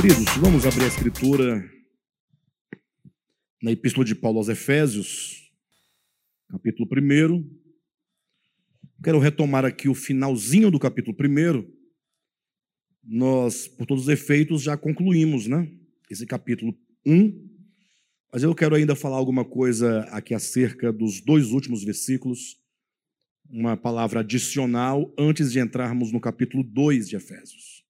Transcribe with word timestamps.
Queridos, 0.00 0.26
vamos 0.40 0.64
abrir 0.64 0.84
a 0.84 0.88
escritura 0.88 1.68
na 3.60 3.72
Epístola 3.72 4.04
de 4.04 4.14
Paulo 4.14 4.38
aos 4.38 4.48
Efésios, 4.48 5.50
capítulo 6.48 6.88
1. 6.88 7.58
Quero 9.02 9.18
retomar 9.18 9.64
aqui 9.64 9.88
o 9.88 9.94
finalzinho 9.94 10.70
do 10.70 10.78
capítulo 10.78 11.16
1. 11.20 11.68
Nós, 13.04 13.66
por 13.66 13.86
todos 13.86 14.04
os 14.04 14.08
efeitos, 14.08 14.62
já 14.62 14.76
concluímos, 14.76 15.46
né? 15.46 15.70
Esse 16.10 16.26
capítulo 16.26 16.78
1. 17.04 17.48
Mas 18.32 18.42
eu 18.42 18.54
quero 18.54 18.74
ainda 18.74 18.94
falar 18.94 19.16
alguma 19.16 19.44
coisa 19.44 20.02
aqui 20.10 20.34
acerca 20.34 20.92
dos 20.92 21.20
dois 21.20 21.50
últimos 21.50 21.82
versículos, 21.82 22.57
uma 23.50 23.76
palavra 23.76 24.20
adicional 24.20 25.12
antes 25.18 25.52
de 25.52 25.58
entrarmos 25.58 26.12
no 26.12 26.20
capítulo 26.20 26.62
2 26.62 27.08
de 27.08 27.16
Efésios. 27.16 27.84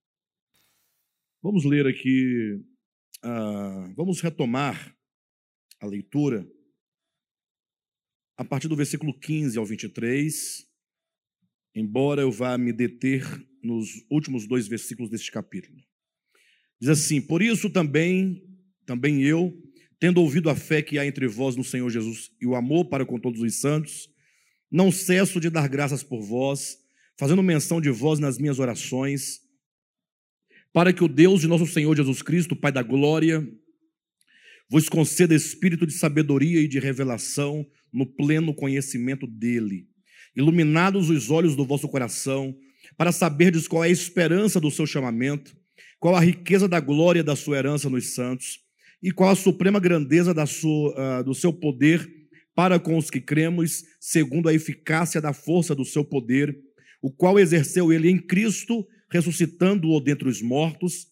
Vamos 1.43 1.65
ler 1.65 1.87
aqui, 1.87 2.61
uh, 3.25 3.95
vamos 3.97 4.21
retomar 4.21 4.97
a 5.80 5.87
leitura 5.87 6.49
a 8.37 8.45
partir 8.45 8.69
do 8.69 8.77
versículo 8.77 9.13
15 9.19 9.59
ao 9.59 9.66
23, 9.66 10.65
embora 11.75 12.23
eu 12.23 12.30
vá 12.30 12.57
me 12.57 12.73
deter 12.73 13.25
nos 13.63 14.05
últimos 14.09 14.47
dois 14.47 14.69
versículos 14.69 15.11
deste 15.11 15.33
capítulo. 15.33 15.77
Diz 16.80 16.91
assim: 16.91 17.21
Por 17.21 17.43
isso 17.43 17.69
também, 17.69 18.45
também 18.87 19.23
eu, 19.23 19.52
tendo 19.99 20.21
ouvido 20.21 20.49
a 20.49 20.55
fé 20.55 20.83
que 20.83 20.99
há 20.99 21.07
entre 21.07 21.27
vós 21.27 21.57
no 21.57 21.65
Senhor 21.65 21.91
Jesus 21.91 22.30
e 22.41 22.47
o 22.47 22.55
amor 22.55 22.85
para 22.88 23.05
com 23.05 23.19
todos 23.19 23.41
os 23.41 23.61
santos, 23.61 24.09
não 24.71 24.93
cesso 24.93 25.41
de 25.41 25.51
dar 25.51 25.69
graças 25.69 26.03
por 26.03 26.21
vós, 26.21 26.79
fazendo 27.19 27.43
menção 27.43 27.81
de 27.81 27.91
vós 27.91 28.19
nas 28.19 28.39
minhas 28.39 28.59
orações 28.59 29.49
para 30.73 30.93
que 30.93 31.02
o 31.02 31.09
Deus 31.09 31.41
de 31.41 31.49
nosso 31.49 31.66
Senhor 31.66 31.97
Jesus 31.97 32.23
Cristo, 32.23 32.55
Pai 32.55 32.71
da 32.71 32.83
glória, 32.83 33.47
vos 34.71 34.88
conceda 34.88 35.35
espírito 35.35 35.87
de 35.87 35.93
sabedoria 35.93 36.60
e 36.60 36.69
de 36.69 36.79
revelação 36.79 37.66
no 37.93 38.07
pleno 38.07 38.55
conhecimento 38.55 39.27
dele, 39.27 39.88
iluminados 40.37 41.09
os 41.09 41.30
olhos 41.30 41.57
do 41.57 41.65
vosso 41.65 41.88
coração, 41.88 42.55
para 42.97 43.13
saberdes 43.13 43.66
qual 43.66 43.82
é 43.82 43.88
a 43.88 43.91
esperança 43.91 44.60
do 44.60 44.71
seu 44.71 44.87
chamamento, 44.87 45.57
qual 45.99 46.15
a 46.15 46.21
riqueza 46.21 46.69
da 46.69 46.80
glória 46.80 47.25
da 47.25 47.35
sua 47.35 47.59
herança 47.59 47.88
nos 47.88 48.15
santos, 48.15 48.60
e 49.03 49.10
qual 49.10 49.30
a 49.30 49.37
suprema 49.37 49.80
grandeza 49.80 50.35
da 50.35 50.45
sua, 50.45 51.21
uh, 51.21 51.25
do 51.25 51.35
seu 51.35 51.53
poder 51.53 52.09
para 52.59 52.80
com 52.80 52.96
os 52.98 53.09
que 53.09 53.20
cremos, 53.20 53.84
segundo 54.01 54.48
a 54.48 54.52
eficácia 54.52 55.20
da 55.20 55.32
força 55.32 55.76
do 55.76 55.84
seu 55.84 56.04
poder, 56.04 56.59
o 57.01 57.09
qual 57.09 57.38
exerceu 57.38 57.92
ele 57.92 58.10
em 58.10 58.18
Cristo 58.18 58.84
ressuscitando-o 59.09 60.01
dentre 60.01 60.28
os 60.28 60.42
mortos 60.42 61.06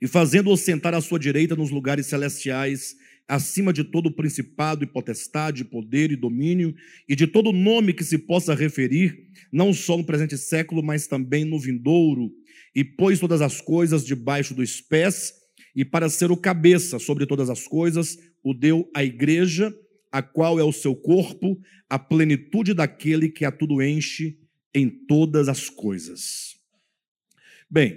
e 0.00 0.08
fazendo-o 0.08 0.56
sentar 0.56 0.94
à 0.94 1.00
sua 1.02 1.18
direita 1.18 1.54
nos 1.54 1.70
lugares 1.70 2.06
celestiais, 2.06 2.94
acima 3.28 3.70
de 3.70 3.84
todo 3.84 4.10
principado 4.10 4.82
e 4.82 4.86
potestade, 4.86 5.62
poder 5.62 6.10
e 6.10 6.16
domínio, 6.16 6.74
e 7.06 7.14
de 7.14 7.26
todo 7.26 7.52
nome 7.52 7.92
que 7.92 8.02
se 8.02 8.16
possa 8.16 8.54
referir, 8.54 9.28
não 9.52 9.74
só 9.74 9.94
no 9.94 10.06
presente 10.06 10.38
século, 10.38 10.82
mas 10.82 11.06
também 11.06 11.44
no 11.44 11.60
vindouro, 11.60 12.32
e 12.74 12.82
pôs 12.82 13.20
todas 13.20 13.42
as 13.42 13.60
coisas 13.60 14.06
debaixo 14.06 14.54
dos 14.54 14.80
pés, 14.80 15.34
e 15.76 15.84
para 15.84 16.08
ser 16.08 16.30
o 16.30 16.36
cabeça 16.36 16.98
sobre 16.98 17.26
todas 17.26 17.50
as 17.50 17.68
coisas, 17.68 18.16
o 18.42 18.54
deu 18.54 18.90
à 18.96 19.04
igreja, 19.04 19.70
a 20.10 20.22
qual 20.22 20.58
é 20.58 20.64
o 20.64 20.72
seu 20.72 20.94
corpo, 20.94 21.60
a 21.88 21.98
plenitude 21.98 22.74
daquele 22.74 23.28
que 23.28 23.44
a 23.44 23.52
tudo 23.52 23.82
enche 23.82 24.38
em 24.74 24.88
todas 24.88 25.48
as 25.48 25.68
coisas. 25.68 26.56
Bem, 27.68 27.92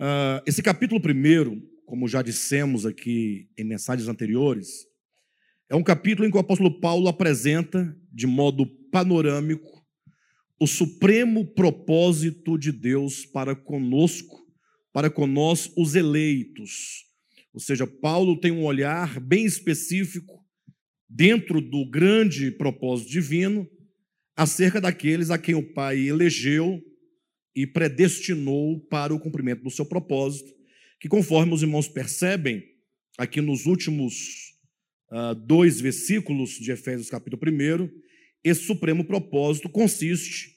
uh, 0.00 0.42
esse 0.46 0.62
capítulo 0.62 1.00
primeiro, 1.00 1.62
como 1.84 2.08
já 2.08 2.22
dissemos 2.22 2.84
aqui 2.84 3.48
em 3.56 3.64
mensagens 3.64 4.08
anteriores, 4.08 4.86
é 5.68 5.74
um 5.74 5.82
capítulo 5.82 6.26
em 6.26 6.30
que 6.30 6.36
o 6.36 6.40
apóstolo 6.40 6.80
Paulo 6.80 7.08
apresenta, 7.08 7.96
de 8.12 8.26
modo 8.26 8.66
panorâmico, 8.90 9.84
o 10.58 10.66
supremo 10.66 11.44
propósito 11.44 12.58
de 12.58 12.72
Deus 12.72 13.26
para 13.26 13.54
conosco, 13.54 14.46
para 14.92 15.12
nós, 15.26 15.70
os 15.76 15.94
eleitos. 15.94 17.04
Ou 17.52 17.60
seja, 17.60 17.86
Paulo 17.86 18.40
tem 18.40 18.50
um 18.50 18.64
olhar 18.64 19.20
bem 19.20 19.44
específico 19.44 20.45
dentro 21.08 21.60
do 21.60 21.88
grande 21.88 22.50
propósito 22.50 23.10
divino 23.10 23.68
acerca 24.36 24.80
daqueles 24.80 25.30
a 25.30 25.38
quem 25.38 25.54
o 25.54 25.72
Pai 25.72 25.98
elegeu 26.00 26.82
e 27.54 27.66
predestinou 27.66 28.80
para 28.80 29.14
o 29.14 29.18
cumprimento 29.18 29.62
do 29.62 29.70
seu 29.70 29.86
propósito, 29.86 30.52
que 31.00 31.08
conforme 31.08 31.54
os 31.54 31.62
irmãos 31.62 31.88
percebem, 31.88 32.62
aqui 33.16 33.40
nos 33.40 33.64
últimos 33.64 34.52
uh, 35.10 35.34
dois 35.34 35.80
versículos 35.80 36.50
de 36.58 36.70
Efésios 36.70 37.08
capítulo 37.08 37.40
1, 37.42 37.88
esse 38.44 38.64
supremo 38.64 39.04
propósito 39.04 39.68
consiste 39.70 40.54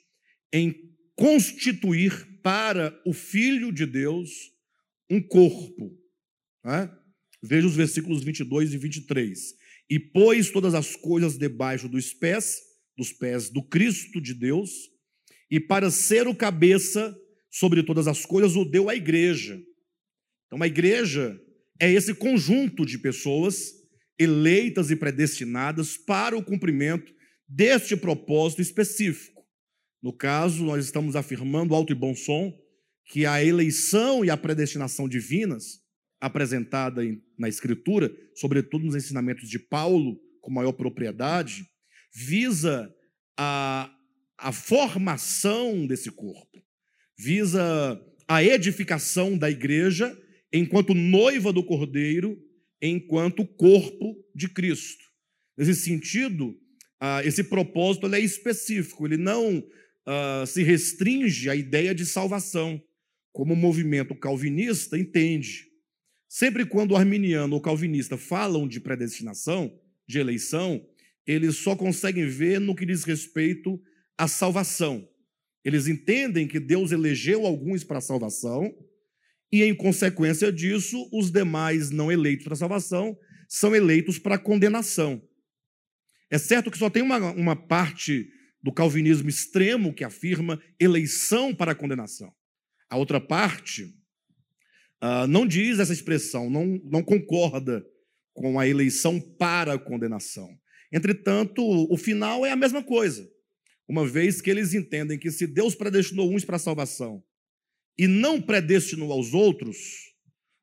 em 0.52 0.90
constituir 1.16 2.40
para 2.42 3.00
o 3.06 3.14
Filho 3.14 3.72
de 3.72 3.86
Deus 3.86 4.30
um 5.10 5.22
corpo. 5.22 5.98
Né? 6.64 6.92
Veja 7.42 7.68
os 7.68 7.76
versículos 7.76 8.24
22 8.24 8.74
e 8.74 8.78
23. 8.78 9.59
E 9.90 10.00
pôs 10.00 10.52
todas 10.52 10.74
as 10.74 10.96
coisas 10.96 11.38
debaixo 11.38 11.90
dos 11.90 12.14
pés, 12.14 12.60
dos 12.98 13.12
pés 13.12 13.50
do 13.50 13.64
Cristo 13.64 14.22
de 14.22 14.34
Deus, 14.34 14.70
e 15.50 15.60
para 15.60 15.90
ser 15.90 16.28
o 16.28 16.36
cabeça 16.36 17.18
sobre 17.50 17.82
todas 17.82 18.08
as 18.08 18.26
coisas, 18.26 18.56
o 18.56 18.64
deu 18.64 18.90
à 18.90 18.96
igreja. 18.96 19.60
Então, 20.46 20.62
a 20.62 20.68
igreja 20.68 21.40
é 21.80 21.92
esse 21.92 22.14
conjunto 22.14 22.86
de 22.86 22.98
pessoas 22.98 23.74
eleitas 24.18 24.92
e 24.92 24.96
predestinadas 24.96 25.98
para 25.98 26.38
o 26.38 26.44
cumprimento 26.44 27.12
deste 27.48 27.96
propósito 27.96 28.62
específico. 28.62 29.42
No 30.04 30.14
caso, 30.14 30.64
nós 30.64 30.86
estamos 30.86 31.16
afirmando 31.16 31.74
alto 31.74 31.92
e 31.92 31.96
bom 31.96 32.14
som 32.14 32.54
que 33.06 33.26
a 33.26 33.44
eleição 33.44 34.24
e 34.24 34.30
a 34.30 34.38
predestinação 34.38 35.10
divinas, 35.10 35.80
apresentada 36.22 37.02
na 37.38 37.48
Escritura, 37.48 38.12
sobretudo 38.36 38.86
nos 38.86 38.96
ensinamentos 38.96 39.50
de 39.50 39.60
Paulo, 39.60 40.20
com 40.42 40.52
maior 40.52 40.74
propriedade, 40.74 41.66
visa 42.14 42.94
a 43.38 43.94
a 44.42 44.54
formação 44.54 45.86
desse 45.86 46.10
corpo, 46.10 46.64
visa 47.18 48.02
a 48.26 48.42
edificação 48.42 49.38
da 49.38 49.52
igreja 49.52 50.18
enquanto 50.52 50.94
noiva 50.94 51.52
do 51.52 51.62
cordeiro, 51.62 52.42
enquanto 52.82 53.46
corpo 53.46 54.16
de 54.34 54.48
Cristo. 54.48 55.04
Nesse 55.58 55.76
sentido, 55.76 56.58
esse 57.26 57.44
propósito 57.44 58.08
é 58.16 58.20
específico, 58.22 59.06
ele 59.06 59.18
não 59.18 59.62
se 60.48 60.64
restringe 60.64 61.50
à 61.50 61.56
ideia 61.56 61.94
de 61.94 62.06
salvação, 62.06 62.82
como 63.34 63.54
o 63.54 63.58
movimento 63.58 64.16
calvinista 64.16 64.98
entende. 64.98 65.69
Sempre 66.30 66.64
quando 66.64 66.92
o 66.92 66.96
arminiano 66.96 67.56
ou 67.56 67.62
calvinista 67.62 68.16
falam 68.16 68.68
de 68.68 68.80
predestinação, 68.80 69.76
de 70.08 70.20
eleição, 70.20 70.86
eles 71.26 71.58
só 71.58 71.76
conseguem 71.76 72.28
ver 72.28 72.60
no 72.60 72.76
que 72.76 72.86
diz 72.86 73.04
respeito 73.04 73.82
a 74.16 74.28
salvação. 74.28 75.10
Eles 75.66 75.88
entendem 75.88 76.48
que 76.48 76.60
Deus 76.60 76.92
elegeu 76.92 77.48
alguns 77.48 77.84
para 77.84 77.98
a 77.98 78.02
salvação 78.02 78.72
e, 79.52 79.64
em 79.64 79.74
consequência 79.74 80.52
disso, 80.52 81.10
os 81.12 81.32
demais 81.32 81.90
não 81.90 82.12
eleitos 82.12 82.44
para 82.44 82.54
a 82.54 82.58
salvação 82.58 83.18
são 83.48 83.76
eleitos 83.76 84.20
para 84.20 84.36
a 84.36 84.40
condenação. 84.40 85.20
É 86.30 86.38
certo 86.38 86.70
que 86.70 86.78
só 86.78 86.92
tem 86.92 87.02
uma, 87.02 87.18
uma 87.32 87.56
parte 87.56 88.30
do 88.62 88.72
calvinismo 88.72 89.30
extremo 89.30 89.94
que 89.94 90.04
afirma 90.04 90.62
eleição 90.80 91.56
para 91.56 91.72
a 91.72 91.76
condenação. 91.76 92.32
A 92.88 92.98
outra 92.98 93.20
parte 93.20 93.99
uh, 95.04 95.28
não 95.28 95.46
diz 95.46 95.80
essa 95.80 95.94
expressão, 95.94 96.50
não, 96.50 96.80
não 96.84 97.04
concorda 97.04 97.86
com 98.34 98.60
a 98.60 98.68
eleição 98.68 99.20
para 99.20 99.74
a 99.74 99.80
condenação. 99.80 100.50
Entretanto, 100.92 101.62
o 101.64 101.98
final 101.98 102.46
é 102.46 102.52
a 102.52 102.56
mesma 102.56 102.84
coisa 102.84 103.30
uma 103.90 104.08
vez 104.08 104.40
que 104.40 104.52
eles 104.52 104.76
entendem 104.76 105.18
que 105.18 105.32
se 105.32 105.48
Deus 105.48 105.74
predestinou 105.74 106.32
uns 106.32 106.46
para 106.46 106.58
a 106.58 106.60
salvação 106.60 107.24
e 107.98 108.08
não 108.08 108.40
predestinou 108.40 109.12
aos 109.12 109.34
outros, 109.34 109.78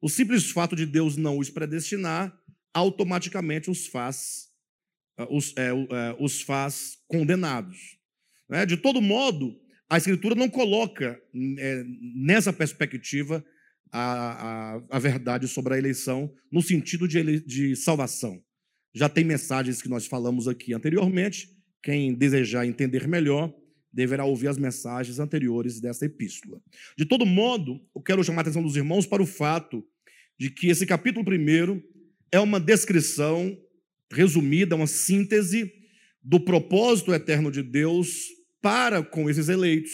o 0.01 0.09
simples 0.09 0.49
fato 0.53 0.77
de 0.77 0.87
Deus 0.87 1.17
não 1.17 1.37
os 1.37 1.51
predestinar 1.51 2.33
automaticamente 2.73 3.69
os 3.69 3.89
faz, 3.89 4.49
ah, 5.19 5.27
os, 5.29 5.53
é, 5.57 5.71
é, 5.71 6.17
os 6.21 6.41
faz 6.41 6.99
condenados. 7.09 7.99
Né? 8.49 8.65
De 8.65 8.77
todo 8.77 9.03
modo, 9.03 9.61
a 9.91 9.99
Escritura 9.99 10.37
não 10.37 10.49
coloca 10.49 11.21
é, 11.59 11.85
nessa 12.15 12.53
perspectiva 12.53 13.45
a, 13.93 14.77
a, 14.77 14.83
a, 14.91 14.99
verdade 14.99 15.49
sobre 15.49 15.75
a 15.75 15.79
eleição 15.79 16.33
no 16.51 16.63
sentido 16.63 17.07
de, 17.07 17.41
de 17.41 17.77
salvação. 17.77 18.43
Já 18.95 19.09
tem 19.09 19.25
mensagens 19.25 19.81
que 19.83 19.89
nós 19.89 20.07
falamos 20.07 20.49
aqui 20.49 20.73
anteriormente 20.73 21.49
quem 21.83 22.15
desejar 22.15 22.67
entender 22.67 23.07
melhor, 23.07 23.55
deverá 23.93 24.25
ouvir 24.25 24.49
as 24.49 24.59
mensagens 24.59 25.19
anteriores 25.19 25.81
dessa 25.81 26.05
epístola. 26.05 26.61
De 26.99 27.07
todo 27.07 27.25
modo, 27.25 27.81
eu 27.95 28.03
quero 28.03 28.25
chamar 28.25 28.39
a 28.39 28.43
atenção 28.43 28.63
dos 28.63 28.77
irmãos 28.77 29.07
para 29.07 29.23
o 29.23 29.27
fato 29.27 29.85
de 30.39 30.51
que 30.51 30.69
esse 30.69 30.85
capítulo 30.85 31.25
primeiro 31.25 31.83
é 32.33 32.41
uma 32.41 32.59
descrição 32.59 33.57
resumida, 34.13 34.77
uma 34.77 34.87
síntese 34.87 35.73
do 36.23 36.41
propósito 36.41 37.15
eterno 37.15 37.51
de 37.51 37.63
Deus 37.63 38.27
para 38.61 39.03
com 39.03 39.31
esses 39.31 39.49
eleitos. 39.49 39.93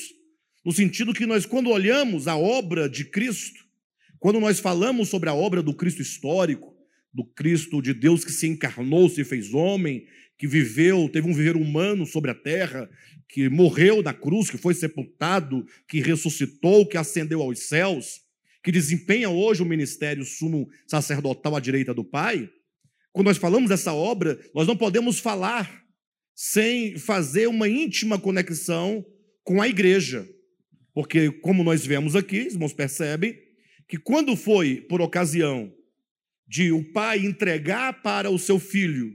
No 0.64 0.72
sentido 0.72 1.12
que 1.12 1.26
nós, 1.26 1.44
quando 1.44 1.70
olhamos 1.70 2.26
a 2.26 2.36
obra 2.36 2.88
de 2.88 3.04
Cristo, 3.04 3.61
quando 4.22 4.38
nós 4.38 4.60
falamos 4.60 5.08
sobre 5.08 5.28
a 5.28 5.34
obra 5.34 5.60
do 5.60 5.74
Cristo 5.74 6.00
histórico, 6.00 6.72
do 7.12 7.24
Cristo 7.24 7.82
de 7.82 7.92
Deus 7.92 8.24
que 8.24 8.30
se 8.30 8.46
encarnou, 8.46 9.08
se 9.08 9.24
fez 9.24 9.52
homem, 9.52 10.06
que 10.38 10.46
viveu, 10.46 11.08
teve 11.08 11.28
um 11.28 11.34
viver 11.34 11.56
humano 11.56 12.06
sobre 12.06 12.30
a 12.30 12.34
terra, 12.34 12.88
que 13.28 13.48
morreu 13.48 14.00
na 14.00 14.14
cruz, 14.14 14.48
que 14.48 14.56
foi 14.56 14.74
sepultado, 14.74 15.66
que 15.88 16.00
ressuscitou, 16.00 16.86
que 16.86 16.96
ascendeu 16.96 17.42
aos 17.42 17.66
céus, 17.66 18.20
que 18.62 18.70
desempenha 18.70 19.28
hoje 19.28 19.60
o 19.60 19.66
ministério 19.66 20.24
sumo 20.24 20.68
sacerdotal 20.86 21.56
à 21.56 21.60
direita 21.60 21.92
do 21.92 22.04
Pai. 22.04 22.48
Quando 23.12 23.26
nós 23.26 23.38
falamos 23.38 23.70
dessa 23.70 23.92
obra, 23.92 24.38
nós 24.54 24.68
não 24.68 24.76
podemos 24.76 25.18
falar 25.18 25.82
sem 26.32 26.96
fazer 26.96 27.48
uma 27.48 27.68
íntima 27.68 28.20
conexão 28.20 29.04
com 29.42 29.60
a 29.60 29.66
igreja. 29.66 30.24
Porque, 30.94 31.28
como 31.40 31.64
nós 31.64 31.84
vemos 31.84 32.14
aqui, 32.14 32.46
os 32.46 32.54
irmãos 32.54 32.72
percebem, 32.72 33.41
que 33.92 33.98
quando 33.98 34.34
foi 34.34 34.80
por 34.80 35.02
ocasião 35.02 35.70
de 36.48 36.72
o 36.72 36.82
pai 36.94 37.18
entregar 37.18 38.00
para 38.02 38.30
o 38.30 38.38
seu 38.38 38.58
filho 38.58 39.14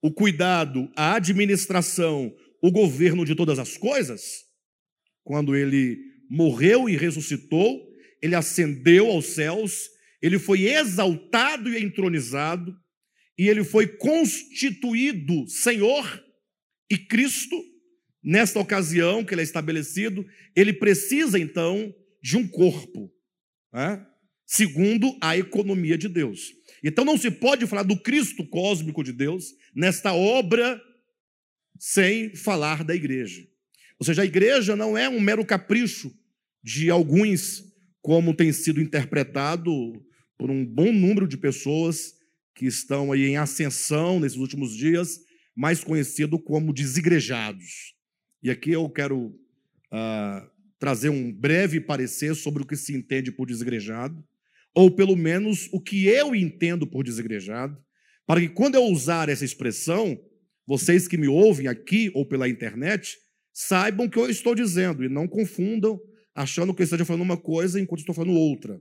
o 0.00 0.12
cuidado, 0.12 0.88
a 0.94 1.16
administração, 1.16 2.32
o 2.62 2.70
governo 2.70 3.24
de 3.24 3.34
todas 3.34 3.58
as 3.58 3.76
coisas, 3.76 4.22
quando 5.24 5.56
ele 5.56 5.98
morreu 6.30 6.88
e 6.88 6.96
ressuscitou, 6.96 7.84
ele 8.22 8.36
ascendeu 8.36 9.08
aos 9.08 9.34
céus, 9.34 9.90
ele 10.22 10.38
foi 10.38 10.62
exaltado 10.62 11.68
e 11.68 11.82
entronizado, 11.82 12.72
e 13.36 13.48
ele 13.48 13.64
foi 13.64 13.88
constituído 13.88 15.48
Senhor 15.48 16.24
e 16.88 16.96
Cristo. 16.96 17.60
Nesta 18.22 18.60
ocasião 18.60 19.24
que 19.24 19.34
ele 19.34 19.40
é 19.40 19.44
estabelecido, 19.44 20.24
ele 20.54 20.72
precisa 20.72 21.36
então 21.36 21.92
de 22.22 22.36
um 22.36 22.46
corpo, 22.46 23.12
né? 23.74 24.06
segundo 24.46 25.18
a 25.20 25.36
economia 25.36 25.98
de 25.98 26.08
Deus. 26.08 26.52
Então 26.82 27.04
não 27.04 27.18
se 27.18 27.30
pode 27.30 27.66
falar 27.66 27.82
do 27.82 28.00
Cristo 28.00 28.46
cósmico 28.46 29.02
de 29.02 29.12
Deus 29.12 29.52
nesta 29.74 30.14
obra 30.14 30.80
sem 31.78 32.34
falar 32.36 32.84
da 32.84 32.94
igreja. 32.94 33.44
Ou 33.98 34.06
seja, 34.06 34.22
a 34.22 34.26
igreja 34.26 34.76
não 34.76 34.96
é 34.96 35.08
um 35.08 35.20
mero 35.20 35.44
capricho 35.44 36.12
de 36.62 36.88
alguns, 36.90 37.64
como 38.00 38.34
tem 38.34 38.52
sido 38.52 38.80
interpretado 38.80 39.72
por 40.38 40.50
um 40.50 40.64
bom 40.64 40.92
número 40.92 41.26
de 41.26 41.36
pessoas 41.36 42.14
que 42.54 42.66
estão 42.66 43.10
aí 43.10 43.26
em 43.26 43.36
ascensão 43.36 44.20
nesses 44.20 44.38
últimos 44.38 44.76
dias, 44.76 45.18
mais 45.54 45.82
conhecido 45.82 46.38
como 46.38 46.72
desigrejados. 46.72 47.94
E 48.42 48.50
aqui 48.50 48.70
eu 48.70 48.88
quero 48.88 49.26
uh, 49.26 50.50
trazer 50.78 51.08
um 51.08 51.32
breve 51.32 51.80
parecer 51.80 52.34
sobre 52.34 52.62
o 52.62 52.66
que 52.66 52.76
se 52.76 52.94
entende 52.94 53.32
por 53.32 53.46
desigrejado 53.46 54.22
ou 54.74 54.90
pelo 54.90 55.16
menos 55.16 55.68
o 55.72 55.80
que 55.80 56.06
eu 56.06 56.34
entendo 56.34 56.86
por 56.86 57.04
desigrejado, 57.04 57.78
para 58.26 58.40
que 58.40 58.48
quando 58.48 58.74
eu 58.74 58.82
usar 58.84 59.28
essa 59.28 59.44
expressão, 59.44 60.18
vocês 60.66 61.06
que 61.06 61.16
me 61.16 61.28
ouvem 61.28 61.68
aqui 61.68 62.10
ou 62.14 62.26
pela 62.26 62.48
internet, 62.48 63.16
saibam 63.52 64.06
o 64.06 64.10
que 64.10 64.18
eu 64.18 64.28
estou 64.28 64.54
dizendo 64.54 65.04
e 65.04 65.08
não 65.08 65.28
confundam 65.28 66.00
achando 66.34 66.74
que 66.74 66.82
eu 66.82 66.84
esteja 66.84 67.04
falando 67.04 67.22
uma 67.22 67.36
coisa 67.36 67.80
enquanto 67.80 68.00
estou 68.00 68.14
falando 68.14 68.34
outra. 68.34 68.80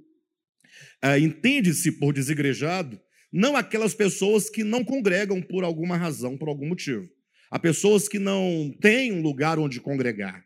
É, 1.02 1.20
Entende-se 1.20 1.92
por 1.92 2.12
desigrejado 2.12 3.00
não 3.32 3.56
aquelas 3.56 3.94
pessoas 3.94 4.50
que 4.50 4.64
não 4.64 4.84
congregam 4.84 5.42
por 5.42 5.64
alguma 5.64 5.96
razão, 5.98 6.38
por 6.38 6.48
algum 6.48 6.68
motivo. 6.68 7.08
Há 7.52 7.60
pessoas 7.60 8.08
que 8.08 8.18
não 8.18 8.74
têm 8.82 9.12
um 9.12 9.22
lugar 9.22 9.60
onde 9.60 9.80
congregar, 9.80 10.44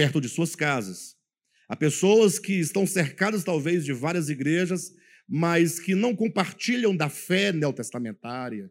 perto 0.00 0.18
de 0.18 0.30
suas 0.30 0.56
casas. 0.56 1.14
Há 1.68 1.76
pessoas 1.76 2.38
que 2.38 2.54
estão 2.54 2.86
cercadas, 2.86 3.44
talvez, 3.44 3.84
de 3.84 3.92
várias 3.92 4.30
igrejas, 4.30 4.94
mas 5.28 5.78
que 5.78 5.94
não 5.94 6.16
compartilham 6.16 6.96
da 6.96 7.10
fé 7.10 7.52
neotestamentária, 7.52 8.70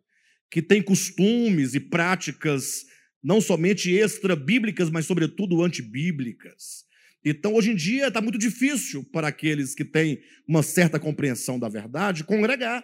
que 0.49 0.59
têm 0.59 0.81
costumes 0.81 1.75
e 1.75 1.79
práticas 1.79 2.83
não 3.23 3.39
somente 3.39 3.93
extra-bíblicas, 3.93 4.89
mas, 4.89 5.05
sobretudo, 5.05 5.63
antibíblicas. 5.63 6.83
Então, 7.23 7.53
hoje 7.53 7.73
em 7.73 7.75
dia, 7.75 8.07
está 8.07 8.21
muito 8.21 8.39
difícil 8.39 9.03
para 9.03 9.27
aqueles 9.27 9.75
que 9.75 9.85
têm 9.85 10.19
uma 10.47 10.63
certa 10.63 10.99
compreensão 10.99 11.59
da 11.59 11.69
verdade 11.69 12.23
congregar, 12.23 12.83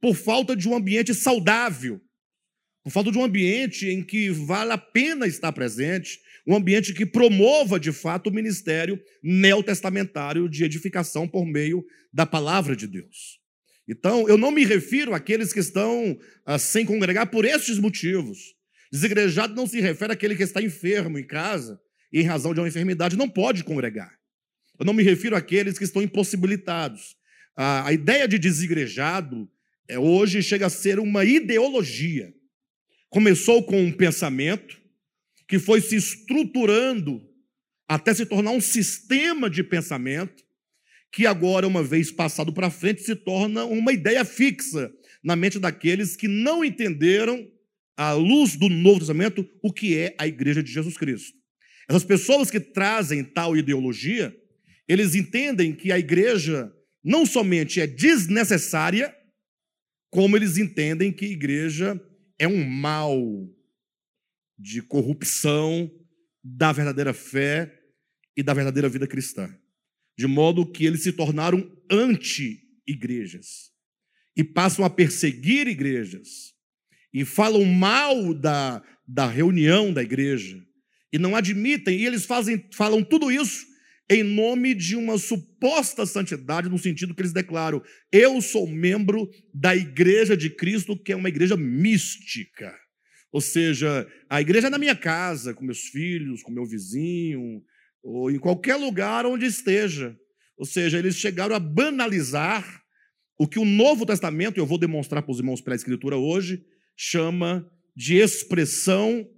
por 0.00 0.16
falta 0.16 0.56
de 0.56 0.68
um 0.68 0.74
ambiente 0.74 1.14
saudável, 1.14 2.00
por 2.84 2.90
falta 2.90 3.10
de 3.10 3.16
um 3.16 3.24
ambiente 3.24 3.88
em 3.88 4.02
que 4.02 4.28
vale 4.28 4.70
a 4.72 4.78
pena 4.78 5.26
estar 5.26 5.50
presente, 5.52 6.20
um 6.46 6.54
ambiente 6.54 6.92
que 6.92 7.06
promova 7.06 7.80
de 7.80 7.90
fato 7.90 8.28
o 8.28 8.32
ministério 8.32 9.00
neotestamentário 9.22 10.50
de 10.50 10.64
edificação 10.64 11.26
por 11.26 11.46
meio 11.46 11.82
da 12.12 12.26
palavra 12.26 12.76
de 12.76 12.86
Deus. 12.86 13.40
Então, 13.88 14.28
eu 14.28 14.36
não 14.36 14.50
me 14.50 14.66
refiro 14.66 15.14
àqueles 15.14 15.50
que 15.50 15.60
estão 15.60 16.18
ah, 16.44 16.58
sem 16.58 16.84
congregar 16.84 17.30
por 17.30 17.46
estes 17.46 17.78
motivos. 17.78 18.54
Desigrejado 18.92 19.54
não 19.54 19.66
se 19.66 19.80
refere 19.80 20.12
àquele 20.12 20.36
que 20.36 20.42
está 20.42 20.60
enfermo 20.60 21.18
em 21.18 21.26
casa 21.26 21.80
e, 22.12 22.20
em 22.20 22.24
razão 22.24 22.52
de 22.52 22.60
uma 22.60 22.68
enfermidade, 22.68 23.16
não 23.16 23.28
pode 23.28 23.64
congregar. 23.64 24.12
Eu 24.78 24.84
não 24.84 24.92
me 24.92 25.02
refiro 25.02 25.36
àqueles 25.36 25.78
que 25.78 25.84
estão 25.84 26.02
impossibilitados. 26.02 27.16
A, 27.56 27.88
a 27.88 27.92
ideia 27.94 28.28
de 28.28 28.38
desigrejado 28.38 29.48
é, 29.88 29.98
hoje 29.98 30.42
chega 30.42 30.66
a 30.66 30.70
ser 30.70 30.98
uma 30.98 31.24
ideologia. 31.24 32.32
Começou 33.14 33.62
com 33.62 33.80
um 33.80 33.92
pensamento, 33.92 34.76
que 35.46 35.56
foi 35.56 35.80
se 35.80 35.94
estruturando 35.94 37.24
até 37.88 38.12
se 38.12 38.26
tornar 38.26 38.50
um 38.50 38.60
sistema 38.60 39.48
de 39.48 39.62
pensamento, 39.62 40.42
que 41.12 41.24
agora, 41.24 41.64
uma 41.64 41.80
vez 41.80 42.10
passado 42.10 42.52
para 42.52 42.70
frente, 42.70 43.02
se 43.02 43.14
torna 43.14 43.66
uma 43.66 43.92
ideia 43.92 44.24
fixa 44.24 44.92
na 45.22 45.36
mente 45.36 45.60
daqueles 45.60 46.16
que 46.16 46.26
não 46.26 46.64
entenderam, 46.64 47.48
à 47.96 48.10
luz 48.14 48.56
do 48.56 48.68
Novo 48.68 48.98
Testamento, 48.98 49.48
o 49.62 49.72
que 49.72 49.96
é 49.96 50.16
a 50.18 50.26
igreja 50.26 50.60
de 50.60 50.72
Jesus 50.72 50.96
Cristo. 50.96 51.38
Essas 51.88 52.02
pessoas 52.02 52.50
que 52.50 52.58
trazem 52.58 53.22
tal 53.22 53.56
ideologia, 53.56 54.36
eles 54.88 55.14
entendem 55.14 55.72
que 55.72 55.92
a 55.92 55.98
igreja 56.00 56.72
não 57.00 57.24
somente 57.24 57.80
é 57.80 57.86
desnecessária, 57.86 59.14
como 60.10 60.36
eles 60.36 60.58
entendem 60.58 61.12
que 61.12 61.26
a 61.26 61.28
igreja 61.28 62.00
é 62.38 62.48
um 62.48 62.64
mal, 62.64 63.18
de 64.58 64.82
corrupção 64.82 65.90
da 66.42 66.72
verdadeira 66.72 67.12
fé 67.12 67.72
e 68.36 68.42
da 68.42 68.54
verdadeira 68.54 68.88
vida 68.88 69.06
cristã. 69.06 69.52
De 70.16 70.26
modo 70.26 70.70
que 70.70 70.84
eles 70.84 71.02
se 71.02 71.12
tornaram 71.12 71.76
anti-igrejas 71.90 73.72
e 74.36 74.44
passam 74.44 74.84
a 74.84 74.90
perseguir 74.90 75.66
igrejas 75.66 76.54
e 77.12 77.24
falam 77.24 77.64
mal 77.64 78.34
da, 78.34 78.82
da 79.06 79.26
reunião 79.26 79.92
da 79.92 80.02
igreja 80.02 80.64
e 81.12 81.18
não 81.18 81.36
admitem, 81.36 82.00
e 82.00 82.06
eles 82.06 82.26
fazem, 82.26 82.68
falam 82.72 83.02
tudo 83.04 83.30
isso 83.30 83.73
em 84.10 84.22
nome 84.22 84.74
de 84.74 84.96
uma 84.96 85.16
suposta 85.18 86.04
santidade, 86.04 86.68
no 86.68 86.78
sentido 86.78 87.14
que 87.14 87.22
eles 87.22 87.32
declaram: 87.32 87.82
eu 88.12 88.40
sou 88.40 88.66
membro 88.66 89.28
da 89.52 89.74
igreja 89.74 90.36
de 90.36 90.50
Cristo, 90.50 90.96
que 90.96 91.12
é 91.12 91.16
uma 91.16 91.28
igreja 91.28 91.56
mística. 91.56 92.74
Ou 93.32 93.40
seja, 93.40 94.06
a 94.30 94.40
igreja 94.40 94.68
é 94.68 94.70
na 94.70 94.78
minha 94.78 94.94
casa, 94.94 95.54
com 95.54 95.64
meus 95.64 95.88
filhos, 95.88 96.42
com 96.42 96.52
meu 96.52 96.64
vizinho, 96.64 97.62
ou 98.02 98.30
em 98.30 98.38
qualquer 98.38 98.76
lugar 98.76 99.26
onde 99.26 99.46
esteja. 99.46 100.16
Ou 100.56 100.64
seja, 100.64 100.98
eles 100.98 101.16
chegaram 101.16 101.56
a 101.56 101.58
banalizar 101.58 102.82
o 103.36 103.48
que 103.48 103.58
o 103.58 103.64
Novo 103.64 104.06
Testamento, 104.06 104.58
eu 104.58 104.66
vou 104.66 104.78
demonstrar 104.78 105.22
para 105.22 105.32
os 105.32 105.38
irmãos 105.38 105.60
pela 105.60 105.74
Escritura 105.74 106.16
hoje, 106.16 106.64
chama 106.96 107.68
de 107.96 108.16
expressão 108.16 109.28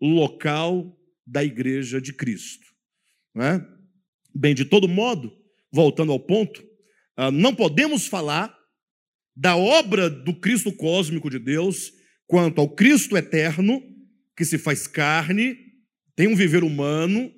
local 0.00 0.96
da 1.26 1.42
igreja 1.42 2.00
de 2.00 2.12
Cristo. 2.12 2.66
Não 3.34 3.44
é? 3.44 3.79
Bem, 4.34 4.54
de 4.54 4.64
todo 4.64 4.88
modo, 4.88 5.32
voltando 5.72 6.12
ao 6.12 6.20
ponto, 6.20 6.62
ah, 7.16 7.30
não 7.30 7.54
podemos 7.54 8.06
falar 8.06 8.54
da 9.36 9.56
obra 9.56 10.10
do 10.10 10.34
Cristo 10.34 10.72
cósmico 10.72 11.30
de 11.30 11.38
Deus 11.38 11.92
quanto 12.26 12.60
ao 12.60 12.68
Cristo 12.68 13.16
eterno, 13.16 13.82
que 14.36 14.44
se 14.44 14.58
faz 14.58 14.86
carne, 14.86 15.56
tem 16.14 16.28
um 16.28 16.36
viver 16.36 16.62
humano, 16.62 17.30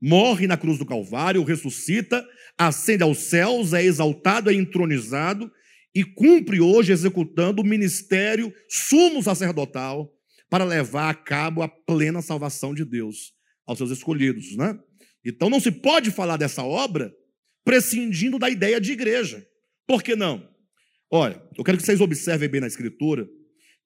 morre 0.00 0.46
na 0.46 0.56
cruz 0.56 0.78
do 0.78 0.86
Calvário, 0.86 1.44
ressuscita, 1.44 2.26
ascende 2.58 3.02
aos 3.02 3.18
céus, 3.18 3.72
é 3.72 3.84
exaltado, 3.84 4.50
é 4.50 4.54
entronizado 4.54 5.50
e 5.94 6.04
cumpre 6.04 6.60
hoje 6.60 6.92
executando 6.92 7.62
o 7.62 7.64
ministério 7.64 8.52
sumo 8.68 9.22
sacerdotal 9.22 10.10
para 10.50 10.64
levar 10.64 11.10
a 11.10 11.14
cabo 11.14 11.62
a 11.62 11.68
plena 11.68 12.20
salvação 12.20 12.74
de 12.74 12.84
Deus. 12.84 13.32
aos 13.64 13.78
seus 13.78 13.90
escolhidos, 13.92 14.56
né? 14.56 14.76
Então 15.24 15.48
não 15.48 15.60
se 15.60 15.70
pode 15.70 16.10
falar 16.10 16.36
dessa 16.36 16.62
obra 16.62 17.14
prescindindo 17.64 18.38
da 18.38 18.50
ideia 18.50 18.80
de 18.80 18.92
igreja. 18.92 19.46
Por 19.86 20.02
que 20.02 20.16
não? 20.16 20.48
Olha, 21.10 21.42
eu 21.56 21.62
quero 21.62 21.76
que 21.76 21.84
vocês 21.84 22.00
observem 22.00 22.48
bem 22.48 22.60
na 22.60 22.66
escritura 22.66 23.28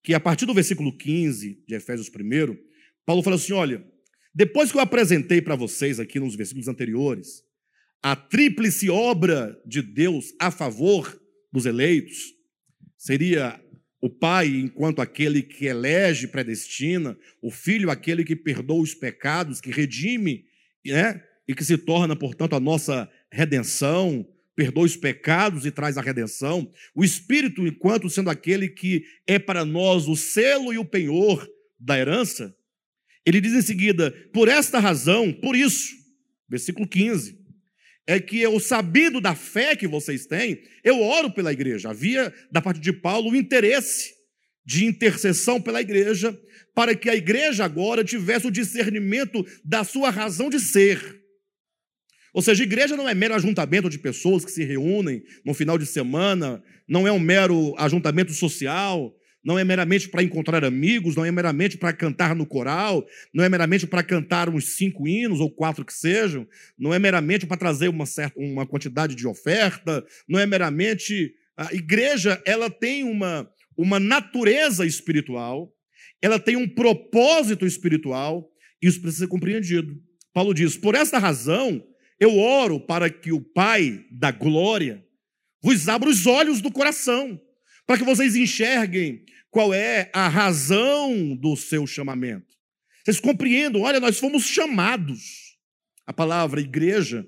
que 0.02 0.14
a 0.14 0.21
partir 0.21 0.47
do 0.47 0.55
versículo 0.55 0.97
15 0.97 1.64
de 1.66 1.75
Efésios 1.75 2.09
1, 2.09 2.57
Paulo 3.05 3.23
fala 3.23 3.37
assim: 3.37 3.52
olha, 3.52 3.85
depois 4.35 4.71
que 4.71 4.78
eu 4.78 4.83
apresentei 4.83 5.43
para 5.43 5.57
vocês 5.57 5.99
aqui 5.99 6.21
nos 6.21 6.37
versículos 6.37 6.69
anteriores 6.69 7.45
a 8.02 8.14
tríplice 8.14 8.88
obra 8.88 9.61
de 9.66 9.83
Deus 9.83 10.33
a 10.38 10.50
favor 10.50 11.21
dos 11.52 11.66
eleitos, 11.66 12.35
seria 12.97 13.61
o 14.00 14.09
Pai 14.09 14.47
enquanto 14.47 15.00
aquele 15.00 15.43
que 15.43 15.66
elege, 15.66 16.28
predestina, 16.28 17.19
o 17.43 17.50
Filho 17.50 17.90
aquele 17.90 18.23
que 18.23 18.37
perdoa 18.37 18.81
os 18.81 18.95
pecados, 18.95 19.61
que 19.61 19.73
redime, 19.73 20.45
né? 20.90 21.23
e 21.49 21.55
que 21.55 21.64
se 21.64 21.78
torna, 21.78 22.16
portanto, 22.16 22.55
a 22.57 22.61
nossa 22.61 23.09
redenção, 23.31 24.26
perdoa 24.55 24.85
os 24.85 24.97
pecados 24.97 25.66
e 25.66 25.71
traz 25.71 25.97
a 25.97 26.02
redenção. 26.02 26.73
O 26.95 27.05
Espírito, 27.05 27.66
enquanto 27.66 28.11
sendo 28.11 28.31
aquele 28.31 28.69
que 28.69 29.05
é 29.26 29.38
para 29.38 29.64
nós 29.64 30.09
o 30.09 30.16
selo 30.16 30.73
e 30.73 30.78
o 30.78 30.85
penhor 30.85 31.47
da 31.78 31.99
herança, 31.99 32.57
ele 33.25 33.40
diz 33.40 33.52
em 33.52 33.62
seguida: 33.62 34.11
por 34.33 34.49
esta 34.49 34.78
razão, 34.78 35.33
por 35.33 35.55
isso, 35.55 35.95
versículo 36.49 36.88
15, 36.88 37.38
é 38.07 38.19
que 38.19 38.40
eu, 38.40 38.59
sabido 38.59 39.21
da 39.21 39.35
fé 39.35 39.76
que 39.76 39.87
vocês 39.87 40.26
têm, 40.26 40.62
eu 40.83 41.00
oro 41.02 41.33
pela 41.33 41.52
igreja. 41.52 41.90
Havia, 41.90 42.33
da 42.50 42.62
parte 42.62 42.81
de 42.81 42.93
Paulo, 42.93 43.31
o 43.31 43.37
interesse 43.37 44.14
de 44.64 44.85
intercessão 44.85 45.61
pela 45.61 45.81
igreja, 45.81 46.37
para 46.76 46.95
que 46.95 47.09
a 47.09 47.16
igreja 47.16 47.64
agora 47.64 48.04
tivesse 48.04 48.47
o 48.47 48.50
discernimento 48.50 49.42
da 49.64 49.83
sua 49.83 50.11
razão 50.11 50.50
de 50.50 50.61
ser. 50.61 51.23
Ou 52.35 52.42
seja, 52.42 52.62
igreja 52.62 52.99
não 52.99 53.09
é 53.09 53.14
mero 53.14 53.35
ajuntamento 53.35 53.88
de 53.88 53.99
pessoas 53.99 54.45
que 54.45 54.50
se 54.50 54.62
reúnem 54.62 55.23
no 55.42 55.54
final 55.54 55.78
de 55.78 55.87
semana, 55.87 56.62
não 56.87 57.09
é 57.09 57.11
um 57.11 57.18
mero 57.18 57.75
ajuntamento 57.78 58.35
social, 58.35 59.11
não 59.42 59.59
é 59.59 59.64
meramente 59.64 60.06
para 60.11 60.23
encontrar 60.23 60.66
amigos, 60.66 61.16
não 61.16 61.25
é 61.25 61.30
meramente 61.33 61.78
para 61.78 61.95
cantar 61.95 62.37
no 62.37 62.45
coral, 62.45 63.06
não 63.33 63.42
é 63.42 63.49
meramente 63.49 63.87
para 63.87 64.02
cantar 64.02 64.50
uns 64.50 64.76
cinco 64.76 65.09
hinos 65.09 65.40
ou 65.40 65.50
quatro 65.50 65.83
que 65.83 65.95
sejam, 65.95 66.47
não 66.78 66.92
é 66.92 66.99
meramente 66.99 67.47
para 67.47 67.56
trazer 67.56 67.88
uma 67.88 68.04
certa 68.04 68.38
uma 68.38 68.66
quantidade 68.66 69.14
de 69.14 69.26
oferta, 69.26 70.04
não 70.28 70.38
é 70.38 70.45
meramente 70.45 71.33
a 71.56 71.73
igreja, 71.73 72.42
ela 72.45 72.68
tem 72.68 73.02
uma 73.02 73.50
uma 73.78 74.00
natureza 74.00 74.85
espiritual, 74.85 75.73
ela 76.23 76.38
tem 76.38 76.56
um 76.56 76.68
propósito 76.68 77.66
espiritual, 77.66 78.50
isso 78.82 79.00
precisa 79.00 79.25
ser 79.25 79.28
compreendido. 79.28 79.96
Paulo 80.32 80.52
diz: 80.52 80.76
"Por 80.76 80.94
essa 80.94 81.18
razão, 81.18 81.82
eu 82.18 82.37
oro 82.38 82.80
para 82.80 83.11
que 83.11 83.32
o 83.32 83.40
Pai 83.40 84.04
da 84.11 84.30
glória 84.30 85.04
vos 85.62 85.88
abra 85.88 86.08
os 86.08 86.26
olhos 86.26 86.61
do 86.61 86.70
coração, 86.70 87.40
para 87.87 87.99
que 87.99 88.04
vocês 88.04 88.37
enxerguem 88.37 89.25
qual 89.50 89.73
é 89.73 90.11
a 90.12 90.28
razão 90.28 91.35
do 91.35 91.56
seu 91.56 91.87
chamamento. 91.87 92.54
Vocês 93.04 93.20
compreendam, 93.20 93.82
olha, 93.82 94.00
nós 94.00 94.18
fomos 94.18 94.44
chamados. 94.44 95.56
A 96.06 96.12
palavra 96.12 96.61
igreja, 96.61 97.26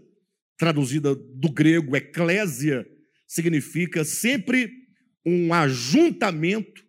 traduzida 0.57 1.15
do 1.15 1.51
grego 1.51 1.97
eclésia, 1.97 2.87
significa 3.27 4.05
sempre 4.05 4.73
um 5.25 5.53
ajuntamento 5.53 6.85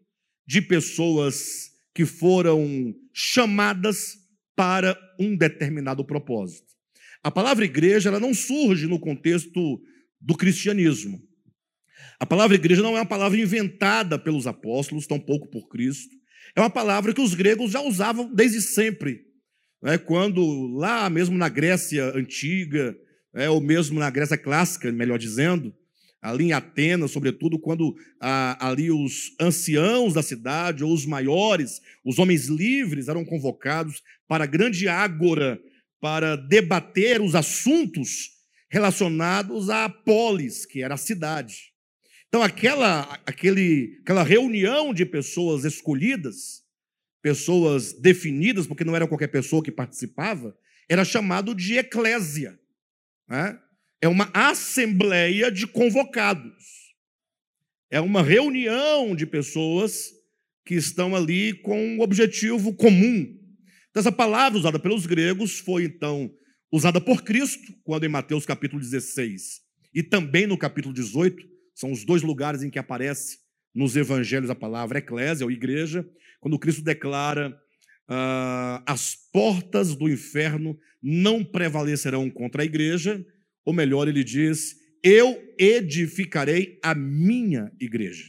de 0.48 0.62
pessoas 0.62 1.69
que 2.00 2.06
foram 2.06 2.96
chamadas 3.14 4.16
para 4.56 4.98
um 5.20 5.36
determinado 5.36 6.06
propósito. 6.06 6.70
A 7.22 7.30
palavra 7.30 7.66
igreja 7.66 8.08
ela 8.08 8.22
não 8.22 8.34
surge 8.34 8.88
no 8.88 8.98
contexto 8.98 9.82
do 10.18 10.34
cristianismo. 10.38 11.22
A 12.18 12.26
palavra 12.26 12.56
igreja 12.56 12.82
não 12.82 12.96
é 12.96 13.02
uma 13.02 13.06
palavra 13.06 13.38
inventada 13.38 14.18
pelos 14.18 14.48
apóstolos, 14.48 15.08
tampouco 15.08 15.50
por 15.50 15.68
Cristo. 15.68 16.16
É 16.56 16.62
uma 16.62 16.70
palavra 16.70 17.14
que 17.14 17.20
os 17.20 17.34
gregos 17.34 17.72
já 17.72 17.82
usavam 17.82 18.34
desde 18.34 18.62
sempre. 18.62 19.26
É, 19.84 19.98
quando 19.98 20.68
lá 20.68 21.10
mesmo 21.10 21.38
na 21.38 21.50
Grécia 21.50 22.16
antiga, 22.16 22.96
é, 23.36 23.50
ou 23.50 23.60
mesmo 23.60 24.00
na 24.00 24.10
Grécia 24.10 24.38
clássica, 24.38 24.90
melhor 24.90 25.20
dizendo, 25.20 25.76
ali 26.22 26.46
em 26.46 26.54
Atenas, 26.54 27.12
sobretudo, 27.12 27.58
quando 27.58 27.96
ah, 28.20 28.58
ali 28.68 28.92
os 28.92 29.36
anciãos 29.40 30.14
da 30.14 30.22
cidade, 30.22 30.84
ou 30.84 30.94
os 30.94 31.06
maiores, 31.06 31.82
os 32.04 32.20
homens 32.20 32.48
livres, 32.48 33.08
eram 33.08 33.24
convocados 33.24 34.02
para 34.28 34.44
a 34.44 34.48
grande 34.48 34.88
ágora 34.88 35.60
para 36.02 36.36
debater 36.36 37.22
os 37.22 37.36
assuntos 37.36 38.40
relacionados 38.70 39.70
à 39.70 39.90
polis, 39.90 40.66
que 40.66 40.82
era 40.84 40.94
a 40.94 40.98
cidade. 40.98 41.74
Então, 42.28 42.44
aquela, 42.44 43.20
aquele, 43.26 43.98
aquela 44.02 44.24
reunião 44.24 44.94
de 44.94 45.06
pessoas 45.06 45.66
escolhidas, 45.66 46.64
pessoas 47.22 47.94
definidas, 47.94 48.68
porque 48.68 48.84
não 48.84 48.96
era 48.96 49.08
qualquer 49.08 49.30
pessoa 49.30 49.64
que 49.64 49.72
participava, 49.72 50.56
era 50.88 51.04
chamado 51.04 51.56
de 51.56 51.78
eclésia. 51.78 52.60
Né? 53.28 53.60
É 54.02 54.08
uma 54.08 54.30
assembleia 54.34 55.52
de 55.52 55.68
convocados. 55.68 56.94
É 57.92 58.00
uma 58.00 58.22
reunião 58.22 59.16
de 59.16 59.26
pessoas 59.26 60.12
que 60.66 60.76
estão 60.76 61.16
ali 61.16 61.54
com 61.54 61.80
um 61.80 62.02
objetivo 62.02 62.74
comum, 62.76 63.40
então, 63.90 64.02
essa 64.02 64.12
palavra 64.12 64.58
usada 64.58 64.78
pelos 64.78 65.08
gregos 65.08 65.60
foi 65.60 65.84
então 65.86 66.32
usada 66.72 67.02
por 67.02 67.24
Cristo, 67.24 67.74
quando 67.84 68.04
em 68.04 68.10
Mateus 68.10 68.46
capítulo 68.46 68.80
16 68.80 69.62
e 69.94 70.04
também 70.04 70.46
no 70.46 70.58
capítulo 70.58 70.94
18, 70.94 71.44
são 71.74 71.92
os 71.92 72.06
dois 72.06 72.22
lugares 72.22 72.62
em 72.62 72.70
que 72.70 72.78
aparece 72.78 73.40
nos 73.74 73.96
evangelhos 73.96 74.52
a 74.52 74.56
palavra 74.56 75.00
eclésia 75.00 75.44
ou 75.44 75.52
igreja, 75.52 76.08
quando 76.40 76.60
Cristo 76.60 76.84
declara: 76.84 77.60
ah, 78.08 78.84
as 78.86 79.16
portas 79.34 79.96
do 79.96 80.08
inferno 80.08 80.78
não 81.02 81.44
prevalecerão 81.44 82.30
contra 82.30 82.62
a 82.62 82.66
igreja, 82.66 83.26
ou 83.70 83.74
melhor, 83.74 84.08
ele 84.08 84.24
diz: 84.24 84.76
eu 85.04 85.40
edificarei 85.60 86.80
a 86.84 86.96
minha 86.96 87.72
igreja, 87.80 88.26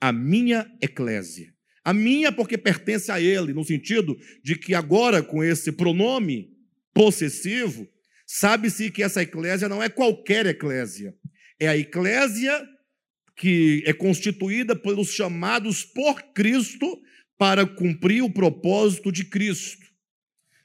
a 0.00 0.10
minha 0.10 0.66
eclésia. 0.82 1.52
A 1.84 1.92
minha, 1.92 2.32
porque 2.32 2.56
pertence 2.56 3.10
a 3.10 3.20
ele, 3.20 3.52
no 3.52 3.64
sentido 3.64 4.18
de 4.42 4.56
que 4.56 4.74
agora, 4.74 5.22
com 5.22 5.44
esse 5.44 5.70
pronome 5.72 6.48
possessivo, 6.94 7.86
sabe-se 8.26 8.90
que 8.90 9.02
essa 9.02 9.22
eclésia 9.22 9.68
não 9.68 9.82
é 9.82 9.90
qualquer 9.90 10.46
eclésia. 10.46 11.14
É 11.60 11.68
a 11.68 11.76
eclésia 11.76 12.66
que 13.36 13.82
é 13.86 13.92
constituída 13.92 14.74
pelos 14.74 15.12
chamados 15.12 15.84
por 15.84 16.32
Cristo 16.32 16.98
para 17.38 17.66
cumprir 17.66 18.22
o 18.22 18.32
propósito 18.32 19.12
de 19.12 19.24
Cristo. 19.24 19.86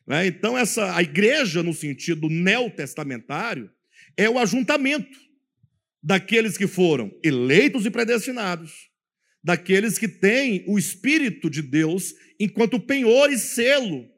Né? 0.08 0.28
Então, 0.28 0.58
essa, 0.58 0.96
a 0.96 1.02
igreja, 1.02 1.62
no 1.62 1.74
sentido 1.74 2.30
neotestamentário, 2.30 3.70
é 4.18 4.30
o 4.30 4.38
ajuntamento 4.38 5.18
daqueles 6.02 6.58
que 6.58 6.68
foram 6.68 7.12
eleitos 7.24 7.86
e 7.86 7.92
predestinados 7.92 8.94
daqueles 9.44 9.98
que 9.98 10.08
têm 10.08 10.64
o 10.68 10.80
Espírito 10.80 11.50
de 11.50 11.62
Deus 11.62 12.16
enquanto 12.40 12.80
penhor 12.80 13.32
e 13.32 13.38
selo, 13.38 14.10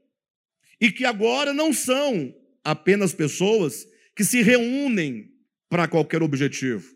e 0.79 0.91
que 0.91 1.03
agora 1.03 1.51
não 1.51 1.73
são 1.73 2.33
apenas 2.63 3.13
pessoas 3.13 3.87
que 4.15 4.23
se 4.23 4.41
reúnem 4.41 5.31
para 5.67 5.87
qualquer 5.87 6.21
objetivo, 6.21 6.95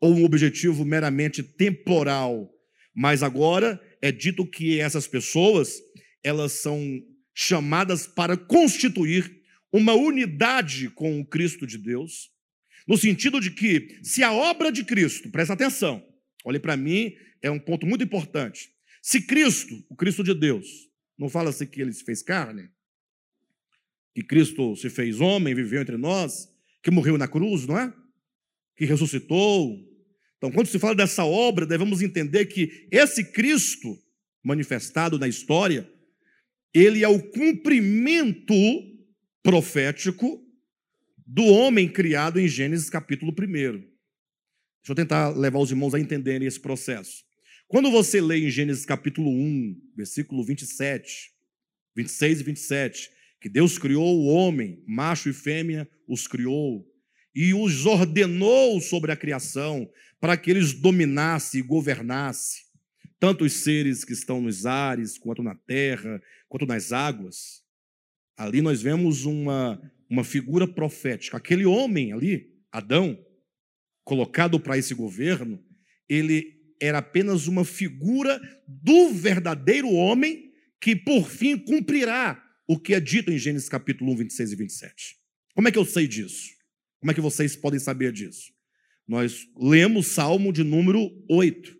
ou 0.00 0.14
um 0.14 0.24
objetivo 0.24 0.84
meramente 0.84 1.42
temporal, 1.42 2.52
mas 2.94 3.22
agora 3.22 3.80
é 4.02 4.12
dito 4.12 4.46
que 4.46 4.78
essas 4.78 5.06
pessoas, 5.06 5.80
elas 6.22 6.52
são 6.52 7.02
chamadas 7.34 8.06
para 8.06 8.36
constituir 8.36 9.42
uma 9.72 9.94
unidade 9.94 10.88
com 10.90 11.20
o 11.20 11.26
Cristo 11.26 11.66
de 11.66 11.78
Deus, 11.78 12.30
no 12.86 12.96
sentido 12.96 13.40
de 13.40 13.50
que, 13.50 14.00
se 14.02 14.22
a 14.22 14.32
obra 14.32 14.70
de 14.70 14.84
Cristo, 14.84 15.30
presta 15.30 15.54
atenção, 15.54 16.06
olhe 16.44 16.58
para 16.58 16.76
mim 16.76 17.12
é 17.42 17.50
um 17.50 17.58
ponto 17.58 17.86
muito 17.86 18.04
importante. 18.04 18.70
Se 19.02 19.20
Cristo, 19.20 19.84
o 19.88 19.96
Cristo 19.96 20.22
de 20.22 20.34
Deus, 20.34 20.66
não 21.18 21.28
fala-se 21.28 21.66
que 21.66 21.80
ele 21.80 21.92
se 21.92 22.04
fez 22.04 22.22
carne, 22.22 22.68
que 24.14 24.22
Cristo 24.22 24.74
se 24.76 24.88
fez 24.88 25.20
homem, 25.20 25.54
viveu 25.54 25.80
entre 25.80 25.96
nós, 25.96 26.48
que 26.82 26.90
morreu 26.90 27.18
na 27.18 27.28
cruz, 27.28 27.66
não 27.66 27.78
é? 27.78 27.92
Que 28.76 28.84
ressuscitou. 28.84 29.78
Então, 30.38 30.50
quando 30.50 30.66
se 30.66 30.78
fala 30.78 30.94
dessa 30.94 31.24
obra, 31.24 31.66
devemos 31.66 32.02
entender 32.02 32.46
que 32.46 32.88
esse 32.90 33.24
Cristo 33.32 33.98
manifestado 34.42 35.18
na 35.18 35.26
história, 35.26 35.90
ele 36.72 37.02
é 37.02 37.08
o 37.08 37.22
cumprimento 37.30 38.54
profético 39.46 40.44
do 41.24 41.44
homem 41.44 41.88
criado 41.88 42.40
em 42.40 42.48
Gênesis 42.48 42.90
capítulo 42.90 43.30
1. 43.30 43.44
Deixa 43.44 43.86
eu 44.88 44.94
tentar 44.96 45.28
levar 45.28 45.60
os 45.60 45.70
irmãos 45.70 45.94
a 45.94 46.00
entenderem 46.00 46.48
esse 46.48 46.58
processo. 46.58 47.22
Quando 47.68 47.88
você 47.88 48.20
lê 48.20 48.38
em 48.38 48.50
Gênesis 48.50 48.84
capítulo 48.84 49.30
1, 49.30 49.92
versículo 49.96 50.44
27, 50.44 51.30
26 51.94 52.40
e 52.40 52.42
27, 52.42 53.10
que 53.40 53.48
Deus 53.48 53.78
criou 53.78 54.18
o 54.18 54.26
homem, 54.26 54.82
macho 54.84 55.28
e 55.28 55.32
fêmea, 55.32 55.88
os 56.08 56.26
criou 56.26 56.84
e 57.32 57.54
os 57.54 57.86
ordenou 57.86 58.80
sobre 58.80 59.12
a 59.12 59.16
criação 59.16 59.88
para 60.20 60.36
que 60.36 60.50
eles 60.50 60.72
dominassem 60.72 61.60
e 61.60 61.62
governassem 61.62 62.64
tanto 63.20 63.44
os 63.44 63.52
seres 63.52 64.04
que 64.04 64.12
estão 64.12 64.40
nos 64.40 64.66
ares, 64.66 65.16
quanto 65.16 65.40
na 65.40 65.54
terra, 65.54 66.20
quanto 66.48 66.66
nas 66.66 66.90
águas. 66.90 67.64
Ali 68.36 68.60
nós 68.60 68.82
vemos 68.82 69.24
uma, 69.24 69.80
uma 70.10 70.24
figura 70.24 70.66
profética. 70.66 71.36
Aquele 71.36 71.64
homem 71.64 72.12
ali, 72.12 72.52
Adão, 72.70 73.18
colocado 74.04 74.60
para 74.60 74.76
esse 74.76 74.94
governo, 74.94 75.62
ele 76.08 76.54
era 76.80 76.98
apenas 76.98 77.46
uma 77.46 77.64
figura 77.64 78.40
do 78.66 79.10
verdadeiro 79.10 79.88
homem 79.90 80.52
que, 80.80 80.94
por 80.94 81.28
fim, 81.28 81.56
cumprirá 81.56 82.42
o 82.68 82.78
que 82.78 82.94
é 82.94 83.00
dito 83.00 83.30
em 83.30 83.38
Gênesis 83.38 83.68
capítulo 83.68 84.12
1, 84.12 84.16
26 84.16 84.52
e 84.52 84.56
27. 84.56 85.16
Como 85.54 85.68
é 85.68 85.72
que 85.72 85.78
eu 85.78 85.84
sei 85.84 86.06
disso? 86.06 86.50
Como 87.00 87.10
é 87.10 87.14
que 87.14 87.20
vocês 87.20 87.56
podem 87.56 87.80
saber 87.80 88.12
disso? 88.12 88.52
Nós 89.06 89.46
lemos 89.56 90.08
Salmo 90.08 90.52
de 90.52 90.64
número 90.64 91.10
8. 91.30 91.76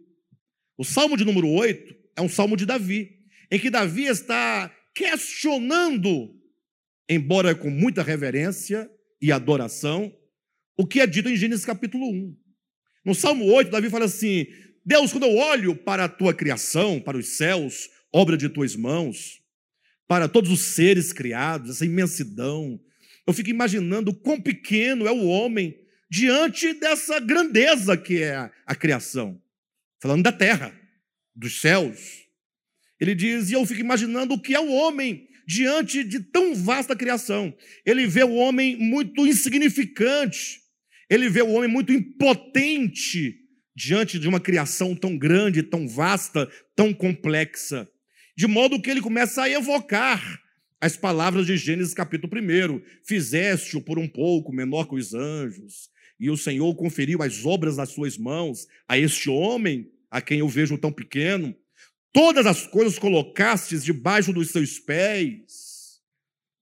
O 0.78 0.84
Salmo 0.84 1.16
de 1.16 1.24
número 1.24 1.48
8 1.48 1.94
é 2.16 2.22
um 2.22 2.28
salmo 2.28 2.56
de 2.56 2.64
Davi, 2.64 3.10
em 3.50 3.58
que 3.58 3.70
Davi 3.70 4.04
está 4.04 4.74
questionando, 4.94 6.35
embora 7.08 7.54
com 7.54 7.70
muita 7.70 8.02
reverência 8.02 8.90
e 9.20 9.32
adoração, 9.32 10.14
o 10.76 10.86
que 10.86 11.00
é 11.00 11.06
dito 11.06 11.28
em 11.28 11.36
Gênesis 11.36 11.64
capítulo 11.64 12.08
1. 12.10 12.36
No 13.04 13.14
Salmo 13.14 13.44
8, 13.46 13.70
Davi 13.70 13.88
fala 13.88 14.04
assim: 14.04 14.46
Deus, 14.84 15.12
quando 15.12 15.24
eu 15.24 15.36
olho 15.36 15.76
para 15.76 16.04
a 16.04 16.08
tua 16.08 16.34
criação, 16.34 17.00
para 17.00 17.16
os 17.16 17.36
céus, 17.36 17.88
obra 18.12 18.36
de 18.36 18.48
tuas 18.48 18.76
mãos, 18.76 19.40
para 20.06 20.28
todos 20.28 20.50
os 20.50 20.60
seres 20.60 21.12
criados, 21.12 21.70
essa 21.70 21.84
imensidão, 21.84 22.80
eu 23.26 23.32
fico 23.32 23.50
imaginando 23.50 24.14
quão 24.14 24.40
pequeno 24.40 25.06
é 25.06 25.12
o 25.12 25.26
homem 25.26 25.76
diante 26.10 26.74
dessa 26.74 27.18
grandeza 27.18 27.96
que 27.96 28.22
é 28.22 28.50
a 28.64 28.74
criação 28.74 29.40
falando 30.00 30.22
da 30.22 30.32
terra, 30.32 30.72
dos 31.34 31.60
céus. 31.60 32.26
Ele 33.00 33.14
diz, 33.14 33.50
e 33.50 33.54
eu 33.54 33.66
fico 33.66 33.80
imaginando 33.80 34.34
o 34.34 34.40
que 34.40 34.54
é 34.54 34.60
o 34.60 34.70
homem 34.70 35.28
diante 35.46 36.02
de 36.02 36.20
tão 36.20 36.54
vasta 36.54 36.96
criação. 36.96 37.54
Ele 37.84 38.06
vê 38.06 38.24
o 38.24 38.34
homem 38.34 38.76
muito 38.76 39.26
insignificante, 39.26 40.60
ele 41.08 41.28
vê 41.28 41.42
o 41.42 41.50
homem 41.50 41.70
muito 41.70 41.92
impotente 41.92 43.36
diante 43.74 44.18
de 44.18 44.26
uma 44.26 44.40
criação 44.40 44.96
tão 44.96 45.16
grande, 45.16 45.62
tão 45.62 45.86
vasta, 45.86 46.50
tão 46.74 46.92
complexa. 46.92 47.88
De 48.36 48.46
modo 48.46 48.80
que 48.80 48.90
ele 48.90 49.00
começa 49.00 49.42
a 49.42 49.50
evocar 49.50 50.42
as 50.80 50.96
palavras 50.96 51.46
de 51.46 51.56
Gênesis 51.56 51.94
capítulo 51.94 52.32
1. 52.32 52.82
Fizeste-o 53.04 53.80
por 53.80 53.98
um 53.98 54.08
pouco 54.08 54.52
menor 54.52 54.86
que 54.86 54.94
os 54.94 55.14
anjos, 55.14 55.90
e 56.18 56.30
o 56.30 56.36
Senhor 56.36 56.74
conferiu 56.74 57.22
as 57.22 57.44
obras 57.44 57.76
das 57.76 57.90
suas 57.90 58.16
mãos 58.16 58.66
a 58.88 58.98
este 58.98 59.28
homem, 59.28 59.90
a 60.10 60.20
quem 60.20 60.40
eu 60.40 60.48
vejo 60.48 60.78
tão 60.78 60.92
pequeno. 60.92 61.54
Todas 62.16 62.46
as 62.46 62.66
coisas 62.66 62.98
colocastes 62.98 63.84
debaixo 63.84 64.32
dos 64.32 64.48
seus 64.48 64.78
pés. 64.78 66.00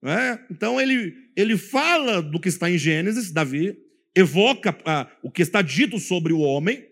É? 0.04 0.36
Então 0.50 0.80
ele, 0.80 1.14
ele 1.36 1.56
fala 1.56 2.20
do 2.20 2.40
que 2.40 2.48
está 2.48 2.68
em 2.68 2.76
Gênesis, 2.76 3.30
Davi, 3.30 3.78
evoca 4.16 4.76
ah, 4.84 5.08
o 5.22 5.30
que 5.30 5.42
está 5.42 5.62
dito 5.62 6.00
sobre 6.00 6.32
o 6.32 6.40
homem, 6.40 6.84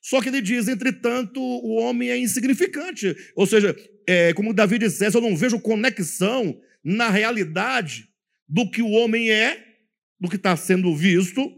só 0.00 0.22
que 0.22 0.28
ele 0.28 0.40
diz, 0.40 0.68
entretanto, 0.68 1.40
o 1.40 1.74
homem 1.74 2.08
é 2.08 2.16
insignificante. 2.16 3.16
Ou 3.34 3.48
seja, 3.48 3.74
é, 4.06 4.32
como 4.32 4.54
Davi 4.54 4.78
dissesse, 4.78 5.16
eu 5.16 5.20
não 5.20 5.36
vejo 5.36 5.58
conexão 5.58 6.56
na 6.84 7.10
realidade 7.10 8.08
do 8.48 8.70
que 8.70 8.80
o 8.80 8.90
homem 8.90 9.32
é, 9.32 9.60
do 10.20 10.30
que 10.30 10.36
está 10.36 10.56
sendo 10.56 10.94
visto, 10.94 11.52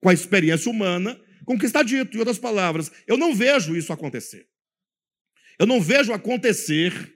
com 0.00 0.08
a 0.08 0.14
experiência 0.14 0.70
humana, 0.70 1.20
com 1.44 1.56
o 1.56 1.58
que 1.58 1.66
está 1.66 1.82
dito. 1.82 2.16
Em 2.16 2.20
outras 2.20 2.38
palavras, 2.38 2.90
eu 3.06 3.18
não 3.18 3.34
vejo 3.34 3.76
isso 3.76 3.92
acontecer. 3.92 4.49
Eu 5.60 5.66
não 5.66 5.78
vejo 5.78 6.10
acontecer 6.14 7.14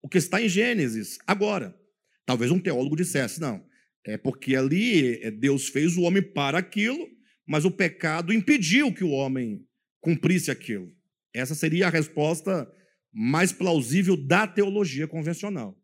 o 0.00 0.08
que 0.08 0.16
está 0.16 0.40
em 0.40 0.48
Gênesis 0.48 1.18
agora. 1.26 1.76
Talvez 2.24 2.52
um 2.52 2.60
teólogo 2.60 2.94
dissesse, 2.94 3.40
não, 3.40 3.66
é 4.06 4.16
porque 4.16 4.54
ali 4.54 5.20
é, 5.20 5.28
Deus 5.32 5.66
fez 5.66 5.96
o 5.96 6.02
homem 6.02 6.22
para 6.22 6.56
aquilo, 6.56 7.04
mas 7.44 7.64
o 7.64 7.70
pecado 7.70 8.32
impediu 8.32 8.94
que 8.94 9.02
o 9.02 9.10
homem 9.10 9.66
cumprisse 10.00 10.52
aquilo. 10.52 10.88
Essa 11.34 11.52
seria 11.56 11.88
a 11.88 11.90
resposta 11.90 12.70
mais 13.12 13.50
plausível 13.50 14.16
da 14.16 14.46
teologia 14.46 15.08
convencional. 15.08 15.76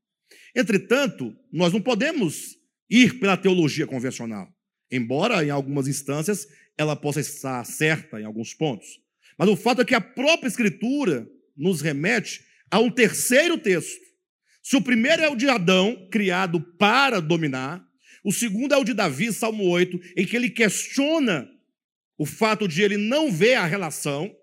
Entretanto, 0.55 1.37
nós 1.53 1.73
não 1.73 1.83
podemos 1.83 2.55
ir 2.89 3.19
pela 3.19 3.37
teologia 3.37 3.85
convencional. 3.85 4.49
Embora 4.93 5.45
em 5.45 5.51
algumas 5.51 5.89
instâncias 5.89 6.47
ela 6.79 6.95
possa 6.95 7.19
estar 7.19 7.65
certa 7.65 8.21
em 8.21 8.25
alguns 8.25 8.55
pontos. 8.55 8.87
Mas 9.37 9.49
o 9.49 9.57
fato 9.57 9.83
é 9.83 9.85
que 9.85 9.95
a 9.95 10.01
própria 10.01 10.47
Escritura 10.47 11.29
nos 11.57 11.81
remete 11.81 12.45
a 12.71 12.79
um 12.79 12.91
terceiro 12.91 13.57
texto. 13.59 14.05
Se 14.63 14.77
o 14.77 14.83
primeiro 14.83 15.23
é 15.23 15.29
o 15.29 15.37
de 15.37 15.49
Adão, 15.49 16.09
criado 16.11 16.61
para 16.61 17.21
dominar, 17.21 17.87
o 18.25 18.33
segundo 18.33 18.75
é 18.75 18.77
o 18.77 18.85
de 18.85 18.93
Davi, 18.93 19.33
Salmo 19.33 19.65
8, 19.69 20.01
em 20.17 20.27
que 20.27 20.35
ele 20.35 20.51
questiona 20.51 21.49
o 22.19 22.27
fato 22.27 22.67
de 22.67 22.83
ele 22.83 22.97
não 22.97 23.31
ver 23.31 23.55
a 23.55 23.65
relação, 23.65 24.35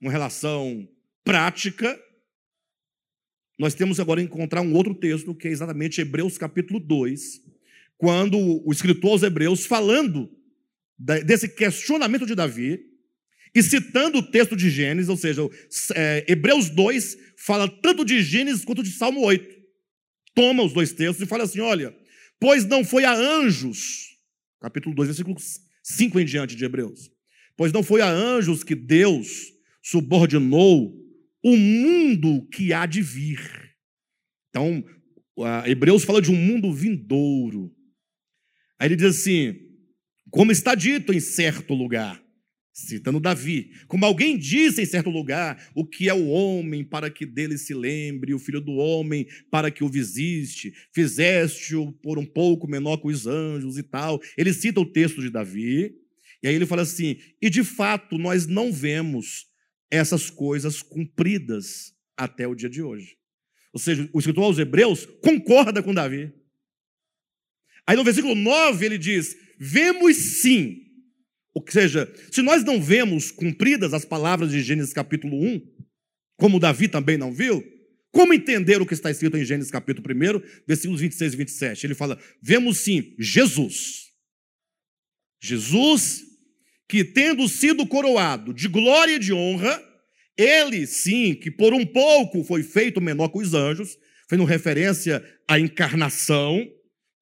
uma 0.00 0.10
relação 0.10 0.86
prática. 1.24 1.98
Nós 3.58 3.74
temos 3.74 3.98
agora 3.98 4.20
encontrar 4.20 4.60
um 4.60 4.74
outro 4.74 4.94
texto, 4.94 5.34
que 5.34 5.48
é 5.48 5.50
exatamente 5.50 6.00
Hebreus 6.00 6.36
capítulo 6.36 6.78
2, 6.78 7.40
quando 7.96 8.38
o 8.38 8.70
escritor 8.70 9.12
aos 9.12 9.22
Hebreus, 9.22 9.64
falando 9.64 10.30
desse 10.98 11.48
questionamento 11.48 12.26
de 12.26 12.34
Davi, 12.34 12.80
e 13.54 13.62
citando 13.62 14.18
o 14.18 14.22
texto 14.22 14.56
de 14.56 14.70
Gênesis, 14.70 15.08
ou 15.08 15.16
seja, 15.16 15.42
é, 15.94 16.24
Hebreus 16.28 16.68
2 16.70 17.16
fala 17.38 17.68
tanto 17.68 18.04
de 18.04 18.22
Gênesis 18.22 18.64
quanto 18.64 18.82
de 18.82 18.90
Salmo 18.90 19.20
8. 19.20 19.56
Toma 20.34 20.62
os 20.62 20.72
dois 20.72 20.92
textos 20.92 21.22
e 21.22 21.26
fala 21.28 21.44
assim: 21.44 21.60
olha, 21.60 21.94
pois 22.38 22.64
não 22.64 22.84
foi 22.84 23.04
a 23.04 23.12
anjos, 23.12 24.16
capítulo 24.60 24.94
2, 24.94 25.08
versículo 25.08 25.36
5 25.82 26.20
em 26.20 26.24
diante 26.24 26.54
de 26.54 26.64
Hebreus, 26.64 27.10
pois 27.56 27.72
não 27.72 27.82
foi 27.82 28.00
a 28.00 28.08
anjos 28.08 28.62
que 28.62 28.74
Deus 28.74 29.28
subordinou 29.82 30.94
o 31.42 31.56
mundo 31.56 32.46
que 32.52 32.72
há 32.72 32.84
de 32.86 33.00
vir. 33.00 33.40
Então, 34.50 34.84
Hebreus 35.66 36.04
fala 36.04 36.20
de 36.20 36.30
um 36.30 36.36
mundo 36.36 36.72
vindouro. 36.72 37.72
Aí 38.78 38.88
ele 38.88 38.96
diz 38.96 39.16
assim: 39.16 39.56
como 40.30 40.52
está 40.52 40.74
dito 40.74 41.12
em 41.12 41.20
certo 41.20 41.74
lugar, 41.74 42.22
citando 42.86 43.18
Davi, 43.18 43.72
como 43.88 44.04
alguém 44.04 44.38
disse 44.38 44.80
em 44.80 44.86
certo 44.86 45.10
lugar, 45.10 45.68
o 45.74 45.84
que 45.84 46.08
é 46.08 46.14
o 46.14 46.28
homem 46.28 46.84
para 46.84 47.10
que 47.10 47.26
dele 47.26 47.58
se 47.58 47.74
lembre, 47.74 48.32
o 48.32 48.38
filho 48.38 48.60
do 48.60 48.72
homem 48.72 49.26
para 49.50 49.68
que 49.68 49.82
o 49.82 49.88
visiste, 49.88 50.72
fizeste-o 50.92 51.90
por 51.92 52.18
um 52.18 52.24
pouco 52.24 52.68
menor 52.68 52.98
que 52.98 53.08
os 53.08 53.26
anjos 53.26 53.76
e 53.76 53.82
tal. 53.82 54.20
Ele 54.36 54.52
cita 54.52 54.80
o 54.80 54.86
texto 54.86 55.20
de 55.20 55.28
Davi, 55.28 55.92
e 56.40 56.46
aí 56.46 56.54
ele 56.54 56.66
fala 56.66 56.82
assim: 56.82 57.16
e 57.42 57.50
de 57.50 57.64
fato 57.64 58.16
nós 58.16 58.46
não 58.46 58.72
vemos 58.72 59.46
essas 59.90 60.30
coisas 60.30 60.80
cumpridas 60.80 61.92
até 62.16 62.46
o 62.46 62.54
dia 62.54 62.68
de 62.68 62.80
hoje. 62.80 63.16
Ou 63.72 63.80
seja, 63.80 64.08
o 64.12 64.20
escritor 64.20 64.44
aos 64.44 64.58
Hebreus 64.58 65.04
concorda 65.20 65.82
com 65.82 65.92
Davi. 65.92 66.32
Aí 67.84 67.96
no 67.96 68.04
versículo 68.04 68.36
9 68.36 68.86
ele 68.86 68.98
diz: 68.98 69.36
Vemos 69.58 70.16
sim. 70.16 70.87
Ou 71.58 71.64
seja, 71.68 72.10
se 72.30 72.40
nós 72.40 72.64
não 72.64 72.80
vemos 72.80 73.32
cumpridas 73.32 73.92
as 73.92 74.04
palavras 74.04 74.52
de 74.52 74.62
Gênesis 74.62 74.92
capítulo 74.92 75.36
1, 75.36 75.60
como 76.36 76.60
Davi 76.60 76.86
também 76.86 77.18
não 77.18 77.32
viu, 77.32 77.64
como 78.12 78.32
entender 78.32 78.80
o 78.80 78.86
que 78.86 78.94
está 78.94 79.10
escrito 79.10 79.36
em 79.36 79.44
Gênesis 79.44 79.70
capítulo 79.70 80.06
1, 80.08 80.40
versículos 80.66 81.00
26 81.00 81.34
e 81.34 81.36
27? 81.36 81.86
Ele 81.86 81.94
fala: 81.94 82.18
Vemos 82.40 82.78
sim 82.78 83.14
Jesus. 83.18 84.06
Jesus, 85.42 86.22
que 86.88 87.04
tendo 87.04 87.48
sido 87.48 87.86
coroado 87.86 88.54
de 88.54 88.68
glória 88.68 89.16
e 89.16 89.18
de 89.18 89.32
honra, 89.32 89.82
ele 90.36 90.86
sim, 90.86 91.34
que 91.34 91.50
por 91.50 91.74
um 91.74 91.84
pouco 91.84 92.44
foi 92.44 92.62
feito 92.62 93.00
menor 93.00 93.28
que 93.30 93.38
os 93.38 93.52
anjos, 93.52 93.98
fazendo 94.30 94.46
referência 94.46 95.24
à 95.48 95.58
encarnação, 95.58 96.64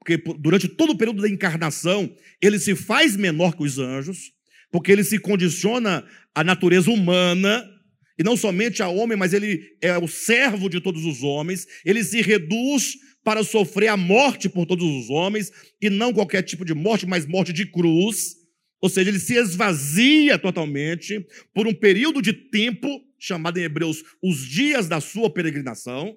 porque 0.07 0.23
durante 0.39 0.69
todo 0.69 0.91
o 0.91 0.97
período 0.97 1.21
da 1.21 1.29
encarnação, 1.29 2.15
ele 2.41 2.61
se 2.61 2.77
faz 2.77 3.17
menor 3.17 3.57
que 3.57 3.65
os 3.65 3.77
anjos, 3.77 4.31
porque 4.71 4.93
ele 4.93 5.03
se 5.03 5.19
condiciona 5.19 6.07
à 6.33 6.45
natureza 6.45 6.93
humana, 6.93 7.69
e 8.17 8.23
não 8.23 8.37
somente 8.37 8.85
ao 8.85 8.95
homem, 8.97 9.19
mas 9.19 9.33
ele 9.33 9.61
é 9.83 9.99
o 9.99 10.07
servo 10.07 10.69
de 10.69 10.81
todos 10.81 11.05
os 11.05 11.25
homens, 11.25 11.67
ele 11.85 12.05
se 12.05 12.23
reduz 12.23 12.95
para 13.25 13.43
sofrer 13.43 13.89
a 13.89 13.97
morte 13.97 14.49
por 14.49 14.65
todos 14.65 14.87
os 14.87 15.11
homens, 15.11 15.51
e 15.83 15.91
não 15.91 16.13
qualquer 16.13 16.43
tipo 16.43 16.65
de 16.65 16.73
morte, 16.73 17.05
mas 17.05 17.27
morte 17.27 17.53
de 17.53 17.67
cruz. 17.67 18.37
Ou 18.81 18.89
seja, 18.89 19.11
ele 19.11 19.19
se 19.19 19.35
esvazia 19.35 20.39
totalmente 20.39 21.27
por 21.53 21.67
um 21.67 21.75
período 21.75 22.23
de 22.23 22.33
tempo, 22.33 22.89
chamado 23.19 23.59
em 23.59 23.65
Hebreus 23.65 24.05
os 24.23 24.39
dias 24.47 24.87
da 24.87 25.01
sua 25.01 25.29
peregrinação. 25.29 26.17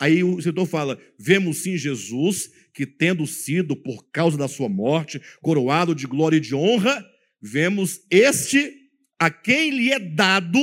Aí 0.00 0.22
o 0.24 0.38
escritor 0.38 0.66
fala: 0.66 1.00
vemos 1.18 1.62
sim 1.62 1.76
Jesus, 1.76 2.50
que 2.72 2.86
tendo 2.86 3.26
sido, 3.26 3.76
por 3.76 4.10
causa 4.10 4.36
da 4.36 4.48
sua 4.48 4.68
morte, 4.68 5.20
coroado 5.40 5.94
de 5.94 6.06
glória 6.06 6.36
e 6.36 6.40
de 6.40 6.54
honra, 6.54 7.04
vemos 7.40 8.00
este 8.10 8.72
a 9.18 9.30
quem 9.30 9.70
lhe 9.70 9.92
é 9.92 9.98
dado 9.98 10.58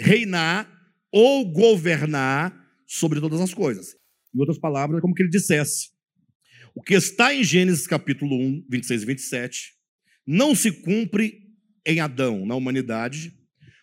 reinar 0.00 0.70
ou 1.12 1.50
governar 1.52 2.56
sobre 2.86 3.20
todas 3.20 3.40
as 3.40 3.52
coisas. 3.52 3.94
Em 4.34 4.38
outras 4.38 4.58
palavras, 4.58 4.98
é 4.98 5.00
como 5.00 5.14
que 5.14 5.22
ele 5.22 5.30
dissesse: 5.30 5.90
o 6.74 6.82
que 6.82 6.94
está 6.94 7.34
em 7.34 7.42
Gênesis 7.42 7.86
capítulo 7.86 8.36
1, 8.36 8.66
26 8.70 9.02
e 9.02 9.06
27, 9.06 9.72
não 10.26 10.54
se 10.54 10.70
cumpre 10.70 11.40
em 11.84 11.98
Adão, 11.98 12.46
na 12.46 12.54
humanidade, 12.54 13.32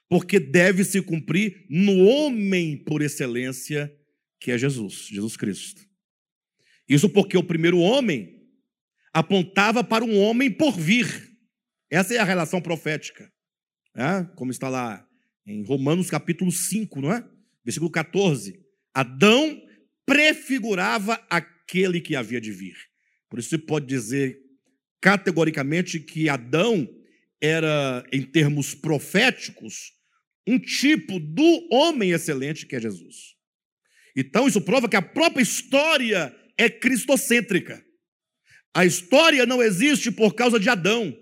porque 0.10 0.40
deve 0.40 0.84
se 0.84 1.02
cumprir 1.02 1.66
no 1.70 2.06
homem 2.06 2.78
por 2.78 3.02
excelência, 3.02 3.94
que 4.40 4.52
é 4.52 4.58
Jesus, 4.58 5.08
Jesus 5.10 5.36
Cristo. 5.36 5.86
Isso 6.88 7.10
porque 7.10 7.38
o 7.38 7.44
primeiro 7.44 7.80
homem 7.80 8.38
apontava 9.14 9.84
para 9.84 10.06
um 10.06 10.18
homem 10.20 10.50
por 10.50 10.78
vir. 10.78 11.08
Essa 11.90 12.14
é 12.14 12.18
a 12.18 12.24
relação 12.24 12.62
profética. 12.62 13.32
É? 13.96 14.24
Como 14.36 14.52
está 14.52 14.70
lá 14.70 15.06
em 15.46 15.64
Romanos 15.64 16.10
capítulo 16.10 16.52
5, 16.52 17.02
não 17.02 17.12
é? 17.12 17.28
Versículo 17.66 17.92
14. 17.92 18.64
Adão 18.94 19.62
prefigurava 20.06 21.16
aquele 21.30 22.00
que 22.00 22.16
havia 22.16 22.40
de 22.40 22.52
vir. 22.52 22.78
Por 23.30 23.40
isso 23.40 23.50
se 23.50 23.58
pode 23.58 23.86
dizer 23.86 24.40
categoricamente 25.02 26.00
que 26.00 26.30
Adão 26.30 26.88
era, 27.42 28.06
em 28.12 28.22
termos 28.22 28.74
proféticos, 28.74 29.97
um 30.48 30.58
tipo 30.58 31.20
do 31.20 31.68
homem 31.72 32.12
excelente 32.12 32.66
que 32.66 32.76
é 32.76 32.80
Jesus. 32.80 33.36
Então, 34.16 34.48
isso 34.48 34.62
prova 34.62 34.88
que 34.88 34.96
a 34.96 35.02
própria 35.02 35.44
história 35.44 36.36
é 36.58 36.70
cristocêntrica. 36.70 37.84
A 38.74 38.86
história 38.86 39.46
não 39.46 39.62
existe 39.62 40.10
por 40.10 40.34
causa 40.34 40.60
de 40.60 40.70
Adão. 40.70 41.16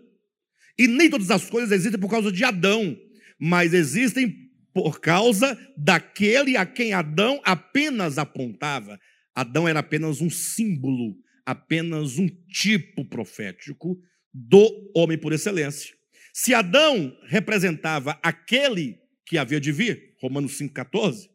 E 0.78 0.88
nem 0.88 1.10
todas 1.10 1.32
as 1.32 1.50
coisas 1.50 1.72
existem 1.72 2.00
por 2.00 2.10
causa 2.10 2.32
de 2.32 2.44
Adão, 2.44 2.98
mas 3.40 3.74
existem 3.74 4.46
por 4.74 5.00
causa 5.00 5.58
daquele 5.78 6.58
a 6.58 6.66
quem 6.66 6.94
Adão 6.94 7.42
apenas 7.44 8.18
apontava. 8.18 9.00
Adão 9.34 9.68
era 9.68 9.80
apenas 9.80 10.22
um 10.22 10.30
símbolo, 10.30 11.16
apenas 11.46 12.18
um 12.18 12.28
tipo 12.50 13.06
profético 13.06 13.98
do 14.34 14.92
homem 14.94 15.18
por 15.18 15.32
excelência. 15.32 15.94
Se 16.34 16.54
Adão 16.54 17.18
representava 17.28 18.20
aquele 18.22 18.98
que 19.26 19.38
havia 19.38 19.60
de 19.60 19.72
vir, 19.72 20.14
Romanos 20.22 20.58
5,14, 20.60 21.28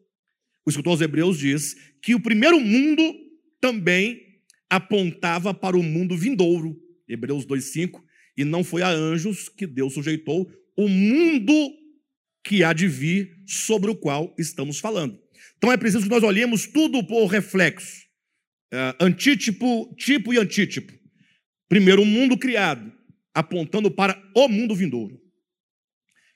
o 0.65 0.69
escritor 0.69 0.91
aos 0.91 1.01
Hebreus 1.01 1.37
diz 1.37 1.75
que 2.01 2.15
o 2.15 2.19
primeiro 2.19 2.59
mundo 2.59 3.13
também 3.59 4.21
apontava 4.69 5.53
para 5.53 5.77
o 5.77 5.83
mundo 5.83 6.15
vindouro, 6.15 6.79
Hebreus 7.07 7.45
2,5, 7.45 8.01
e 8.37 8.45
não 8.45 8.63
foi 8.63 8.81
a 8.81 8.89
anjos 8.89 9.49
que 9.49 9.67
Deus 9.67 9.93
sujeitou 9.93 10.49
o 10.77 10.87
mundo 10.87 11.53
que 12.43 12.63
há 12.63 12.71
de 12.71 12.87
vir 12.87 13.35
sobre 13.45 13.91
o 13.91 13.95
qual 13.95 14.33
estamos 14.39 14.79
falando. 14.79 15.19
Então 15.57 15.71
é 15.71 15.77
preciso 15.77 16.05
que 16.05 16.09
nós 16.09 16.23
olhemos 16.23 16.65
tudo 16.65 17.05
por 17.05 17.25
reflexo, 17.27 18.05
uh, 18.73 19.03
antítipo, 19.03 19.93
tipo 19.97 20.33
e 20.33 20.37
antítipo. 20.37 20.93
Primeiro, 21.67 22.01
o 22.01 22.05
mundo 22.05 22.37
criado, 22.37 22.91
apontando 23.33 23.91
para 23.91 24.21
o 24.35 24.47
mundo 24.47 24.73
vindouro 24.73 25.20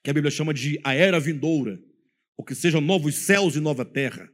que 0.06 0.12
a 0.12 0.14
Bíblia 0.14 0.30
chama 0.30 0.54
de 0.54 0.80
a 0.84 0.94
era 0.94 1.20
vindoura, 1.20 1.82
ou 2.38 2.46
que 2.46 2.54
sejam 2.54 2.80
novos 2.80 3.16
céus 3.16 3.56
e 3.56 3.60
nova 3.60 3.84
terra. 3.84 4.32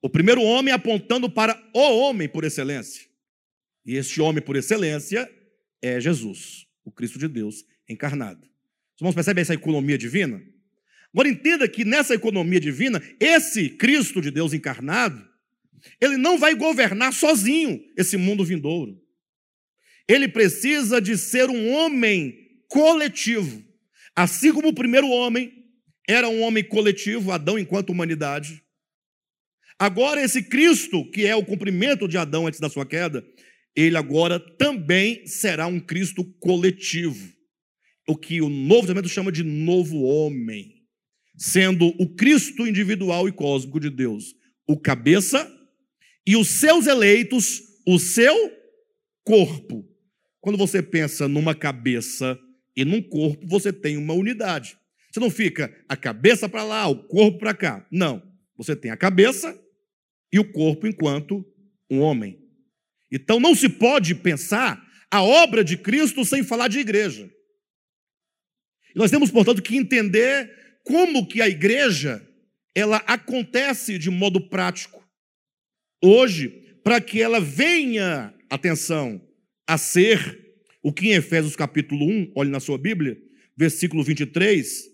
O 0.00 0.08
primeiro 0.08 0.40
homem 0.40 0.72
apontando 0.72 1.28
para 1.28 1.60
o 1.74 1.80
homem 1.80 2.28
por 2.28 2.44
excelência. 2.44 3.04
E 3.84 3.96
este 3.96 4.20
homem 4.20 4.40
por 4.40 4.54
excelência 4.54 5.28
é 5.82 6.00
Jesus, 6.00 6.68
o 6.84 6.92
Cristo 6.92 7.18
de 7.18 7.26
Deus 7.26 7.64
encarnado. 7.88 8.42
Os 8.94 9.00
irmãos 9.00 9.14
percebem 9.14 9.42
essa 9.42 9.54
economia 9.54 9.98
divina? 9.98 10.40
Agora 11.12 11.28
entenda 11.28 11.68
que 11.68 11.84
nessa 11.84 12.14
economia 12.14 12.60
divina, 12.60 13.02
esse 13.18 13.70
Cristo 13.70 14.20
de 14.20 14.30
Deus 14.30 14.54
encarnado, 14.54 15.28
ele 16.00 16.16
não 16.16 16.38
vai 16.38 16.54
governar 16.54 17.12
sozinho 17.12 17.82
esse 17.96 18.16
mundo 18.16 18.44
vindouro. 18.44 19.02
Ele 20.06 20.28
precisa 20.28 21.00
de 21.00 21.18
ser 21.18 21.50
um 21.50 21.72
homem 21.72 22.62
coletivo. 22.68 23.65
Assim 24.16 24.50
como 24.50 24.68
o 24.68 24.74
primeiro 24.74 25.08
homem 25.08 25.52
era 26.08 26.26
um 26.26 26.40
homem 26.40 26.64
coletivo, 26.64 27.30
Adão 27.30 27.58
enquanto 27.58 27.90
humanidade, 27.90 28.62
agora 29.78 30.22
esse 30.22 30.42
Cristo, 30.42 31.08
que 31.10 31.26
é 31.26 31.36
o 31.36 31.44
cumprimento 31.44 32.08
de 32.08 32.16
Adão 32.16 32.46
antes 32.46 32.58
da 32.58 32.70
sua 32.70 32.86
queda, 32.86 33.22
ele 33.74 33.96
agora 33.96 34.40
também 34.40 35.26
será 35.26 35.66
um 35.66 35.78
Cristo 35.78 36.24
coletivo. 36.40 37.30
O 38.08 38.16
que 38.16 38.40
o 38.40 38.48
Novo 38.48 38.82
Testamento 38.82 39.08
chama 39.08 39.30
de 39.30 39.42
novo 39.42 40.00
homem, 40.02 40.72
sendo 41.36 41.88
o 41.98 42.14
Cristo 42.14 42.66
individual 42.66 43.28
e 43.28 43.32
cósmico 43.32 43.78
de 43.78 43.90
Deus, 43.90 44.34
o 44.66 44.78
cabeça, 44.78 45.52
e 46.26 46.36
os 46.36 46.48
seus 46.48 46.86
eleitos, 46.86 47.60
o 47.86 47.98
seu 47.98 48.34
corpo. 49.22 49.84
Quando 50.40 50.56
você 50.56 50.82
pensa 50.82 51.28
numa 51.28 51.54
cabeça 51.54 52.38
e 52.76 52.84
num 52.84 53.02
corpo 53.02 53.46
você 53.46 53.72
tem 53.72 53.96
uma 53.96 54.14
unidade. 54.14 54.78
Você 55.10 55.18
não 55.18 55.30
fica 55.30 55.74
a 55.88 55.96
cabeça 55.96 56.48
para 56.48 56.62
lá, 56.62 56.86
o 56.86 57.04
corpo 57.04 57.38
para 57.38 57.54
cá. 57.54 57.86
Não. 57.90 58.22
Você 58.56 58.76
tem 58.76 58.90
a 58.90 58.96
cabeça 58.96 59.58
e 60.32 60.38
o 60.38 60.52
corpo 60.52 60.86
enquanto 60.86 61.44
um 61.90 62.00
homem. 62.00 62.38
Então 63.10 63.40
não 63.40 63.54
se 63.54 63.68
pode 63.68 64.14
pensar 64.14 64.84
a 65.10 65.22
obra 65.22 65.64
de 65.64 65.76
Cristo 65.76 66.24
sem 66.24 66.42
falar 66.42 66.68
de 66.68 66.78
igreja. 66.78 67.30
Nós 68.94 69.10
temos, 69.10 69.30
portanto, 69.30 69.62
que 69.62 69.76
entender 69.76 70.50
como 70.82 71.26
que 71.26 71.40
a 71.40 71.48
igreja 71.48 72.26
ela 72.74 72.98
acontece 73.06 73.98
de 73.98 74.10
modo 74.10 74.48
prático. 74.48 75.02
Hoje, 76.02 76.48
para 76.84 77.00
que 77.00 77.20
ela 77.20 77.40
venha, 77.40 78.34
atenção, 78.50 79.20
a 79.66 79.76
ser 79.76 80.45
o 80.86 80.92
que 80.92 81.08
em 81.08 81.14
Efésios 81.14 81.56
capítulo 81.56 82.06
1, 82.06 82.32
olhe 82.36 82.48
na 82.48 82.60
sua 82.60 82.78
Bíblia, 82.78 83.20
versículo 83.56 84.04
23, 84.04 84.84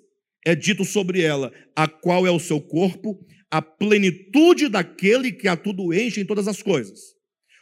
é 0.43 0.55
dito 0.55 0.87
sobre 0.87 1.21
ela, 1.21 1.53
a 1.77 1.87
qual 1.87 2.27
é 2.27 2.31
o 2.31 2.41
seu 2.41 2.63
corpo, 2.63 3.23
a 3.51 3.61
plenitude 3.61 4.71
daquele 4.71 5.31
que 5.31 5.47
a 5.47 5.55
tudo 5.55 5.93
enche 5.93 6.23
em 6.23 6.25
todas 6.25 6.49
as 6.49 6.63
coisas. 6.63 6.99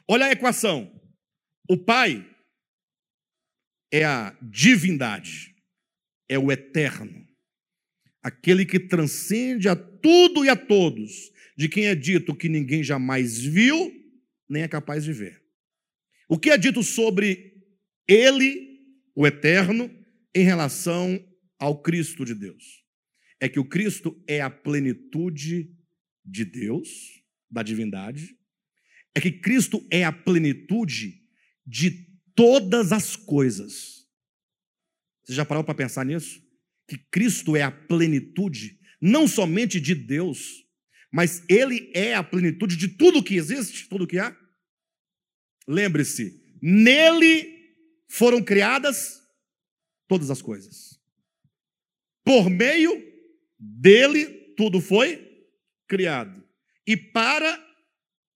Olha 0.09 0.27
a 0.27 0.31
equação. 0.31 0.97
O 1.69 1.77
Pai 1.77 2.25
é 3.93 4.05
a 4.05 4.39
divindade, 4.41 5.53
é 6.29 6.39
o 6.39 6.53
eterno, 6.53 7.27
aquele 8.23 8.65
que 8.65 8.79
transcende 8.79 9.69
a 9.69 9.75
tudo 9.75 10.45
e 10.45 10.49
a 10.49 10.55
todos, 10.55 11.33
de 11.57 11.69
quem 11.69 11.87
é 11.87 11.97
dito 11.97 12.37
que 12.37 12.49
ninguém 12.49 12.85
jamais 12.85 13.41
viu, 13.41 13.93
nem 14.49 14.63
é 14.63 14.69
capaz 14.69 15.03
de 15.03 15.13
ver. 15.13 15.43
O 16.29 16.39
que 16.39 16.51
é 16.51 16.57
dito 16.57 16.81
sobre 16.85 17.50
ele, 18.11 18.81
o 19.15 19.25
eterno, 19.25 19.89
em 20.35 20.43
relação 20.43 21.25
ao 21.59 21.81
Cristo 21.81 22.25
de 22.25 22.35
Deus. 22.35 22.85
É 23.41 23.49
que 23.49 23.61
o 23.61 23.65
Cristo 23.65 24.21
é 24.27 24.41
a 24.41 24.51
plenitude 24.51 25.73
de 26.25 26.45
Deus, 26.45 26.89
da 27.49 27.63
divindade. 27.63 28.37
É 29.15 29.21
que 29.21 29.31
Cristo 29.31 29.87
é 29.91 30.05
a 30.05 30.13
plenitude 30.13 31.23
de 31.65 32.09
todas 32.35 32.93
as 32.93 33.15
coisas. 33.15 34.07
Você 35.25 35.35
já 35.35 35.45
parou 35.45 35.63
para 35.63 35.75
pensar 35.75 36.05
nisso? 36.05 36.43
Que 36.89 36.99
Cristo 36.99 37.55
é 37.55 37.63
a 37.63 37.71
plenitude, 37.71 38.79
não 39.01 39.29
somente 39.29 39.81
de 39.81 39.95
Deus, 39.95 40.67
mas 41.13 41.45
Ele 41.49 41.91
é 41.95 42.15
a 42.15 42.23
plenitude 42.25 42.77
de 42.77 42.89
tudo 42.89 43.23
que 43.23 43.37
existe, 43.37 43.89
tudo 43.89 44.07
que 44.07 44.19
há. 44.19 44.37
Lembre-se, 45.69 46.43
nele 46.61 47.60
foram 48.11 48.43
criadas 48.43 49.23
todas 50.09 50.31
as 50.31 50.43
coisas. 50.43 51.01
Por 52.25 52.51
meio 52.51 52.93
dele, 53.57 54.27
tudo 54.57 54.81
foi 54.81 55.47
criado. 55.87 56.45
E 56.85 56.97
para 56.97 57.65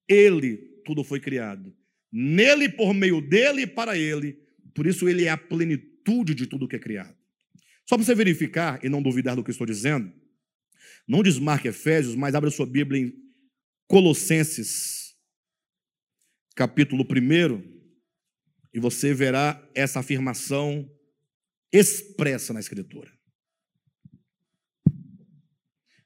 ele, 0.08 0.56
tudo 0.84 1.02
foi 1.02 1.18
criado. 1.18 1.76
Nele, 2.10 2.68
por 2.68 2.94
meio 2.94 3.20
dele 3.20 3.62
e 3.62 3.66
para 3.66 3.98
ele. 3.98 4.38
Por 4.72 4.87
isso, 4.87 5.08
ele 5.08 5.24
é 5.24 5.30
a 5.30 5.37
plenitude 5.37 6.37
de 6.37 6.46
tudo 6.46 6.68
que 6.68 6.76
é 6.76 6.78
criado. 6.78 7.16
Só 7.84 7.96
para 7.96 8.04
você 8.04 8.14
verificar 8.14 8.82
e 8.84 8.88
não 8.88 9.02
duvidar 9.02 9.34
do 9.34 9.42
que 9.42 9.50
estou 9.50 9.66
dizendo, 9.66 10.12
não 11.06 11.22
desmarque 11.22 11.66
Efésios, 11.66 12.14
mas 12.14 12.34
abra 12.34 12.48
sua 12.48 12.64
Bíblia 12.64 13.02
em 13.02 13.12
Colossenses, 13.88 15.16
capítulo 16.54 17.04
1 17.04 17.84
e 18.74 18.80
você 18.80 19.14
verá 19.14 19.64
essa 19.72 20.00
afirmação 20.00 20.90
expressa 21.72 22.52
na 22.52 22.58
Escritura. 22.58 23.10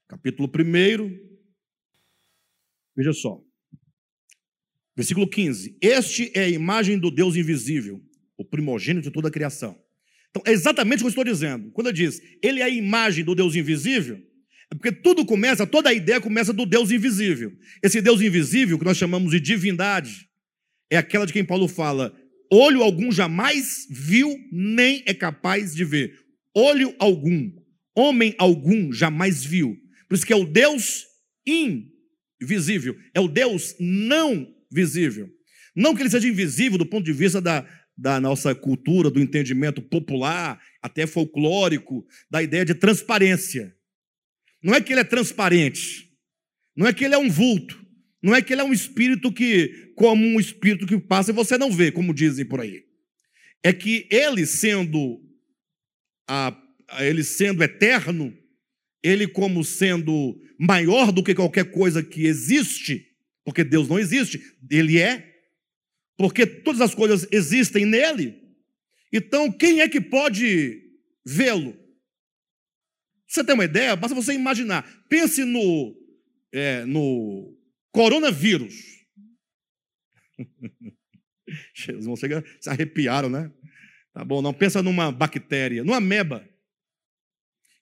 Capítulo 0.07 0.47
1, 0.47 1.29
Veja 2.95 3.13
só. 3.13 3.41
Versículo 4.95 5.27
15. 5.27 5.77
Este 5.81 6.31
é 6.35 6.43
a 6.43 6.49
imagem 6.49 6.99
do 6.99 7.09
Deus 7.09 7.35
invisível, 7.35 8.03
o 8.37 8.45
primogênito 8.45 9.07
de 9.07 9.13
toda 9.13 9.29
a 9.29 9.31
criação. 9.31 9.79
Então, 10.29 10.43
é 10.45 10.51
exatamente 10.51 10.97
o 10.97 10.99
que 10.99 11.05
eu 11.05 11.09
estou 11.09 11.23
dizendo. 11.23 11.71
Quando 11.71 11.87
eu 11.87 11.93
diz, 11.93 12.21
ele 12.43 12.59
é 12.59 12.63
a 12.63 12.69
imagem 12.69 13.23
do 13.23 13.33
Deus 13.33 13.55
invisível, 13.55 14.17
é 14.71 14.75
porque 14.75 14.91
tudo 14.91 15.25
começa, 15.25 15.65
toda 15.65 15.89
a 15.89 15.93
ideia 15.93 16.21
começa 16.21 16.53
do 16.53 16.65
Deus 16.65 16.91
invisível. 16.91 17.51
Esse 17.81 18.01
Deus 18.01 18.21
invisível, 18.21 18.77
que 18.77 18.85
nós 18.85 18.97
chamamos 18.97 19.31
de 19.31 19.39
divindade, 19.39 20.29
é 20.91 20.97
aquela 20.97 21.25
de 21.25 21.33
quem 21.33 21.45
Paulo 21.45 21.67
fala: 21.67 22.15
olho 22.51 22.81
algum 22.81 23.11
jamais 23.11 23.87
viu, 23.89 24.35
nem 24.51 25.03
é 25.05 25.13
capaz 25.13 25.73
de 25.75 25.83
ver. 25.85 26.17
Olho 26.55 26.95
algum, 26.99 27.51
homem 27.95 28.35
algum 28.37 28.91
jamais 28.91 29.43
viu. 29.43 29.77
Por 30.07 30.15
isso 30.15 30.25
que 30.25 30.33
é 30.33 30.35
o 30.35 30.45
Deus 30.45 31.05
invisível, 31.45 32.97
é 33.13 33.19
o 33.19 33.27
Deus 33.27 33.75
não 33.79 34.47
visível. 34.71 35.29
Não 35.75 35.95
que 35.95 36.01
ele 36.01 36.09
seja 36.09 36.27
invisível 36.27 36.77
do 36.77 36.85
ponto 36.85 37.05
de 37.05 37.13
vista 37.13 37.39
da, 37.39 37.67
da 37.97 38.19
nossa 38.19 38.55
cultura, 38.55 39.09
do 39.09 39.21
entendimento 39.21 39.81
popular, 39.81 40.59
até 40.81 41.05
folclórico, 41.05 42.05
da 42.29 42.41
ideia 42.41 42.65
de 42.65 42.73
transparência. 42.73 43.75
Não 44.63 44.73
é 44.73 44.81
que 44.81 44.91
ele 44.91 45.01
é 45.01 45.05
transparente, 45.05 46.09
não 46.75 46.87
é 46.87 46.93
que 46.93 47.05
ele 47.05 47.15
é 47.15 47.17
um 47.17 47.29
vulto, 47.29 47.78
não 48.21 48.35
é 48.35 48.41
que 48.41 48.53
ele 48.53 48.61
é 48.61 48.65
um 48.65 48.73
espírito 48.73 49.31
que, 49.31 49.93
como 49.95 50.25
um 50.25 50.39
espírito 50.39 50.85
que 50.85 50.99
passa 50.99 51.31
e 51.31 51.33
você 51.33 51.57
não 51.57 51.71
vê, 51.71 51.91
como 51.91 52.13
dizem 52.13 52.45
por 52.45 52.59
aí. 52.59 52.83
É 53.63 53.71
que 53.71 54.07
ele 54.11 54.45
sendo 54.45 55.21
a, 56.27 56.55
ele 56.99 57.23
sendo 57.23 57.63
eterno, 57.63 58.35
ele 59.01 59.27
como 59.27 59.63
sendo 59.63 60.39
maior 60.59 61.11
do 61.11 61.23
que 61.23 61.33
qualquer 61.33 61.71
coisa 61.71 62.03
que 62.03 62.25
existe, 62.25 63.07
porque 63.43 63.63
Deus 63.63 63.87
não 63.87 63.97
existe, 63.97 64.41
ele 64.69 64.99
é, 64.99 65.35
porque 66.17 66.45
todas 66.45 66.81
as 66.81 66.93
coisas 66.93 67.25
existem 67.31 67.85
nele. 67.85 68.35
Então, 69.11 69.51
quem 69.51 69.81
é 69.81 69.87
que 69.87 70.01
pode 70.01 70.83
vê-lo? 71.25 71.75
Você 73.25 73.43
tem 73.43 73.55
uma 73.55 73.65
ideia? 73.65 73.95
Basta 73.95 74.13
você 74.13 74.33
imaginar. 74.33 74.83
Pense 75.07 75.43
no, 75.45 75.95
é, 76.51 76.83
no 76.85 77.58
coronavírus. 77.91 78.75
Os 81.75 81.87
irmãos 81.87 82.19
se 82.59 82.69
arrepiaram, 82.69 83.29
né? 83.29 83.51
Tá 84.13 84.23
bom, 84.23 84.41
não 84.41 84.53
pensa 84.53 84.81
numa 84.83 85.11
bactéria, 85.11 85.83
numa 85.83 85.97
ameba, 85.97 86.47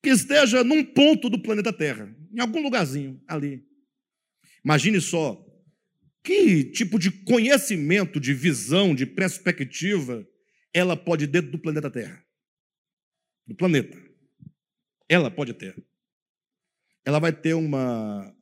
que 0.02 0.10
esteja 0.10 0.63
num 0.63 0.84
ponto 0.84 1.30
do 1.30 1.41
planeta 1.41 1.74
Terra, 1.74 2.15
em 2.32 2.39
algum 2.39 2.62
lugarzinho 2.62 3.22
ali. 3.28 3.65
Imagine 4.63 5.02
só, 5.02 5.43
que 6.24 6.65
tipo 6.65 7.00
de 7.00 7.12
conhecimento, 7.24 8.20
de 8.20 8.34
visão, 8.34 8.93
de 8.93 9.06
perspectiva 9.06 10.28
ela 10.74 10.96
pode 10.96 11.28
ter 11.28 11.41
do 11.41 11.58
planeta 11.58 11.89
Terra? 11.89 12.24
Do 13.48 13.56
planeta. 13.56 13.98
Ela 15.10 15.32
pode 15.32 15.54
ter. 15.54 15.76
Ela 17.06 17.20
vai 17.20 17.32
ter 17.32 17.54
uma 17.54 18.37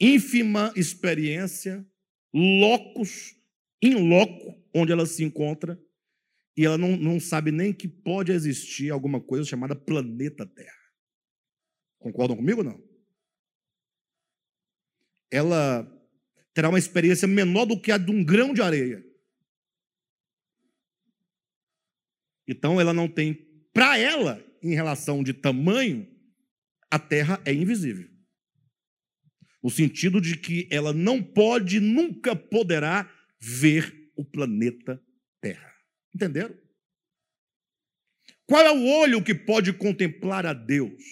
ínfima 0.00 0.72
experiência, 0.76 1.86
locus, 2.32 3.36
em 3.82 3.94
loco, 4.08 4.62
onde 4.74 4.92
ela 4.92 5.06
se 5.06 5.22
encontra, 5.22 5.80
e 6.56 6.64
ela 6.64 6.78
não, 6.78 6.96
não 6.96 7.18
sabe 7.18 7.50
nem 7.50 7.72
que 7.72 7.88
pode 7.88 8.32
existir 8.32 8.90
alguma 8.90 9.20
coisa 9.20 9.44
chamada 9.44 9.74
planeta 9.74 10.46
Terra. 10.46 10.84
Concordam 11.98 12.36
comigo 12.36 12.60
ou 12.60 12.64
não? 12.64 12.94
Ela 15.30 15.90
terá 16.52 16.68
uma 16.68 16.78
experiência 16.78 17.26
menor 17.26 17.64
do 17.64 17.80
que 17.80 17.90
a 17.90 17.98
de 17.98 18.10
um 18.10 18.24
grão 18.24 18.54
de 18.54 18.62
areia. 18.62 19.04
Então 22.46 22.80
ela 22.80 22.92
não 22.92 23.08
tem, 23.08 23.34
para 23.72 23.98
ela, 23.98 24.44
em 24.62 24.74
relação 24.74 25.22
de 25.22 25.32
tamanho, 25.32 26.06
a 26.90 26.98
Terra 26.98 27.42
é 27.44 27.52
invisível. 27.52 28.13
No 29.64 29.70
sentido 29.70 30.20
de 30.20 30.36
que 30.36 30.68
ela 30.70 30.92
não 30.92 31.22
pode, 31.22 31.80
nunca 31.80 32.36
poderá 32.36 33.10
ver 33.40 34.10
o 34.14 34.22
planeta 34.22 35.00
Terra. 35.40 35.72
Entenderam? 36.14 36.54
Qual 38.46 38.60
é 38.60 38.70
o 38.70 38.84
olho 38.84 39.22
que 39.22 39.34
pode 39.34 39.72
contemplar 39.72 40.44
a 40.44 40.52
Deus, 40.52 41.02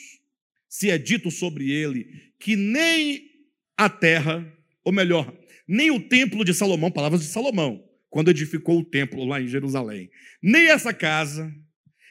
se 0.69 0.91
é 0.91 0.99
dito 0.99 1.31
sobre 1.31 1.71
ele 1.71 2.07
que 2.39 2.55
nem 2.55 3.27
a 3.75 3.89
terra, 3.89 4.47
ou 4.85 4.93
melhor, 4.93 5.35
nem 5.67 5.91
o 5.91 6.07
templo 6.07 6.45
de 6.45 6.53
Salomão, 6.53 6.91
palavras 6.91 7.23
de 7.23 7.29
Salomão, 7.29 7.83
quando 8.11 8.31
edificou 8.31 8.81
o 8.81 8.85
templo 8.85 9.25
lá 9.25 9.41
em 9.41 9.49
Jerusalém, 9.49 10.11
nem 10.43 10.69
essa 10.69 10.93
casa, 10.93 11.51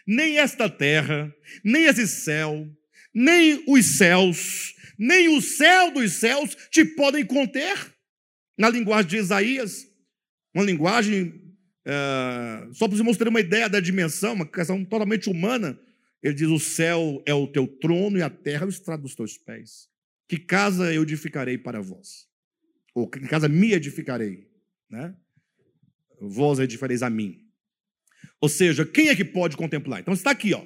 nem 0.08 0.39
esta 0.39 0.67
terra, 0.67 1.32
nem 1.63 1.84
esse 1.84 2.08
céu, 2.08 2.67
nem 3.13 3.63
os 3.67 3.86
céus, 3.86 4.73
nem 5.02 5.36
o 5.36 5.42
céu 5.42 5.92
dos 5.92 6.14
céus 6.14 6.56
te 6.70 6.86
podem 6.86 7.26
conter. 7.26 7.76
Na 8.56 8.70
linguagem 8.70 9.10
de 9.10 9.18
Isaías, 9.18 9.88
uma 10.54 10.64
linguagem, 10.64 11.42
é, 11.84 12.68
só 12.74 12.86
para 12.86 12.94
os 12.94 13.00
irmãos 13.00 13.18
terem 13.18 13.32
uma 13.32 13.40
ideia 13.40 13.68
da 13.68 13.80
dimensão, 13.80 14.34
uma 14.34 14.46
questão 14.46 14.86
totalmente 14.86 15.28
humana, 15.28 15.80
ele 16.22 16.36
diz: 16.36 16.48
O 16.48 16.60
céu 16.60 17.24
é 17.26 17.34
o 17.34 17.48
teu 17.48 17.66
trono 17.66 18.20
e 18.20 18.22
a 18.22 18.30
terra 18.30 18.64
é 18.64 18.68
o 18.68 18.70
estrado 18.70 19.02
dos 19.02 19.16
teus 19.16 19.40
pés. 19.40 19.90
Que 20.28 20.38
casa 20.38 20.94
eu 20.94 21.02
edificarei 21.02 21.58
para 21.58 21.82
vós? 21.82 22.28
Ou 22.94 23.10
que 23.10 23.20
casa 23.22 23.50
me 23.50 23.74
edificarei? 23.74 24.48
Né? 24.88 25.16
Vós 26.22 26.60
edificareis 26.60 27.02
a 27.02 27.10
mim. 27.10 27.48
Ou 28.40 28.48
seja, 28.48 28.86
quem 28.86 29.10
é 29.10 29.16
que 29.16 29.26
pode 29.26 29.58
contemplar? 29.58 30.02
Então 30.02 30.14
está 30.14 30.30
aqui, 30.30 30.54
ó. 30.54 30.64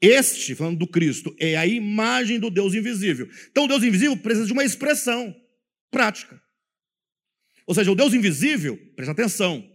Este, 0.00 0.54
falando 0.54 0.78
do 0.78 0.86
Cristo, 0.86 1.34
é 1.38 1.56
a 1.56 1.66
imagem 1.66 2.38
do 2.38 2.50
Deus 2.50 2.74
invisível. 2.74 3.28
Então 3.50 3.64
o 3.64 3.68
Deus 3.68 3.82
invisível 3.82 4.16
precisa 4.16 4.46
de 4.46 4.52
uma 4.52 4.64
expressão 4.64 5.34
prática. 5.90 6.40
Ou 7.66 7.74
seja, 7.74 7.90
o 7.90 7.94
Deus 7.94 8.14
invisível, 8.14 8.76
presta 8.94 9.12
atenção, 9.12 9.68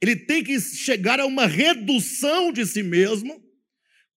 ele 0.00 0.16
tem 0.16 0.44
que 0.44 0.58
chegar 0.60 1.18
a 1.18 1.26
uma 1.26 1.46
redução 1.46 2.52
de 2.52 2.64
si 2.66 2.82
mesmo 2.82 3.42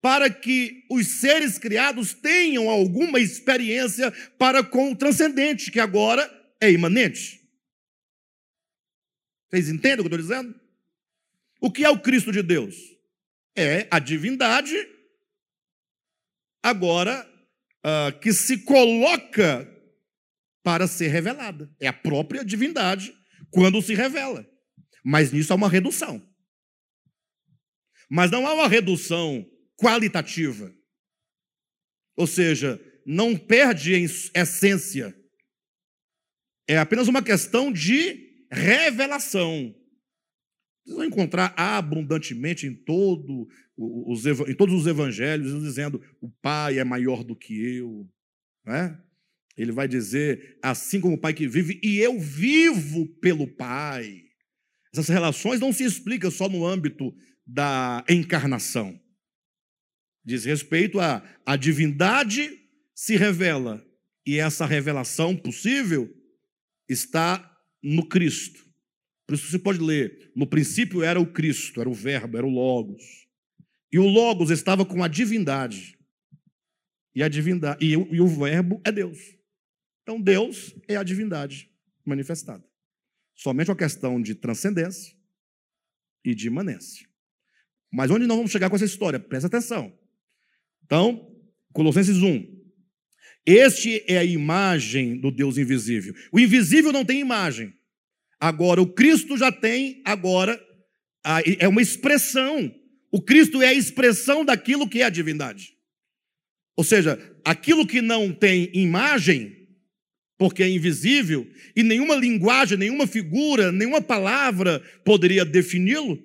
para 0.02 0.30
que 0.30 0.86
os 0.90 1.20
seres 1.20 1.58
criados 1.58 2.14
tenham 2.14 2.70
alguma 2.70 3.20
experiência 3.20 4.12
para 4.38 4.64
com 4.64 4.92
o 4.92 4.96
transcendente, 4.96 5.72
que 5.72 5.80
agora 5.80 6.30
é 6.62 6.72
imanente. 6.72 7.42
Vocês 9.50 9.70
entendem 9.70 10.06
o 10.06 10.10
que 10.10 10.14
eu 10.14 10.20
estou 10.20 10.38
dizendo? 10.38 10.60
O 11.60 11.72
que 11.72 11.84
é 11.84 11.90
o 11.90 12.00
Cristo 12.00 12.32
de 12.32 12.44
Deus? 12.44 12.76
É 13.56 13.88
a 13.90 13.98
divindade, 13.98 14.76
agora, 16.66 17.24
uh, 17.86 18.20
que 18.20 18.34
se 18.34 18.58
coloca 18.64 19.72
para 20.64 20.88
ser 20.88 21.10
revelada. 21.10 21.72
É 21.80 21.88
a 21.88 21.94
própria 21.94 22.44
divindade 22.44 23.14
quando 23.52 23.84
se 23.84 23.94
revela. 23.94 24.44
Mas 25.04 25.32
nisso 25.32 25.54
há 25.54 25.56
uma 25.56 25.70
redução. 25.70 26.28
Mas 28.10 28.32
não 28.32 28.48
há 28.48 28.54
uma 28.56 28.68
redução 28.68 29.46
qualitativa. 29.78 30.74
Ou 32.18 32.26
seja, 32.26 32.82
não 33.06 33.38
perde 33.38 33.94
em 33.94 34.06
essência. 34.06 35.16
É 36.68 36.80
apenas 36.80 37.08
uma 37.08 37.22
questão 37.22 37.72
de 37.72 38.48
revelação. 38.52 39.72
Vocês 40.86 40.98
vão 40.98 41.06
encontrar 41.06 41.54
abundantemente 41.58 42.68
em, 42.68 42.76
todo 42.76 43.48
os, 43.76 44.26
em 44.26 44.54
todos 44.54 44.76
os 44.76 44.86
evangelhos 44.86 45.60
dizendo 45.64 46.02
o 46.22 46.30
Pai 46.30 46.78
é 46.78 46.84
maior 46.84 47.24
do 47.24 47.36
que 47.36 47.78
eu. 47.78 48.08
Né? 48.64 48.98
Ele 49.58 49.72
vai 49.72 49.88
dizer, 49.88 50.60
assim 50.62 51.02
como 51.02 51.16
o 51.16 51.20
Pai 51.20 51.34
que 51.34 51.48
vive, 51.48 51.80
e 51.84 51.98
eu 51.98 52.20
vivo 52.20 53.08
pelo 53.20 53.48
Pai. 53.48 54.22
Essas 54.94 55.08
relações 55.08 55.60
não 55.60 55.74
se 55.74 55.84
explicam 55.84 56.30
só 56.30 56.48
no 56.48 56.66
âmbito 56.66 57.14
da 57.46 58.04
encarnação 58.08 59.00
diz 60.26 60.44
respeito 60.44 61.00
a 61.00 61.24
a 61.46 61.56
divindade 61.56 62.50
se 62.96 63.16
revela 63.16 63.86
e 64.26 64.40
essa 64.40 64.66
revelação 64.66 65.38
possível 65.38 66.12
está 66.90 67.56
no 67.84 68.08
Cristo. 68.08 68.65
Por 69.26 69.34
isso 69.34 69.50
você 69.50 69.58
pode 69.58 69.80
ler, 69.80 70.32
no 70.36 70.46
princípio 70.46 71.02
era 71.02 71.20
o 71.20 71.26
Cristo, 71.26 71.82
era 71.82 71.90
o 71.90 71.94
verbo, 71.94 72.38
era 72.38 72.46
o 72.46 72.50
logos. 72.50 73.28
E 73.92 73.98
o 73.98 74.06
logos 74.06 74.52
estava 74.52 74.86
com 74.86 75.04
a 75.04 75.08
divindade. 75.08 75.98
E 77.14 77.24
a 77.24 77.28
divindade 77.28 77.84
e 77.84 77.92
e 77.94 78.22
o 78.22 78.28
verbo 78.28 78.82
é 78.84 78.92
Deus. 78.92 79.18
Então 80.04 80.22
Deus 80.22 80.76
é 80.88 80.96
a 80.96 81.04
divindade 81.04 81.72
manifestada. 82.06 82.64
Somente 83.34 83.70
uma 83.70 83.76
questão 83.76 84.22
de 84.22 84.36
transcendência 84.36 85.16
e 86.24 86.36
de 86.36 86.48
imanência. 86.48 87.08
Mas 87.92 88.12
onde 88.12 88.28
nós 88.28 88.38
vamos 88.38 88.52
chegar 88.52 88.70
com 88.70 88.76
essa 88.76 88.86
história? 88.86 89.20
Presta 89.20 89.48
atenção. 89.48 89.98
Então, 90.84 91.32
Colossenses 91.74 92.18
1. 92.18 92.56
Este 93.46 94.04
é 94.08 94.18
a 94.18 94.24
imagem 94.24 95.20
do 95.20 95.32
Deus 95.32 95.58
invisível. 95.58 96.14
O 96.32 96.40
invisível 96.40 96.92
não 96.92 97.06
tem 97.06 97.20
imagem. 97.20 97.74
Agora, 98.40 98.82
o 98.82 98.94
Cristo 98.94 99.38
já 99.38 99.52
tem, 99.52 100.02
agora, 100.06 100.62
é 101.60 101.68
uma 101.68 101.82
expressão. 101.82 102.74
O 103.12 103.22
Cristo 103.22 103.62
é 103.62 103.68
a 103.68 103.74
expressão 103.74 104.44
daquilo 104.44 104.90
que 104.90 105.02
é 105.02 105.06
a 105.06 105.10
divindade. 105.10 105.74
Ou 106.78 106.84
seja, 106.84 107.18
aquilo 107.44 107.88
que 107.88 108.02
não 108.02 108.34
tem 108.34 108.70
imagem, 108.74 109.56
porque 110.38 110.62
é 110.62 110.70
invisível, 110.70 111.50
e 111.76 111.82
nenhuma 111.82 112.16
linguagem, 112.16 112.78
nenhuma 112.78 113.08
figura, 113.08 113.72
nenhuma 113.72 114.02
palavra 114.02 114.82
poderia 115.06 115.46
defini-lo, 115.46 116.22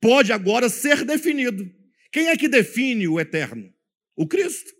pode 0.00 0.32
agora 0.32 0.68
ser 0.68 1.04
definido. 1.04 1.70
Quem 2.12 2.28
é 2.28 2.36
que 2.36 2.48
define 2.48 3.06
o 3.06 3.20
eterno? 3.20 3.72
O 4.16 4.26
Cristo. 4.26 4.72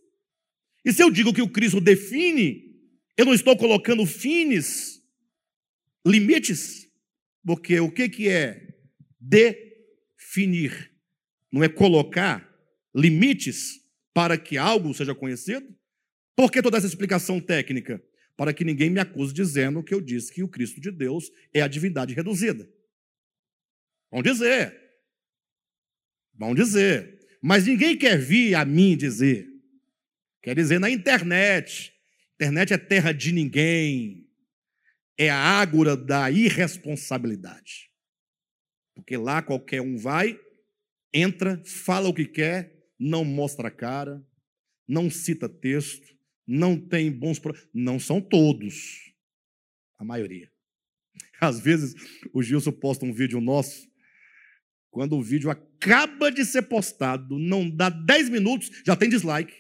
E 0.85 0.93
se 0.93 1.03
eu 1.03 1.11
digo 1.11 1.33
que 1.33 1.43
o 1.43 1.49
Cristo 1.49 1.81
define, 1.81 2.61
eu 3.17 3.25
não 3.25 3.35
estou 3.35 3.57
colocando 3.57 4.05
fins, 4.05 4.90
limites, 6.07 6.89
porque 7.45 7.81
o 7.81 7.91
que, 7.91 8.09
que 8.09 8.29
é 8.29 8.75
definir? 9.19 10.91
Não 11.53 11.65
é 11.65 11.69
colocar 11.69 12.49
limites 12.95 13.81
para 14.13 14.37
que 14.39 14.57
algo 14.57 14.95
seja 14.95 15.15
conhecido? 15.15 15.67
Por 16.37 16.51
que 16.51 16.63
toda 16.63 16.79
essa 16.79 16.87
explicação 16.87 17.41
técnica? 17.41 18.03
Para 18.37 18.53
que 18.55 18.65
ninguém 18.65 18.89
me 18.89 19.01
acuse 19.01 19.33
dizendo 19.33 19.83
que 19.83 19.93
eu 19.93 20.01
disse 20.01 20.33
que 20.33 20.43
o 20.43 20.49
Cristo 20.49 20.81
de 20.81 20.91
Deus 20.91 21.31
é 21.53 21.61
a 21.61 21.69
divindade 21.69 22.15
reduzida. 22.15 22.69
Vão 24.11 24.23
dizer. 24.23 24.75
Vão 26.35 26.55
dizer. 26.55 27.21
Mas 27.43 27.67
ninguém 27.67 27.97
quer 27.97 28.19
vir 28.19 28.55
a 28.55 28.65
mim 28.65 28.97
dizer. 28.97 29.47
Quer 30.43 30.55
dizer 30.55 30.81
na 30.81 30.91
internet. 30.91 31.93
Internet 32.35 32.73
é 32.73 32.79
terra 32.79 33.13
de 33.13 33.33
ninguém. 33.33 34.30
É 35.23 35.29
a 35.29 35.37
ágora 35.37 35.99
da 35.99 36.31
irresponsabilidade. 36.31 37.91
Porque 38.95 39.19
lá 39.19 39.43
qualquer 39.43 39.83
um 39.83 39.99
vai, 39.99 40.41
entra, 41.13 41.63
fala 41.67 42.09
o 42.09 42.15
que 42.15 42.25
quer, 42.25 42.75
não 42.99 43.23
mostra 43.23 43.69
a 43.69 43.71
cara, 43.71 44.27
não 44.89 45.11
cita 45.11 45.47
texto, 45.47 46.17
não 46.47 46.75
tem 46.75 47.13
bons. 47.13 47.39
Não 47.75 48.01
são 48.01 48.19
todos, 48.19 49.13
a 49.99 50.05
maioria. 50.07 50.51
Às 51.39 51.61
vezes 51.61 51.95
o 52.33 52.43
Gilson 52.43 52.73
posta 52.73 53.05
um 53.05 53.13
vídeo 53.13 53.43
nosso, 53.43 53.91
quando 54.91 55.19
o 55.19 55.23
vídeo 55.23 55.51
acaba 55.51 56.33
de 56.33 56.47
ser 56.47 56.63
postado, 56.63 57.39
não 57.39 57.69
dá 57.69 57.91
10 57.91 58.31
minutos, 58.31 58.71
já 58.87 58.97
tem 58.97 59.11
dislike. 59.11 59.55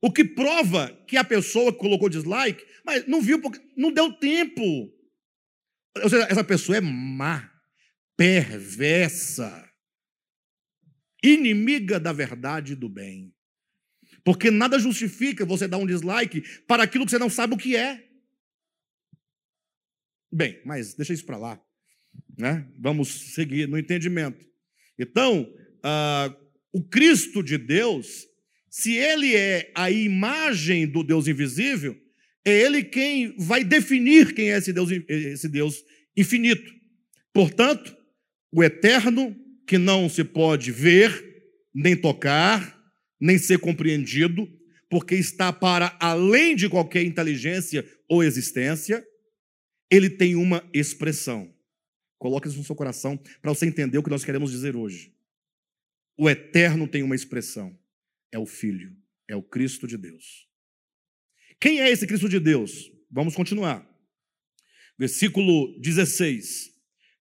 O 0.00 0.12
que 0.12 0.24
prova 0.24 0.92
que 1.06 1.16
a 1.16 1.24
pessoa 1.24 1.72
colocou 1.72 2.08
dislike, 2.08 2.64
mas 2.84 3.06
não 3.06 3.20
viu 3.20 3.40
porque 3.40 3.60
não 3.76 3.92
deu 3.92 4.12
tempo. 4.12 4.62
Ou 6.02 6.08
seja, 6.08 6.26
essa 6.30 6.44
pessoa 6.44 6.78
é 6.78 6.80
má, 6.80 7.52
perversa, 8.16 9.68
inimiga 11.22 11.98
da 11.98 12.12
verdade 12.12 12.72
e 12.72 12.76
do 12.76 12.88
bem. 12.88 13.34
Porque 14.24 14.50
nada 14.50 14.78
justifica 14.78 15.44
você 15.44 15.66
dar 15.66 15.78
um 15.78 15.86
dislike 15.86 16.42
para 16.66 16.82
aquilo 16.82 17.04
que 17.04 17.10
você 17.10 17.18
não 17.18 17.30
sabe 17.30 17.54
o 17.54 17.58
que 17.58 17.76
é. 17.76 18.06
Bem, 20.30 20.60
mas 20.64 20.94
deixa 20.94 21.12
isso 21.12 21.24
para 21.24 21.38
lá. 21.38 21.60
Né? 22.36 22.70
Vamos 22.78 23.32
seguir 23.34 23.66
no 23.66 23.78
entendimento. 23.78 24.46
Então, 24.98 25.42
uh, 25.42 26.48
o 26.72 26.82
Cristo 26.84 27.42
de 27.42 27.56
Deus, 27.56 28.27
se 28.78 28.94
ele 28.94 29.34
é 29.34 29.72
a 29.74 29.90
imagem 29.90 30.86
do 30.86 31.02
Deus 31.02 31.26
invisível, 31.26 32.00
é 32.44 32.60
ele 32.60 32.84
quem 32.84 33.34
vai 33.36 33.64
definir 33.64 34.32
quem 34.32 34.52
é 34.52 34.56
esse 34.56 34.72
Deus, 34.72 34.88
esse 35.08 35.48
Deus 35.48 35.84
infinito. 36.16 36.72
Portanto, 37.32 37.96
o 38.52 38.62
eterno, 38.62 39.36
que 39.66 39.78
não 39.78 40.08
se 40.08 40.22
pode 40.22 40.70
ver, 40.70 41.42
nem 41.74 41.96
tocar, 41.96 42.80
nem 43.20 43.36
ser 43.36 43.58
compreendido, 43.58 44.48
porque 44.88 45.16
está 45.16 45.52
para 45.52 45.96
além 45.98 46.54
de 46.54 46.68
qualquer 46.68 47.02
inteligência 47.02 47.84
ou 48.08 48.22
existência, 48.22 49.04
ele 49.90 50.08
tem 50.08 50.36
uma 50.36 50.62
expressão. 50.72 51.52
Coloque 52.16 52.46
isso 52.46 52.58
no 52.58 52.64
seu 52.64 52.76
coração 52.76 53.16
para 53.42 53.52
você 53.52 53.66
entender 53.66 53.98
o 53.98 54.04
que 54.04 54.10
nós 54.10 54.24
queremos 54.24 54.52
dizer 54.52 54.76
hoje. 54.76 55.12
O 56.16 56.30
eterno 56.30 56.86
tem 56.86 57.02
uma 57.02 57.16
expressão. 57.16 57.76
É 58.32 58.38
o 58.38 58.46
Filho, 58.46 58.94
é 59.28 59.34
o 59.34 59.42
Cristo 59.42 59.86
de 59.86 59.96
Deus. 59.96 60.46
Quem 61.60 61.80
é 61.80 61.90
esse 61.90 62.06
Cristo 62.06 62.28
de 62.28 62.38
Deus? 62.38 62.90
Vamos 63.10 63.34
continuar. 63.34 63.86
Versículo 64.98 65.78
16. 65.80 66.70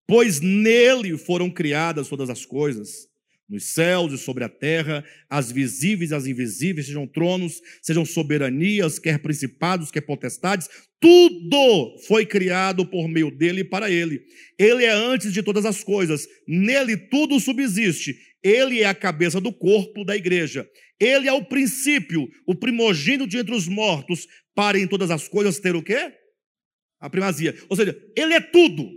Pois 0.08 0.40
nele 0.40 1.18
foram 1.18 1.50
criadas 1.50 2.08
todas 2.08 2.30
as 2.30 2.46
coisas, 2.46 3.08
nos 3.50 3.66
céus 3.66 4.12
e 4.12 4.18
sobre 4.18 4.44
a 4.44 4.50
terra, 4.50 5.04
as 5.30 5.52
visíveis 5.52 6.12
e 6.12 6.16
as 6.16 6.26
invisíveis, 6.26 6.88
sejam 6.88 7.08
tronos, 7.08 7.62
sejam 7.82 8.06
soberanias, 8.06 9.00
quer 9.00 9.20
principados, 9.20 9.90
quer 9.90 10.02
potestades, 10.02 10.70
tudo 11.00 11.98
foi 12.08 12.26
criado 12.26 12.86
por 12.86 13.08
meio 13.08 13.32
dele 13.32 13.62
e 13.62 13.64
para 13.64 13.90
ele. 13.90 14.22
Ele 14.58 14.84
é 14.84 14.92
antes 14.92 15.32
de 15.32 15.42
todas 15.44 15.66
as 15.66 15.84
coisas, 15.84 16.28
nele 16.48 16.98
tudo 16.98 17.40
subsiste. 17.40 18.18
Ele 18.44 18.82
é 18.82 18.86
a 18.86 18.96
cabeça 18.96 19.40
do 19.40 19.54
corpo 19.54 20.04
da 20.04 20.16
igreja. 20.16 20.68
Ele 21.00 21.28
é 21.28 21.34
o 21.34 21.46
princípio, 21.46 22.28
o 22.46 22.56
primogênito 22.56 23.28
de 23.28 23.38
entre 23.38 23.54
os 23.54 23.68
mortos, 23.68 24.28
para 24.56 24.80
em 24.80 24.88
todas 24.88 25.12
as 25.12 25.28
coisas 25.28 25.60
ter 25.60 25.76
o 25.76 25.84
quê? 25.84 26.14
A 27.00 27.10
primazia. 27.10 27.56
Ou 27.70 27.76
seja, 27.76 27.96
ele 28.16 28.34
é 28.34 28.42
tudo. 28.42 28.90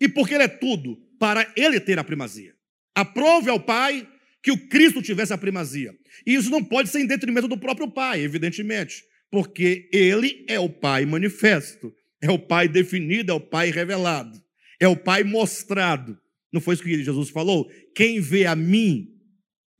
E 0.00 0.08
porque 0.08 0.34
ele 0.34 0.44
é 0.44 0.48
tudo, 0.48 0.96
para 1.18 1.52
ele 1.56 1.78
ter 1.78 1.98
a 1.98 2.04
primazia. 2.04 2.54
Aprove 2.94 3.50
ao 3.50 3.60
Pai 3.60 4.08
que 4.42 4.50
o 4.50 4.68
Cristo 4.68 5.00
tivesse 5.00 5.32
a 5.32 5.38
primazia. 5.38 5.94
E 6.26 6.34
isso 6.34 6.50
não 6.50 6.64
pode 6.64 6.88
ser 6.88 7.00
em 7.00 7.06
detrimento 7.06 7.46
do 7.46 7.58
próprio 7.58 7.90
Pai, 7.90 8.20
evidentemente, 8.20 9.02
porque 9.30 9.88
ele 9.92 10.44
é 10.48 10.58
o 10.58 10.68
Pai 10.68 11.06
manifesto, 11.06 11.94
é 12.20 12.30
o 12.30 12.38
Pai 12.38 12.68
definido, 12.68 13.30
é 13.30 13.34
o 13.34 13.40
Pai 13.40 13.70
revelado, 13.70 14.36
é 14.80 14.88
o 14.88 14.96
Pai 14.96 15.22
mostrado. 15.22 16.18
Não 16.52 16.60
foi 16.60 16.74
isso 16.74 16.82
que 16.82 17.02
Jesus 17.02 17.30
falou? 17.30 17.70
Quem 17.94 18.20
vê 18.20 18.46
a 18.46 18.56
mim, 18.56 19.08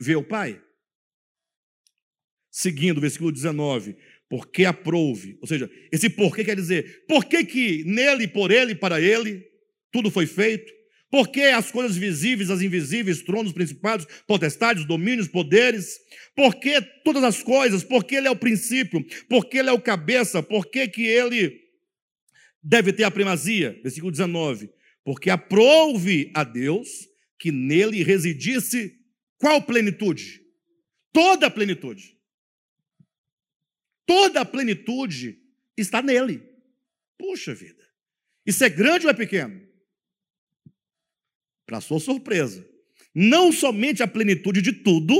vê 0.00 0.14
o 0.14 0.22
Pai. 0.22 0.60
Seguindo, 2.54 3.00
versículo 3.00 3.32
19, 3.32 3.96
porque 4.28 4.66
aprove, 4.66 5.38
ou 5.40 5.48
seja, 5.48 5.70
esse 5.90 6.10
porquê 6.10 6.44
quer 6.44 6.54
dizer, 6.54 7.06
por 7.08 7.24
que 7.24 7.42
que 7.46 7.82
nele, 7.84 8.28
por 8.28 8.50
ele, 8.50 8.74
para 8.74 9.00
ele, 9.00 9.42
tudo 9.90 10.10
foi 10.10 10.26
feito? 10.26 10.70
Porque 11.10 11.40
as 11.40 11.70
coisas 11.70 11.96
visíveis, 11.96 12.50
as 12.50 12.60
invisíveis, 12.60 13.22
tronos, 13.22 13.52
principados, 13.52 14.06
potestades, 14.26 14.84
domínios, 14.84 15.28
poderes, 15.28 15.98
porque 16.36 16.78
todas 17.02 17.24
as 17.24 17.42
coisas, 17.42 17.82
porque 17.82 18.16
ele 18.16 18.28
é 18.28 18.30
o 18.30 18.36
princípio, 18.36 19.02
porque 19.30 19.58
ele 19.58 19.70
é 19.70 19.72
o 19.72 19.80
cabeça, 19.80 20.42
porque 20.42 20.86
que 20.88 21.06
ele 21.06 21.58
deve 22.62 22.92
ter 22.92 23.04
a 23.04 23.10
primazia. 23.10 23.78
Versículo 23.82 24.12
19. 24.12 24.70
Porque 25.02 25.30
aprouve 25.30 26.30
a 26.34 26.44
Deus 26.44 26.88
que 27.38 27.50
nele 27.50 28.02
residisse 28.02 28.92
qual 29.38 29.60
plenitude? 29.62 30.40
Toda 31.12 31.46
a 31.46 31.50
plenitude. 31.50 32.16
Toda 34.06 34.40
a 34.40 34.44
plenitude 34.44 35.38
está 35.76 36.02
nele. 36.02 36.42
Puxa 37.18 37.54
vida. 37.54 37.82
Isso 38.44 38.64
é 38.64 38.68
grande 38.68 39.06
ou 39.06 39.10
é 39.10 39.14
pequeno? 39.14 39.60
Para 41.64 41.80
sua 41.80 42.00
surpresa, 42.00 42.68
não 43.14 43.52
somente 43.52 44.02
a 44.02 44.08
plenitude 44.08 44.60
de 44.60 44.72
tudo, 44.72 45.14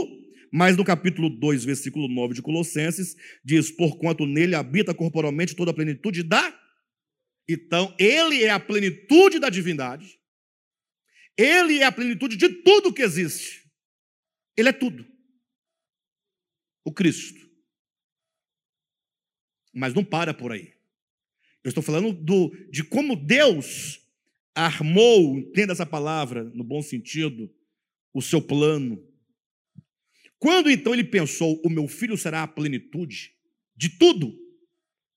mas 0.52 0.76
no 0.76 0.84
capítulo 0.84 1.30
2, 1.30 1.64
versículo 1.64 2.08
9 2.08 2.34
de 2.34 2.42
Colossenses, 2.42 3.16
diz: 3.44 3.70
Porquanto 3.70 4.26
nele 4.26 4.54
habita 4.54 4.92
corporalmente 4.94 5.54
toda 5.54 5.70
a 5.70 5.74
plenitude 5.74 6.22
da. 6.22 6.60
Então, 7.48 7.94
ele 7.98 8.42
é 8.42 8.50
a 8.50 8.60
plenitude 8.60 9.38
da 9.38 9.48
divindade, 9.48 10.18
ele 11.36 11.78
é 11.78 11.84
a 11.84 11.92
plenitude 11.92 12.36
de 12.36 12.48
tudo 12.48 12.92
que 12.92 13.02
existe, 13.02 13.70
ele 14.56 14.68
é 14.68 14.72
tudo. 14.72 15.06
O 16.84 16.92
Cristo. 16.92 17.51
Mas 19.72 19.94
não 19.94 20.04
para 20.04 20.34
por 20.34 20.52
aí. 20.52 20.72
Eu 21.64 21.68
estou 21.68 21.82
falando 21.82 22.12
do, 22.12 22.50
de 22.70 22.82
como 22.82 23.16
Deus 23.16 24.00
armou, 24.54 25.38
entenda 25.38 25.72
essa 25.72 25.86
palavra 25.86 26.44
no 26.44 26.64
bom 26.64 26.82
sentido, 26.82 27.50
o 28.12 28.20
seu 28.20 28.42
plano. 28.42 29.02
Quando 30.38 30.70
então 30.70 30.92
ele 30.92 31.04
pensou, 31.04 31.60
o 31.64 31.70
meu 31.70 31.86
filho 31.86 32.18
será 32.18 32.42
a 32.42 32.48
plenitude 32.48 33.32
de 33.76 33.88
tudo, 33.88 34.36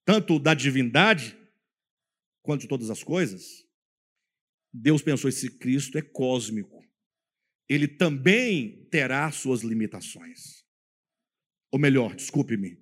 tanto 0.05 0.39
da 0.39 0.53
divindade 0.53 1.35
quanto 2.41 2.61
de 2.61 2.67
todas 2.67 2.89
as 2.89 3.03
coisas, 3.03 3.65
Deus 4.71 5.01
pensou: 5.01 5.29
esse 5.29 5.49
Cristo 5.57 5.97
é 5.97 6.01
cósmico, 6.01 6.85
ele 7.67 7.87
também 7.87 8.87
terá 8.91 9.31
suas 9.31 9.61
limitações. 9.61 10.63
Ou 11.71 11.79
melhor, 11.79 12.15
desculpe-me, 12.15 12.77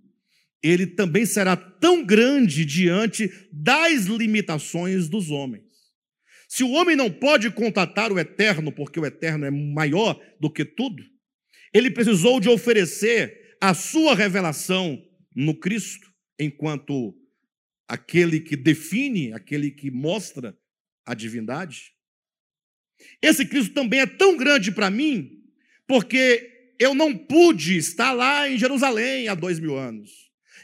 ele 0.64 0.88
também 0.88 1.26
será 1.26 1.58
tão 1.58 2.06
grande 2.06 2.64
diante 2.64 3.30
das 3.52 4.06
limitações 4.06 5.10
dos 5.10 5.30
homens. 5.30 5.66
Se 6.48 6.64
o 6.64 6.72
homem 6.72 6.96
não 6.96 7.12
pode 7.12 7.52
contatar 7.52 8.14
o 8.14 8.20
eterno, 8.20 8.72
porque 8.72 9.00
o 9.00 9.06
eterno 9.06 9.46
é 9.46 9.52
maior 9.52 10.18
do 10.40 10.50
que 10.50 10.64
tudo, 10.64 11.04
ele 11.74 11.92
precisou 11.92 12.40
de 12.40 12.48
oferecer 12.48 13.58
a 13.60 13.74
sua 13.74 14.16
revelação 14.16 15.04
no 15.36 15.60
Cristo, 15.60 16.12
enquanto 16.40 17.14
aquele 17.88 18.40
que 18.40 18.56
define, 18.56 19.34
aquele 19.34 19.72
que 19.72 19.92
mostra 19.92 20.58
a 21.06 21.14
divindade. 21.14 21.92
Esse 23.22 23.46
Cristo 23.46 23.74
também 23.74 24.00
é 24.00 24.06
tão 24.06 24.38
grande 24.38 24.72
para 24.72 24.90
mim, 24.90 25.44
porque 25.88 26.74
eu 26.80 26.94
não 26.94 27.18
pude 27.18 27.78
estar 27.78 28.14
lá 28.14 28.50
em 28.50 28.58
Jerusalém 28.58 29.28
há 29.28 29.36
dois 29.36 29.60
mil 29.60 29.78
anos. 29.78 30.23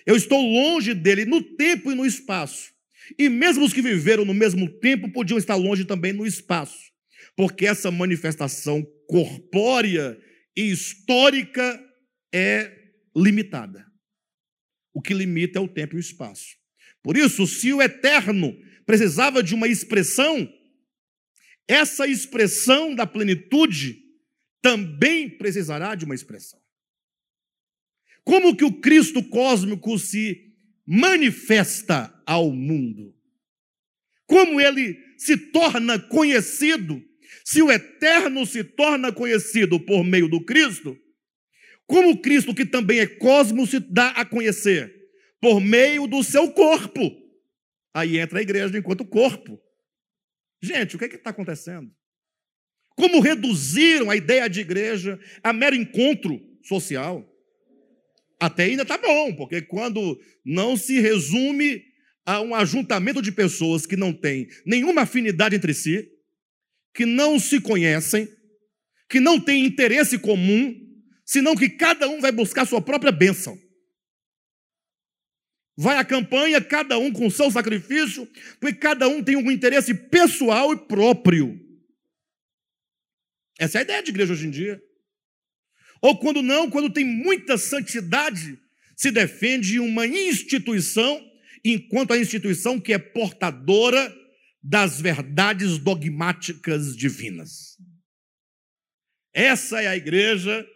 Eu 0.10 0.16
estou 0.16 0.42
longe 0.42 0.96
dele 0.96 1.24
no 1.24 1.40
tempo 1.40 1.92
e 1.92 1.96
no 1.96 2.04
espaço. 2.04 2.74
E 3.16 3.30
mesmo 3.30 3.64
os 3.64 3.72
que 3.72 3.80
viveram 3.80 4.26
no 4.26 4.34
mesmo 4.34 4.68
tempo 4.80 5.12
podiam 5.12 5.38
estar 5.38 5.54
longe 5.54 5.86
também 5.86 6.12
no 6.12 6.26
espaço, 6.26 6.92
porque 7.36 7.68
essa 7.68 7.92
manifestação 7.92 8.84
corpórea 9.08 10.20
e 10.58 10.72
histórica 10.72 11.80
é 12.34 12.76
limitada. 13.16 13.86
O 14.92 15.00
que 15.00 15.14
limita 15.14 15.60
é 15.60 15.62
o 15.62 15.68
tempo 15.68 15.94
e 15.94 16.00
o 16.00 16.00
espaço. 16.00 16.58
Por 17.04 17.16
isso, 17.16 17.46
se 17.46 17.72
o 17.72 17.80
eterno 17.80 18.58
precisava 18.88 19.44
de 19.44 19.54
uma 19.54 19.68
expressão, 19.68 20.52
essa 21.68 22.08
expressão 22.08 22.96
da 22.96 23.06
plenitude 23.06 24.00
também 24.60 25.30
precisará 25.30 25.94
de 25.94 26.04
uma 26.04 26.16
expressão. 26.16 26.59
Como 28.24 28.56
que 28.56 28.64
o 28.64 28.80
Cristo 28.80 29.24
cósmico 29.24 29.98
se 29.98 30.54
manifesta 30.86 32.14
ao 32.26 32.52
mundo? 32.52 33.16
Como 34.26 34.62
ele 34.62 34.98
se 35.18 35.36
torna 35.36 36.00
conhecido? 36.00 37.04
Se 37.44 37.62
o 37.62 37.72
eterno 37.72 38.46
se 38.46 38.64
torna 38.64 39.12
conhecido 39.12 39.80
por 39.80 40.04
meio 40.04 40.28
do 40.28 40.44
Cristo, 40.46 40.98
como 41.90 42.22
Cristo, 42.22 42.54
que 42.54 42.68
também 42.68 43.00
é 43.00 43.08
cosmo, 43.08 43.66
se 43.66 43.80
dá 43.80 44.10
a 44.10 44.24
conhecer? 44.24 44.96
Por 45.42 45.60
meio 45.60 46.06
do 46.06 46.24
seu 46.24 46.52
corpo. 46.52 47.02
Aí 47.92 48.20
entra 48.20 48.38
a 48.38 48.42
igreja 48.44 48.78
enquanto 48.78 49.04
corpo. 49.04 49.60
Gente, 50.62 50.96
o 50.96 51.00
que 51.00 51.06
é 51.06 51.08
está 51.08 51.32
acontecendo? 51.32 51.92
Como 52.96 53.20
reduziram 53.20 54.12
a 54.12 54.16
ideia 54.16 54.48
de 54.48 54.60
igreja 54.60 55.20
a 55.42 55.52
mero 55.52 55.76
encontro 55.76 56.40
social? 56.62 57.28
Até 58.40 58.64
ainda 58.64 58.84
está 58.84 58.98
bom, 58.98 59.36
porque 59.36 59.62
quando 59.62 60.20
não 60.46 60.78
se 60.78 61.00
resume 61.00 61.84
a 62.26 62.42
um 62.42 62.56
ajuntamento 62.56 63.22
de 63.22 63.32
pessoas 63.32 63.86
que 63.86 63.98
não 63.98 64.14
têm 64.14 64.48
nenhuma 64.66 65.02
afinidade 65.02 65.56
entre 65.56 65.74
si, 65.74 66.08
que 66.94 67.06
não 67.06 67.40
se 67.40 67.60
conhecem, 67.60 68.28
que 69.10 69.20
não 69.20 69.40
têm 69.40 69.66
interesse 69.66 70.18
comum, 70.18 70.76
senão 71.26 71.56
que 71.56 71.70
cada 71.70 72.08
um 72.08 72.22
vai 72.22 72.32
buscar 72.32 72.66
sua 72.66 72.82
própria 72.82 73.12
bênção 73.12 73.60
vai 75.82 75.96
à 75.96 76.04
campanha, 76.04 76.60
cada 76.60 76.98
um 76.98 77.10
com 77.10 77.30
seu 77.30 77.50
sacrifício, 77.50 78.28
porque 78.60 78.76
cada 78.76 79.08
um 79.08 79.24
tem 79.24 79.38
um 79.38 79.50
interesse 79.50 79.94
pessoal 79.94 80.74
e 80.74 80.78
próprio. 80.78 81.58
Essa 83.58 83.78
é 83.78 83.80
a 83.80 83.84
ideia 83.84 84.04
de 84.04 84.10
igreja 84.10 84.34
hoje 84.34 84.46
em 84.46 84.50
dia. 84.50 84.84
Ou 86.02 86.18
quando 86.18 86.42
não, 86.42 86.70
quando 86.70 86.92
tem 86.92 87.06
muita 87.06 87.58
santidade, 87.58 88.60
se 88.96 89.12
defende 89.12 89.80
uma 89.80 90.06
instituição, 90.06 91.26
enquanto 91.64 92.14
a 92.14 92.18
instituição 92.18 92.80
que 92.80 92.94
é 92.94 92.98
portadora 92.98 94.16
das 94.62 95.00
verdades 95.00 95.78
dogmáticas 95.78 96.96
divinas. 96.96 97.78
Essa 99.34 99.82
é 99.82 99.88
a 99.88 99.96
igreja 99.96 100.68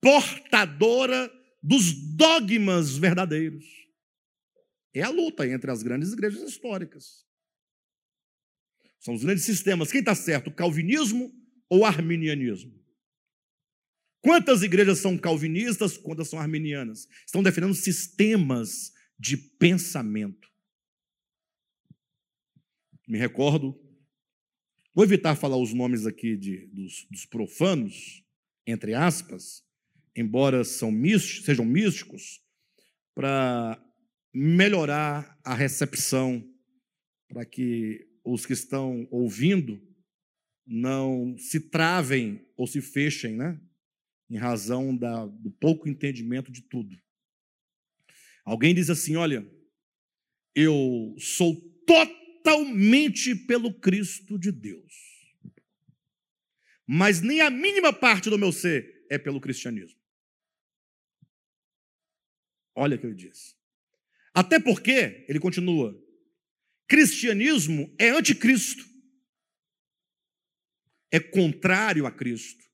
portadora 0.00 1.32
dos 1.62 1.92
dogmas 2.16 2.96
verdadeiros. 2.96 3.64
É 4.92 5.02
a 5.02 5.08
luta 5.08 5.46
entre 5.46 5.70
as 5.70 5.82
grandes 5.82 6.12
igrejas 6.12 6.42
históricas. 6.42 7.24
São 8.98 9.14
os 9.14 9.22
grandes 9.22 9.44
sistemas. 9.44 9.90
Quem 9.90 10.00
está 10.00 10.14
certo, 10.14 10.50
calvinismo 10.50 11.32
ou 11.68 11.84
arminianismo? 11.84 12.81
Quantas 14.22 14.62
igrejas 14.62 15.00
são 15.00 15.18
calvinistas, 15.18 15.98
quantas 15.98 16.28
são 16.28 16.38
arminianas? 16.38 17.08
Estão 17.26 17.42
defendendo 17.42 17.74
sistemas 17.74 18.92
de 19.18 19.36
pensamento. 19.36 20.48
Me 23.08 23.18
recordo, 23.18 23.76
vou 24.94 25.04
evitar 25.04 25.34
falar 25.34 25.56
os 25.56 25.74
nomes 25.74 26.06
aqui 26.06 26.36
de, 26.36 26.68
dos, 26.68 27.04
dos 27.10 27.26
profanos, 27.26 28.24
entre 28.64 28.94
aspas, 28.94 29.64
embora 30.14 30.62
místicos, 30.92 31.44
sejam 31.44 31.64
místicos, 31.64 32.40
para 33.16 33.84
melhorar 34.32 35.36
a 35.44 35.52
recepção, 35.52 36.48
para 37.28 37.44
que 37.44 38.08
os 38.24 38.46
que 38.46 38.52
estão 38.52 39.08
ouvindo 39.10 39.82
não 40.64 41.36
se 41.38 41.58
travem 41.58 42.46
ou 42.56 42.68
se 42.68 42.80
fechem, 42.80 43.36
né? 43.36 43.60
Em 44.32 44.38
razão 44.38 44.96
da, 44.96 45.26
do 45.26 45.50
pouco 45.50 45.86
entendimento 45.86 46.50
de 46.50 46.62
tudo. 46.62 46.98
Alguém 48.46 48.74
diz 48.74 48.88
assim: 48.88 49.14
olha, 49.14 49.46
eu 50.54 51.14
sou 51.18 51.54
totalmente 51.86 53.34
pelo 53.34 53.78
Cristo 53.78 54.38
de 54.38 54.50
Deus, 54.50 54.94
mas 56.86 57.20
nem 57.20 57.42
a 57.42 57.50
mínima 57.50 57.92
parte 57.92 58.30
do 58.30 58.38
meu 58.38 58.52
ser 58.52 59.04
é 59.10 59.18
pelo 59.18 59.38
cristianismo. 59.38 60.00
Olha 62.74 62.96
o 62.96 62.98
que 62.98 63.04
ele 63.04 63.14
diz. 63.14 63.54
Até 64.32 64.58
porque, 64.58 65.26
ele 65.28 65.38
continua, 65.38 65.94
cristianismo 66.88 67.94
é 67.98 68.08
anticristo. 68.08 68.82
É 71.10 71.20
contrário 71.20 72.06
a 72.06 72.10
Cristo. 72.10 72.71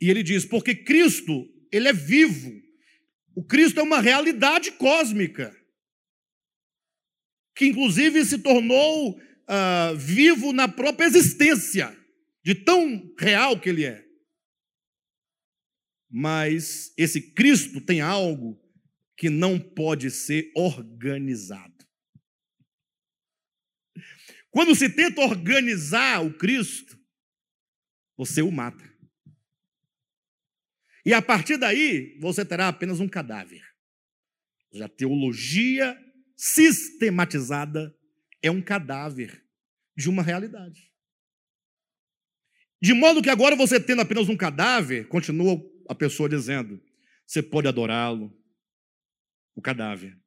E 0.00 0.10
ele 0.10 0.22
diz, 0.22 0.44
porque 0.44 0.74
Cristo, 0.74 1.48
ele 1.72 1.88
é 1.88 1.92
vivo. 1.92 2.52
O 3.34 3.44
Cristo 3.44 3.80
é 3.80 3.82
uma 3.82 4.00
realidade 4.00 4.72
cósmica. 4.72 5.54
Que 7.56 7.66
inclusive 7.66 8.24
se 8.24 8.38
tornou 8.38 9.18
uh, 9.18 9.96
vivo 9.96 10.52
na 10.52 10.68
própria 10.68 11.06
existência, 11.06 11.96
de 12.44 12.54
tão 12.54 13.14
real 13.18 13.58
que 13.58 13.68
ele 13.68 13.84
é. 13.84 14.04
Mas 16.10 16.92
esse 16.96 17.32
Cristo 17.32 17.80
tem 17.80 18.00
algo 18.00 18.60
que 19.16 19.30
não 19.30 19.58
pode 19.58 20.10
ser 20.10 20.52
organizado. 20.54 21.72
Quando 24.50 24.74
se 24.74 24.88
tenta 24.88 25.20
organizar 25.20 26.24
o 26.24 26.32
Cristo, 26.36 26.96
você 28.16 28.42
o 28.42 28.52
mata. 28.52 28.93
E 31.04 31.12
a 31.12 31.20
partir 31.20 31.58
daí, 31.58 32.16
você 32.20 32.44
terá 32.44 32.68
apenas 32.68 32.98
um 32.98 33.08
cadáver. 33.08 33.62
A 34.82 34.88
teologia 34.88 35.96
sistematizada 36.36 37.94
é 38.42 38.50
um 38.50 38.62
cadáver 38.62 39.44
de 39.96 40.08
uma 40.08 40.22
realidade. 40.22 40.92
De 42.80 42.92
modo 42.92 43.22
que 43.22 43.30
agora 43.30 43.54
você 43.54 43.78
tendo 43.78 44.02
apenas 44.02 44.28
um 44.28 44.36
cadáver, 44.36 45.06
continua 45.08 45.58
a 45.88 45.94
pessoa 45.94 46.28
dizendo: 46.28 46.82
você 47.26 47.42
pode 47.42 47.68
adorá-lo, 47.68 48.36
o 49.54 49.62
cadáver, 49.62 50.18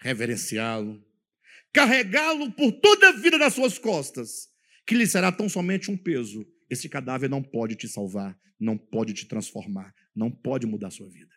reverenciá-lo, 0.00 1.02
carregá-lo 1.72 2.52
por 2.52 2.72
toda 2.72 3.10
a 3.10 3.12
vida 3.12 3.38
nas 3.38 3.54
suas 3.54 3.78
costas, 3.78 4.48
que 4.86 4.94
lhe 4.94 5.06
será 5.06 5.30
tão 5.30 5.48
somente 5.48 5.90
um 5.90 5.96
peso. 5.96 6.46
Esse 6.68 6.88
cadáver 6.88 7.30
não 7.30 7.42
pode 7.42 7.76
te 7.76 7.88
salvar, 7.88 8.38
não 8.58 8.76
pode 8.76 9.14
te 9.14 9.26
transformar, 9.26 9.94
não 10.14 10.30
pode 10.30 10.66
mudar 10.66 10.88
a 10.88 10.90
sua 10.92 11.08
vida. 11.08 11.34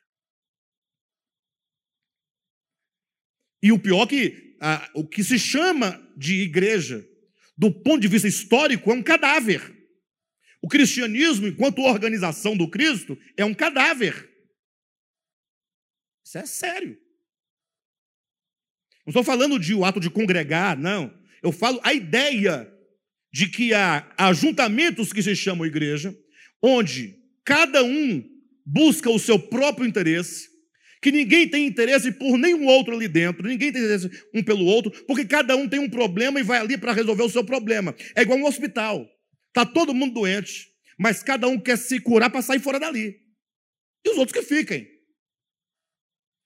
E 3.62 3.72
o 3.72 3.80
pior 3.80 4.04
é 4.04 4.08
que 4.08 4.58
a, 4.62 4.92
o 4.94 5.08
que 5.08 5.24
se 5.24 5.40
chama 5.40 6.00
de 6.16 6.42
igreja, 6.42 7.08
do 7.58 7.72
ponto 7.72 8.00
de 8.00 8.08
vista 8.08 8.28
histórico, 8.28 8.92
é 8.92 8.94
um 8.94 9.04
cadáver. 9.04 9.76
O 10.62 10.68
cristianismo, 10.68 11.48
enquanto 11.48 11.82
organização 11.82 12.56
do 12.56 12.70
Cristo, 12.70 13.18
é 13.36 13.44
um 13.44 13.54
cadáver. 13.54 14.30
Isso 16.24 16.38
é 16.38 16.46
sério. 16.46 17.00
Não 19.06 19.12
estou 19.12 19.24
falando 19.24 19.58
de 19.58 19.74
o 19.74 19.86
ato 19.86 20.00
de 20.00 20.10
congregar, 20.10 20.78
não. 20.78 21.18
Eu 21.42 21.52
falo 21.52 21.80
a 21.84 21.94
ideia 21.94 22.72
de 23.32 23.48
que 23.50 23.74
há 23.74 24.14
ajuntamentos 24.18 25.14
que 25.14 25.24
se 25.24 25.36
chamam 25.36 25.66
igreja, 25.66 26.18
onde 26.62 27.18
cada 27.46 27.84
um 27.84 28.37
busca 28.68 29.10
o 29.10 29.18
seu 29.18 29.40
próprio 29.40 29.88
interesse, 29.88 30.50
que 31.02 31.10
ninguém 31.10 31.48
tem 31.48 31.66
interesse 31.66 32.12
por 32.12 32.38
nenhum 32.38 32.66
outro 32.66 32.94
ali 32.94 33.08
dentro, 33.08 33.48
ninguém 33.48 33.72
tem 33.72 33.82
interesse 33.82 34.10
um 34.34 34.44
pelo 34.44 34.66
outro, 34.66 34.92
porque 35.06 35.24
cada 35.24 35.56
um 35.56 35.70
tem 35.70 35.80
um 35.80 35.90
problema 35.90 36.40
e 36.40 36.44
vai 36.44 36.60
ali 36.60 36.78
para 36.78 36.92
resolver 36.92 37.24
o 37.24 37.30
seu 37.30 37.46
problema. 37.46 37.96
É 38.14 38.24
igual 38.24 38.38
um 38.38 38.46
hospital. 38.46 39.08
Está 39.48 39.66
todo 39.66 39.94
mundo 39.94 40.16
doente, 40.16 40.68
mas 41.00 41.24
cada 41.24 41.48
um 41.48 41.58
quer 41.58 41.78
se 41.78 42.00
curar 42.00 42.30
para 42.30 42.42
sair 42.42 42.60
fora 42.60 42.80
dali. 42.80 43.16
E 44.06 44.10
os 44.10 44.18
outros 44.18 44.38
que 44.38 44.46
fiquem. 44.46 44.88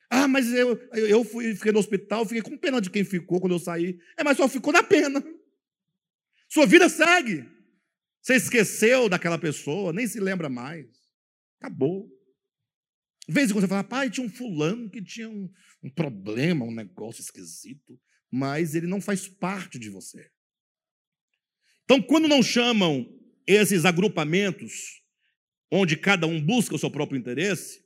Ah, 0.10 0.28
mas 0.28 0.54
eu, 0.54 0.78
eu 0.94 1.24
fui, 1.24 1.56
fiquei 1.56 1.72
no 1.72 1.80
hospital, 1.80 2.26
fiquei 2.26 2.42
com 2.42 2.58
pena 2.58 2.82
de 2.82 2.90
quem 2.90 3.04
ficou 3.04 3.40
quando 3.40 3.54
eu 3.54 3.60
saí. 3.60 3.98
É, 4.18 4.24
mas 4.24 4.38
só 4.38 4.48
ficou 4.48 4.72
na 4.72 4.84
pena. 4.84 5.24
Sua 6.50 6.66
vida 6.68 6.88
segue. 6.90 7.46
Você 8.22 8.36
esqueceu 8.36 9.10
daquela 9.10 9.40
pessoa, 9.40 9.92
nem 9.94 10.06
se 10.06 10.20
lembra 10.20 10.50
mais. 10.50 11.01
Acabou. 11.62 12.10
De 13.28 13.34
vez 13.36 13.50
em 13.50 13.54
quando 13.54 13.62
você 13.62 13.68
fala, 13.68 13.84
pai, 13.84 14.10
tinha 14.10 14.26
um 14.26 14.30
fulano 14.30 14.90
que 14.90 15.02
tinha 15.02 15.30
um, 15.30 15.48
um 15.84 15.90
problema, 15.92 16.66
um 16.66 16.74
negócio 16.74 17.22
esquisito, 17.22 18.02
mas 18.32 18.74
ele 18.74 18.88
não 18.88 19.00
faz 19.00 19.28
parte 19.28 19.78
de 19.78 19.88
você. 19.88 20.28
Então, 21.84 22.02
quando 22.02 22.28
não 22.28 22.42
chamam 22.42 23.08
esses 23.46 23.86
agrupamentos, 23.86 25.04
onde 25.70 25.96
cada 25.96 26.26
um 26.26 26.42
busca 26.44 26.76
o 26.76 26.80
seu 26.80 26.90
próprio 26.90 27.20
interesse, 27.20 27.86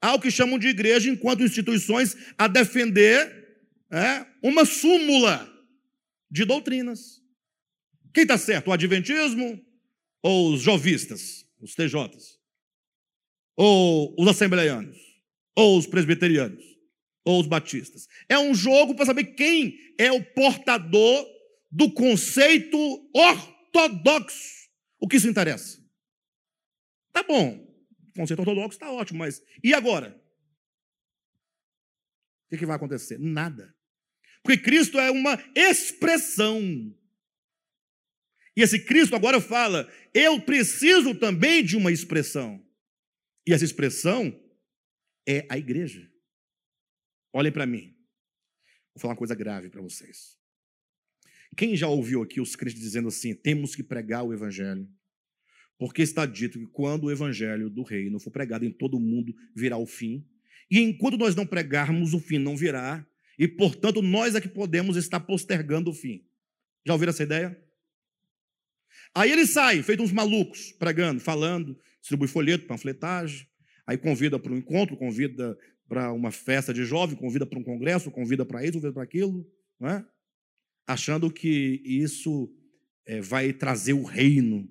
há 0.00 0.14
o 0.14 0.20
que 0.20 0.30
chamam 0.30 0.56
de 0.56 0.68
igreja 0.68 1.10
enquanto 1.10 1.42
instituições 1.42 2.16
a 2.38 2.46
defender 2.46 3.58
é, 3.90 4.24
uma 4.40 4.64
súmula 4.64 5.52
de 6.30 6.44
doutrinas. 6.44 7.20
Quem 8.14 8.22
está 8.22 8.38
certo, 8.38 8.68
o 8.68 8.72
adventismo 8.72 9.60
ou 10.22 10.54
os 10.54 10.62
jovistas, 10.62 11.44
os 11.60 11.74
TJs? 11.74 12.45
Ou 13.56 14.14
os 14.18 14.28
assembleianos? 14.28 14.98
Ou 15.56 15.78
os 15.78 15.86
presbiterianos? 15.86 16.62
Ou 17.24 17.40
os 17.40 17.46
batistas? 17.46 18.06
É 18.28 18.38
um 18.38 18.54
jogo 18.54 18.94
para 18.94 19.06
saber 19.06 19.24
quem 19.34 19.78
é 19.98 20.12
o 20.12 20.22
portador 20.22 21.26
do 21.70 21.90
conceito 21.90 22.78
ortodoxo. 23.14 24.68
O 25.00 25.08
que 25.08 25.16
isso 25.16 25.28
interessa? 25.28 25.82
Tá 27.12 27.22
bom, 27.22 27.66
o 28.14 28.20
conceito 28.20 28.40
ortodoxo 28.40 28.76
está 28.76 28.90
ótimo, 28.90 29.20
mas 29.20 29.42
e 29.64 29.72
agora? 29.72 30.14
O 32.46 32.50
que, 32.50 32.58
que 32.58 32.66
vai 32.66 32.76
acontecer? 32.76 33.18
Nada. 33.18 33.74
Porque 34.42 34.62
Cristo 34.62 34.98
é 34.98 35.10
uma 35.10 35.42
expressão. 35.54 36.60
E 38.56 38.62
esse 38.62 38.78
Cristo 38.84 39.16
agora 39.16 39.40
fala: 39.40 39.90
eu 40.14 40.40
preciso 40.40 41.14
também 41.14 41.64
de 41.64 41.76
uma 41.76 41.90
expressão. 41.90 42.64
E 43.46 43.52
essa 43.52 43.64
expressão 43.64 44.38
é 45.26 45.46
a 45.48 45.56
igreja. 45.56 46.10
Olhem 47.32 47.52
para 47.52 47.66
mim. 47.66 47.94
Vou 48.94 49.00
falar 49.00 49.12
uma 49.12 49.18
coisa 49.18 49.34
grave 49.34 49.68
para 49.70 49.82
vocês. 49.82 50.36
Quem 51.56 51.76
já 51.76 51.86
ouviu 51.86 52.22
aqui 52.22 52.40
os 52.40 52.56
crentes 52.56 52.80
dizendo 52.80 53.08
assim: 53.08 53.34
temos 53.34 53.76
que 53.76 53.82
pregar 53.82 54.24
o 54.24 54.32
evangelho? 54.32 54.88
Porque 55.78 56.02
está 56.02 56.24
dito 56.24 56.58
que 56.58 56.66
quando 56.66 57.04
o 57.04 57.10
evangelho 57.10 57.68
do 57.68 57.82
reino 57.82 58.18
for 58.18 58.30
pregado 58.30 58.64
em 58.64 58.70
todo 58.70 58.96
o 58.96 59.00
mundo, 59.00 59.34
virá 59.54 59.76
o 59.76 59.86
fim. 59.86 60.26
E 60.70 60.80
enquanto 60.80 61.18
nós 61.18 61.34
não 61.34 61.46
pregarmos, 61.46 62.14
o 62.14 62.18
fim 62.18 62.38
não 62.38 62.56
virá. 62.56 63.06
E, 63.38 63.46
portanto, 63.46 64.00
nós 64.00 64.34
é 64.34 64.40
que 64.40 64.48
podemos 64.48 64.96
estar 64.96 65.20
postergando 65.20 65.90
o 65.90 65.94
fim. 65.94 66.26
Já 66.86 66.94
ouviram 66.94 67.10
essa 67.10 67.22
ideia? 67.22 67.62
Aí 69.14 69.30
ele 69.30 69.46
sai, 69.46 69.82
feito 69.82 70.02
uns 70.02 70.12
malucos, 70.12 70.72
pregando, 70.72 71.20
falando, 71.20 71.78
distribui 72.06 72.28
folheto, 72.28 72.66
panfletagem, 72.66 73.48
aí 73.84 73.98
convida 73.98 74.38
para 74.38 74.52
um 74.52 74.56
encontro, 74.56 74.96
convida 74.96 75.58
para 75.88 76.12
uma 76.12 76.30
festa 76.30 76.72
de 76.72 76.84
jovem, 76.84 77.16
convida 77.16 77.44
para 77.44 77.58
um 77.58 77.64
congresso, 77.64 78.12
convida 78.12 78.46
para 78.46 78.62
isso, 78.62 78.74
convida 78.74 78.92
para 78.92 79.02
aquilo, 79.02 79.44
não 79.78 79.88
é? 79.88 80.06
achando 80.86 81.28
que 81.32 81.82
isso 81.84 82.48
é, 83.04 83.20
vai 83.20 83.52
trazer 83.52 83.92
o 83.92 84.04
reino 84.04 84.68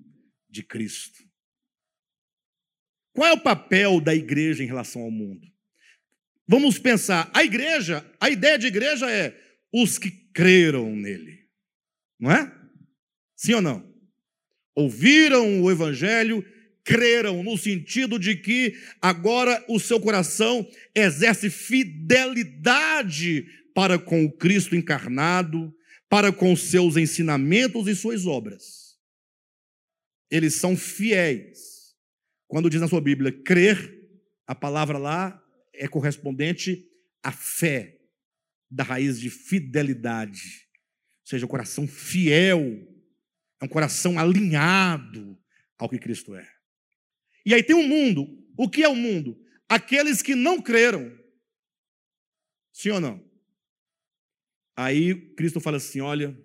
de 0.48 0.62
Cristo. 0.62 1.22
Qual 3.12 3.28
é 3.28 3.32
o 3.34 3.42
papel 3.42 4.00
da 4.00 4.14
igreja 4.14 4.64
em 4.64 4.66
relação 4.66 5.02
ao 5.02 5.10
mundo? 5.10 5.46
Vamos 6.48 6.78
pensar, 6.78 7.30
a 7.34 7.44
igreja, 7.44 8.08
a 8.18 8.30
ideia 8.30 8.58
de 8.58 8.66
igreja 8.66 9.10
é 9.10 9.38
os 9.72 9.98
que 9.98 10.10
creram 10.10 10.94
nele, 10.96 11.50
não 12.18 12.30
é? 12.30 12.50
Sim 13.34 13.54
ou 13.54 13.62
não? 13.62 13.94
Ouviram 14.74 15.62
o 15.62 15.70
evangelho, 15.70 16.42
creram 16.86 17.42
no 17.42 17.58
sentido 17.58 18.18
de 18.18 18.36
que 18.36 18.74
agora 19.02 19.62
o 19.68 19.78
seu 19.80 20.00
coração 20.00 20.66
exerce 20.94 21.50
fidelidade 21.50 23.44
para 23.74 23.98
com 23.98 24.24
o 24.24 24.32
Cristo 24.32 24.74
encarnado, 24.74 25.74
para 26.08 26.32
com 26.32 26.56
seus 26.56 26.96
ensinamentos 26.96 27.88
e 27.88 27.94
suas 27.94 28.24
obras 28.24 28.86
eles 30.30 30.54
são 30.54 30.76
fiéis. 30.76 31.94
Quando 32.48 32.70
diz 32.70 32.80
na 32.80 32.88
sua 32.88 33.00
Bíblia 33.00 33.32
crer, 33.32 33.94
a 34.46 34.54
palavra 34.54 34.98
lá 34.98 35.42
é 35.72 35.88
correspondente 35.88 36.88
à 37.22 37.32
fé, 37.32 37.98
da 38.70 38.84
raiz 38.84 39.18
de 39.18 39.30
fidelidade. 39.30 40.66
Ou 41.22 41.28
seja, 41.28 41.46
o 41.46 41.48
coração 41.48 41.86
fiel, 41.86 42.62
é 43.60 43.64
um 43.64 43.68
coração 43.68 44.18
alinhado 44.18 45.38
ao 45.78 45.88
que 45.88 45.98
Cristo 45.98 46.34
é. 46.34 46.48
E 47.46 47.54
aí 47.54 47.62
tem 47.62 47.76
um 47.76 47.86
mundo. 47.86 48.26
O 48.58 48.68
que 48.68 48.82
é 48.82 48.88
o 48.88 48.96
mundo? 48.96 49.40
Aqueles 49.68 50.20
que 50.20 50.34
não 50.34 50.60
creram. 50.60 51.16
Sim 52.72 52.90
ou 52.90 53.00
não? 53.00 53.24
Aí 54.76 55.14
Cristo 55.36 55.60
fala 55.60 55.76
assim: 55.76 56.00
olha, 56.00 56.36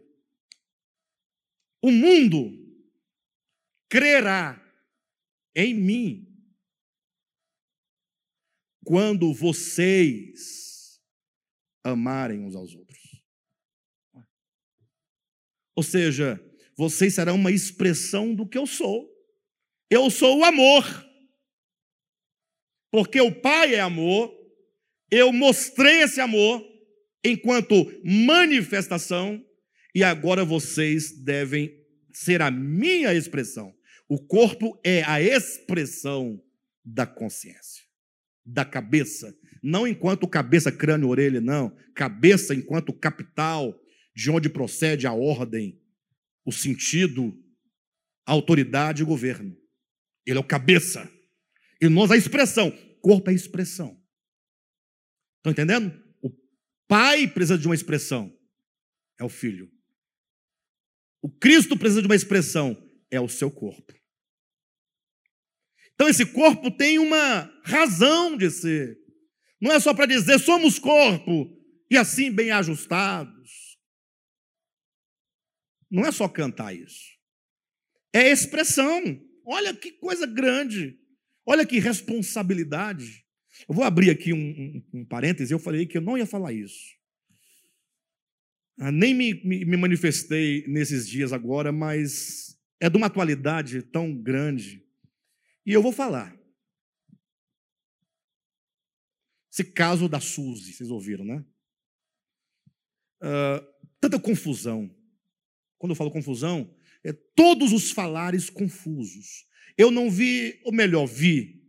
o 1.82 1.91
mundo 1.91 2.58
crerá 3.89 4.64
em 5.56 5.74
mim 5.74 6.28
quando 8.86 9.34
vocês 9.34 11.02
amarem 11.84 12.41
uns 12.41 12.56
aos 12.56 12.76
outros. 12.76 13.02
Ou 15.76 15.84
seja, 15.84 16.39
vocês 16.78 17.16
serão 17.16 17.36
uma 17.36 17.52
expressão 17.52 18.36
do 18.36 18.47
que 18.47 18.58
eu 18.58 18.68
sou. 18.68 19.11
Eu 19.92 20.10
sou 20.10 20.39
o 20.39 20.46
amor. 20.46 20.86
Porque 22.89 23.20
o 23.20 23.30
Pai 23.30 23.76
é 23.76 23.82
amor, 23.82 24.34
eu 25.12 25.34
mostrei 25.34 26.04
esse 26.04 26.22
amor 26.22 26.66
enquanto 27.24 27.76
manifestação, 28.04 29.46
e 29.94 30.04
agora 30.04 30.46
vocês 30.46 31.12
devem 31.24 31.78
ser 32.12 32.42
a 32.42 32.50
minha 32.50 33.14
expressão. 33.14 33.76
O 34.08 34.18
corpo 34.18 34.80
é 34.84 35.04
a 35.04 35.22
expressão 35.22 36.42
da 36.84 37.06
consciência, 37.06 37.84
da 38.46 38.64
cabeça. 38.64 39.38
Não 39.62 39.86
enquanto 39.86 40.28
cabeça, 40.28 40.72
crânio, 40.72 41.10
orelha, 41.10 41.42
não. 41.42 41.76
Cabeça 41.94 42.56
enquanto 42.56 42.94
capital, 42.94 43.78
de 44.16 44.32
onde 44.32 44.50
procede 44.50 45.06
a 45.06 45.14
ordem, 45.14 45.82
o 46.46 46.52
sentido, 46.52 47.38
a 48.26 48.32
autoridade 48.32 49.02
e 49.02 49.04
o 49.04 49.08
governo. 49.08 49.61
Ele 50.26 50.38
é 50.38 50.41
o 50.41 50.47
cabeça. 50.47 51.09
E 51.82 51.89
nós 51.89 52.11
a 52.11 52.17
expressão. 52.17 52.72
Corpo 53.01 53.30
é 53.30 53.34
expressão. 53.34 53.99
Estão 55.38 55.51
entendendo? 55.51 55.91
O 56.22 56.30
pai 56.88 57.28
precisa 57.28 57.57
de 57.57 57.67
uma 57.67 57.76
expressão. 57.76 58.32
É 59.19 59.24
o 59.24 59.30
filho. 59.30 59.72
O 61.22 61.30
Cristo 61.30 61.78
precisa 61.78 62.01
de 62.01 62.07
uma 62.07 62.15
expressão. 62.15 62.78
É 63.09 63.19
o 63.19 63.28
seu 63.28 63.49
corpo. 63.49 63.93
Então 65.93 66.07
esse 66.07 66.26
corpo 66.26 66.72
tem 66.72 66.97
uma 66.97 67.43
razão 67.63 68.38
de 68.38 68.49
ser. 68.49 68.97
Não 69.59 69.72
é 69.72 69.80
só 69.80 69.93
para 69.93 70.07
dizer 70.07 70.39
somos 70.39 70.80
corpo 70.80 71.55
e 71.89 71.97
assim 71.97 72.32
bem 72.32 72.51
ajustados. 72.51 73.78
Não 75.89 76.05
é 76.05 76.11
só 76.11 76.28
cantar 76.28 76.74
isso. 76.74 77.11
É 78.13 78.32
expressão. 78.32 79.01
Olha 79.46 79.74
que 79.74 79.92
coisa 79.92 80.26
grande. 80.26 81.00
Olha 81.46 81.66
que 81.66 81.80
responsabilidade. 81.80 83.26
Eu 83.68 83.76
vou 83.76 83.84
abrir 83.84 84.10
aqui 84.10 84.34
um, 84.34 84.38
um, 84.38 85.02
um 85.02 85.06
parêntese. 85.06 85.54
Eu 85.54 85.60
falei 85.60 85.86
que 85.86 85.98
eu 85.98 86.02
não 86.02 86.18
ia 86.18 86.26
falar 86.26 86.54
isso. 86.54 86.96
Ah, 88.80 88.92
nem 88.92 89.14
me, 89.14 89.34
me, 89.44 89.66
me 89.66 89.78
manifestei 89.78 90.66
nesses 90.68 91.08
dias 91.08 91.32
agora, 91.32 91.72
mas 91.72 92.58
é 92.80 92.89
de 92.89 92.98
uma 92.98 93.08
atualidade 93.08 93.82
tão 93.84 94.16
grande 94.16 94.84
e 95.66 95.74
eu 95.74 95.82
vou 95.82 95.92
falar. 95.92 96.36
Esse 99.52 99.66
caso 99.66 100.08
da 100.08 100.20
Suzy, 100.20 100.74
vocês 100.74 100.89
ouviram, 100.89 101.26
né? 101.26 101.46
Uh, 103.22 103.64
tanta 104.00 104.20
confusão. 104.20 104.89
Quando 105.78 105.92
eu 105.92 105.96
falo 105.96 106.10
confusão, 106.10 106.74
é 107.04 107.14
todos 107.14 107.74
os 107.74 107.91
falares 107.91 108.49
confusos. 108.49 109.45
Eu 109.78 109.89
não 109.89 110.10
vi, 110.10 110.60
ou 110.64 110.74
melhor, 110.74 111.06
vi. 111.06 111.62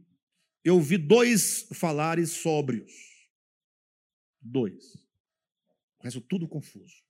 Eu 0.65 0.81
vi 0.81 0.99
dois 0.99 1.67
falares 1.73 2.31
sóbrios. 2.31 2.93
Dois. 4.41 4.95
O 5.99 6.05
resto 6.05 6.21
tudo 6.21 6.49
confuso. 6.49 7.03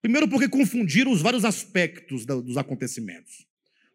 Primeiro, 0.00 0.28
porque 0.28 0.48
confundiram 0.48 1.10
os 1.10 1.20
vários 1.20 1.44
aspectos 1.44 2.24
dos 2.24 2.56
acontecimentos. 2.56 3.46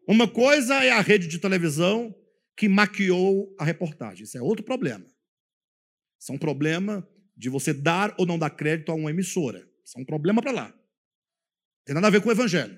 Uma 0.07 0.27
coisa 0.27 0.83
é 0.83 0.91
a 0.91 0.99
rede 0.99 1.27
de 1.27 1.39
televisão 1.39 2.13
que 2.57 2.67
maquiou 2.67 3.55
a 3.57 3.63
reportagem. 3.63 4.23
Isso 4.23 4.37
é 4.37 4.41
outro 4.41 4.65
problema. 4.65 5.05
Isso 6.19 6.31
é 6.31 6.35
um 6.35 6.39
problema 6.39 7.07
de 7.35 7.49
você 7.49 7.73
dar 7.73 8.13
ou 8.17 8.25
não 8.25 8.37
dar 8.37 8.49
crédito 8.49 8.91
a 8.91 8.95
uma 8.95 9.09
emissora. 9.09 9.67
Isso 9.85 9.97
é 9.97 10.01
um 10.01 10.05
problema 10.05 10.41
para 10.41 10.51
lá. 10.51 10.79
Tem 11.85 11.95
nada 11.95 12.07
a 12.07 12.11
ver 12.11 12.21
com 12.21 12.29
o 12.29 12.31
evangelho. 12.31 12.77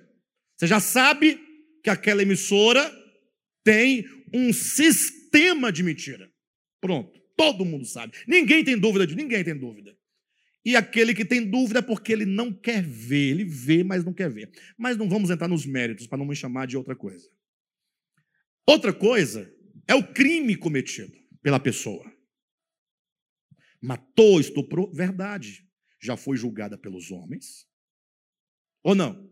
Você 0.57 0.67
já 0.67 0.79
sabe 0.79 1.39
que 1.83 1.89
aquela 1.89 2.21
emissora 2.21 2.91
tem 3.63 4.05
um 4.33 4.51
sistema 4.53 5.71
de 5.71 5.83
mentira. 5.83 6.31
Pronto. 6.81 7.21
Todo 7.35 7.65
mundo 7.65 7.85
sabe. 7.85 8.13
Ninguém 8.27 8.63
tem 8.63 8.77
dúvida 8.77 9.07
de 9.07 9.15
ninguém 9.15 9.43
tem 9.43 9.57
dúvida. 9.57 9.97
E 10.65 10.75
aquele 10.75 11.13
que 11.13 11.25
tem 11.25 11.49
dúvida 11.49 11.79
é 11.79 11.81
porque 11.81 12.13
ele 12.13 12.25
não 12.25 12.53
quer 12.53 12.81
ver, 12.81 13.31
ele 13.31 13.43
vê, 13.43 13.83
mas 13.83 14.05
não 14.05 14.13
quer 14.13 14.29
ver. 14.29 14.49
Mas 14.77 14.95
não 14.95 15.09
vamos 15.09 15.29
entrar 15.29 15.47
nos 15.47 15.65
méritos 15.65 16.07
para 16.07 16.17
não 16.17 16.25
me 16.25 16.35
chamar 16.35 16.67
de 16.67 16.77
outra 16.77 16.95
coisa. 16.95 17.29
Outra 18.65 18.93
coisa 18.93 19.53
é 19.87 19.93
o 19.93 20.13
crime 20.13 20.55
cometido 20.55 21.13
pela 21.41 21.59
pessoa. 21.59 22.09
Matou, 23.81 24.39
estuprou, 24.39 24.89
verdade. 24.93 25.67
Já 26.01 26.15
foi 26.15 26.37
julgada 26.37 26.77
pelos 26.77 27.11
homens. 27.11 27.67
Ou 28.83 28.95
não? 28.95 29.29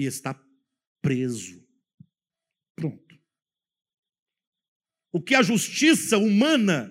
E 0.00 0.06
está 0.06 0.32
preso. 1.02 1.62
Pronto. 2.74 3.20
O 5.12 5.22
que 5.22 5.34
a 5.34 5.42
justiça 5.42 6.16
humana 6.16 6.90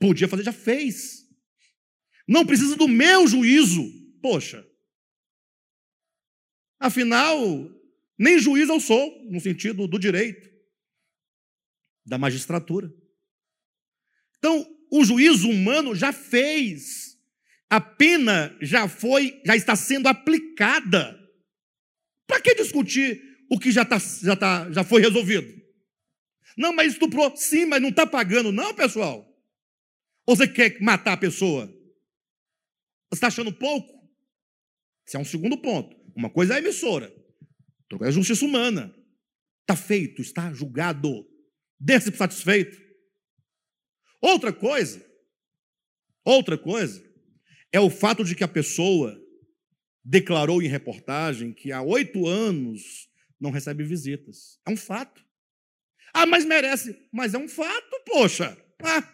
podia 0.00 0.26
fazer, 0.26 0.42
já 0.42 0.52
fez. 0.52 1.28
Não 2.26 2.44
precisa 2.44 2.74
do 2.74 2.88
meu 2.88 3.28
juízo. 3.28 3.84
Poxa. 4.20 4.68
Afinal, 6.80 7.38
nem 8.18 8.40
juiz 8.40 8.68
eu 8.68 8.80
sou, 8.80 9.30
no 9.30 9.40
sentido 9.40 9.86
do 9.86 9.96
direito, 9.96 10.50
da 12.04 12.18
magistratura. 12.18 12.92
Então, 14.38 14.66
o 14.90 15.04
juízo 15.04 15.48
humano 15.48 15.94
já 15.94 16.12
fez. 16.12 17.16
A 17.70 17.80
pena 17.80 18.58
já 18.60 18.88
foi, 18.88 19.40
já 19.46 19.54
está 19.54 19.76
sendo 19.76 20.08
aplicada. 20.08 21.27
Para 22.28 22.42
que 22.42 22.54
discutir 22.54 23.20
o 23.50 23.58
que 23.58 23.72
já, 23.72 23.84
tá, 23.84 23.98
já, 23.98 24.36
tá, 24.36 24.70
já 24.70 24.84
foi 24.84 25.00
resolvido? 25.00 25.50
Não, 26.56 26.72
mas 26.74 26.92
estuprou. 26.92 27.34
Sim, 27.34 27.64
mas 27.64 27.80
não 27.80 27.88
está 27.88 28.06
pagando, 28.06 28.52
não, 28.52 28.74
pessoal. 28.74 29.26
Ou 30.26 30.36
você 30.36 30.46
quer 30.46 30.78
matar 30.80 31.14
a 31.14 31.16
pessoa? 31.16 31.66
Você 33.10 33.14
está 33.14 33.28
achando 33.28 33.52
pouco? 33.52 33.98
Esse 35.06 35.16
é 35.16 35.18
um 35.18 35.24
segundo 35.24 35.56
ponto. 35.56 35.96
Uma 36.14 36.28
coisa 36.28 36.52
é 36.52 36.56
a 36.56 36.58
emissora, 36.58 37.06
outra 37.06 37.98
coisa 37.98 38.04
é 38.04 38.08
a 38.08 38.12
justiça 38.12 38.44
humana. 38.44 38.94
Está 39.62 39.74
feito, 39.74 40.20
está 40.20 40.52
julgado. 40.52 41.26
Desse 41.80 42.14
satisfeito. 42.14 42.76
Outra 44.20 44.52
coisa, 44.52 45.02
outra 46.24 46.58
coisa, 46.58 47.00
é 47.72 47.78
o 47.78 47.88
fato 47.88 48.24
de 48.24 48.34
que 48.34 48.42
a 48.42 48.48
pessoa 48.48 49.16
declarou 50.08 50.62
em 50.62 50.68
reportagem 50.68 51.52
que 51.52 51.70
há 51.70 51.82
oito 51.82 52.26
anos 52.26 53.08
não 53.38 53.50
recebe 53.50 53.84
visitas. 53.84 54.58
É 54.66 54.70
um 54.70 54.76
fato. 54.76 55.22
Ah, 56.14 56.24
mas 56.24 56.46
merece. 56.46 56.98
Mas 57.12 57.34
é 57.34 57.38
um 57.38 57.46
fato, 57.46 58.02
poxa. 58.06 58.56
Ah, 58.82 59.06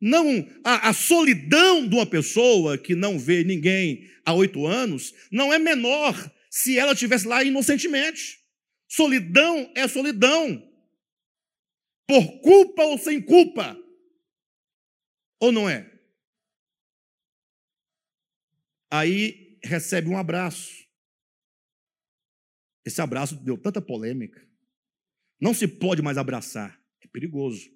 não 0.00 0.48
a, 0.64 0.88
a, 0.88 0.92
solidão 0.94 1.86
de 1.86 1.94
uma 1.94 2.06
pessoa 2.06 2.78
que 2.78 2.94
não 2.94 3.18
vê 3.18 3.44
ninguém 3.44 4.08
há 4.24 4.32
oito 4.32 4.66
anos 4.66 5.12
não 5.30 5.52
é 5.52 5.58
menor 5.58 6.14
se 6.50 6.78
ela 6.78 6.92
estivesse 6.92 7.26
lá 7.26 7.44
inocentemente. 7.44 8.38
Solidão 8.88 9.70
é 9.74 9.86
solidão. 9.86 10.62
Por 12.06 12.40
culpa 12.40 12.82
ou 12.84 12.98
sem 12.98 13.20
culpa. 13.20 13.76
Ou 15.40 15.52
não 15.52 15.68
é? 15.68 15.95
Aí 18.90 19.58
recebe 19.62 20.08
um 20.08 20.16
abraço. 20.16 20.86
Esse 22.84 23.00
abraço 23.00 23.36
deu 23.36 23.58
tanta 23.58 23.80
polêmica. 23.82 24.46
Não 25.40 25.52
se 25.52 25.66
pode 25.66 26.02
mais 26.02 26.16
abraçar. 26.16 26.80
É 27.02 27.08
perigoso. 27.08 27.68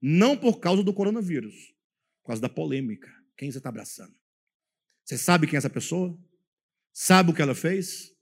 Não 0.00 0.36
por 0.36 0.60
causa 0.60 0.82
do 0.82 0.94
coronavírus, 0.94 1.74
por 2.22 2.28
causa 2.28 2.42
da 2.42 2.48
polêmica. 2.48 3.12
Quem 3.36 3.50
você 3.50 3.58
está 3.58 3.68
abraçando? 3.68 4.14
Você 5.04 5.18
sabe 5.18 5.46
quem 5.46 5.56
é 5.56 5.58
essa 5.58 5.70
pessoa? 5.70 6.18
Sabe 6.92 7.30
o 7.30 7.34
que 7.34 7.42
ela 7.42 7.54
fez? 7.54 8.12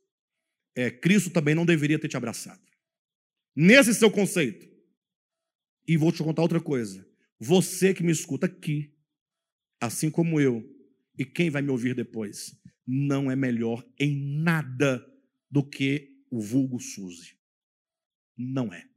É, 0.75 0.91
Cristo 0.91 1.31
também 1.31 1.55
não 1.55 1.65
deveria 1.65 1.99
ter 1.99 2.09
te 2.09 2.17
abraçado. 2.17 2.63
Nesse 3.55 3.95
seu 3.95 4.11
conceito. 4.11 4.67
E 5.87 5.97
vou 5.97 6.11
te 6.11 6.23
contar 6.23 6.43
outra 6.43 6.61
coisa. 6.61 7.07
Você 7.39 7.93
que 7.93 8.03
me 8.03 8.11
escuta 8.11 8.47
aqui, 8.47 8.93
assim 9.81 10.11
como 10.11 10.41
eu, 10.41 10.74
e 11.17 11.25
quem 11.25 11.51
vai 11.51 11.63
me 11.63 11.71
ouvir 11.71 11.95
depois, 11.95 12.59
não 12.87 13.31
é 13.31 13.37
melhor 13.37 13.87
em 13.99 14.17
nada 14.43 15.05
do 15.51 15.69
que 15.69 16.25
o 16.31 16.41
vulgo 16.41 16.81
Suzy. 16.81 17.39
Não 18.37 18.73
é. 18.73 18.89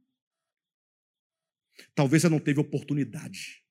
Talvez 1.94 2.22
você 2.22 2.28
não 2.28 2.40
teve 2.40 2.60
oportunidade 2.60 3.64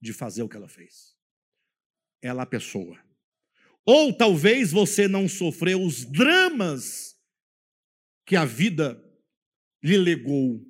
de 0.00 0.12
fazer 0.12 0.42
o 0.42 0.48
que 0.48 0.56
ela 0.56 0.68
fez. 0.68 1.16
Ela 2.20 2.42
a 2.42 2.46
pessoa. 2.46 3.02
Ou 3.84 4.16
talvez 4.16 4.70
você 4.70 5.08
não 5.08 5.28
sofreu 5.28 5.82
os 5.82 6.04
dramas 6.04 7.18
que 8.26 8.36
a 8.36 8.44
vida 8.44 9.02
lhe 9.82 9.96
legou. 9.96 10.64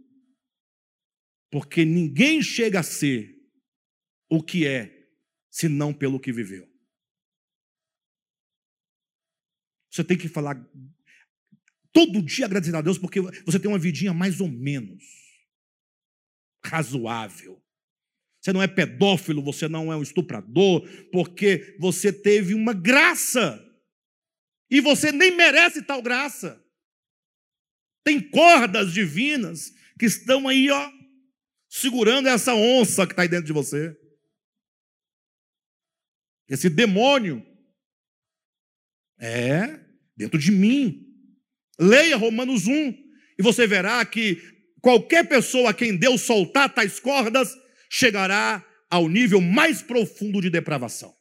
Porque 1.51 1.85
ninguém 1.85 2.41
chega 2.41 2.81
a 2.81 2.85
ser 2.85 3.37
o 4.31 4.43
que 4.43 4.67
é, 4.67 5.11
senão 5.51 5.93
pelo 5.93 6.19
que 6.19 6.33
viveu. 6.33 6.72
Você 9.93 10.03
tem 10.03 10.17
que 10.17 10.27
falar 10.27 10.57
todo 11.93 12.23
dia 12.23 12.47
agradecendo 12.47 12.79
a 12.79 12.83
Deus, 12.83 12.97
porque 12.97 13.21
você 13.21 13.61
tem 13.61 13.71
uma 13.71 13.79
vidinha 13.79 14.15
mais 14.15 14.41
ou 14.41 14.49
menos 14.49 15.05
razoável. 16.65 17.63
Você 18.41 18.53
não 18.53 18.63
é 18.63 18.67
pedófilo, 18.67 19.43
você 19.43 19.69
não 19.69 19.93
é 19.93 19.97
um 19.97 20.03
estuprador, 20.03 20.89
porque 21.13 21.77
você 21.79 22.11
teve 22.11 22.55
uma 22.55 22.73
graça. 22.73 23.63
E 24.71 24.81
você 24.81 25.13
nem 25.13 25.37
merece 25.37 25.83
tal 25.83 26.01
graça. 26.01 26.65
Tem 28.03 28.19
cordas 28.19 28.93
divinas 28.95 29.71
que 29.99 30.07
estão 30.07 30.49
aí, 30.49 30.71
ó, 30.71 30.91
segurando 31.69 32.29
essa 32.29 32.55
onça 32.55 33.07
que 33.07 33.13
está 33.13 33.23
aí 33.23 33.29
dentro 33.29 33.47
de 33.47 33.53
você. 33.53 33.95
Esse 36.49 36.71
demônio. 36.71 37.52
É, 39.23 39.81
dentro 40.17 40.39
de 40.39 40.51
mim. 40.51 41.07
Leia 41.79 42.17
Romanos 42.17 42.67
1 42.67 42.73
e 43.39 43.43
você 43.43 43.67
verá 43.67 44.05
que 44.05 44.53
Qualquer 44.83 45.29
pessoa 45.29 45.71
a 45.71 45.75
quem 45.75 45.97
Deus 45.97 46.23
soltar 46.23 46.75
tais 46.75 46.99
cordas 46.99 47.57
chegará 47.89 48.67
ao 48.91 49.09
nível 49.09 49.41
mais 49.41 49.81
profundo 49.81 50.41
de 50.41 50.51
depravação. 50.51 51.17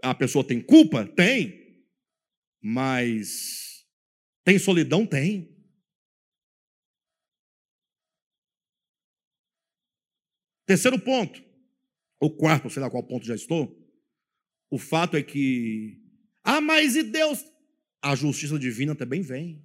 A 0.00 0.14
pessoa 0.14 0.46
tem 0.46 0.64
culpa? 0.64 1.04
Tem. 1.04 1.84
Mas 2.62 3.84
tem 4.44 4.60
solidão? 4.60 5.04
Tem. 5.04 5.58
Terceiro 10.66 11.00
ponto, 11.00 11.42
ou 12.20 12.36
quarto, 12.36 12.68
sei 12.68 12.80
lá 12.80 12.90
qual 12.90 13.02
ponto 13.02 13.26
já 13.26 13.34
estou. 13.34 13.74
O 14.70 14.78
fato 14.78 15.16
é 15.16 15.22
que, 15.22 16.00
ah, 16.44 16.60
mas 16.60 16.94
e 16.96 17.02
Deus? 17.02 17.44
a 18.02 18.14
justiça 18.14 18.58
divina 18.58 18.94
também 18.94 19.20
vem. 19.20 19.64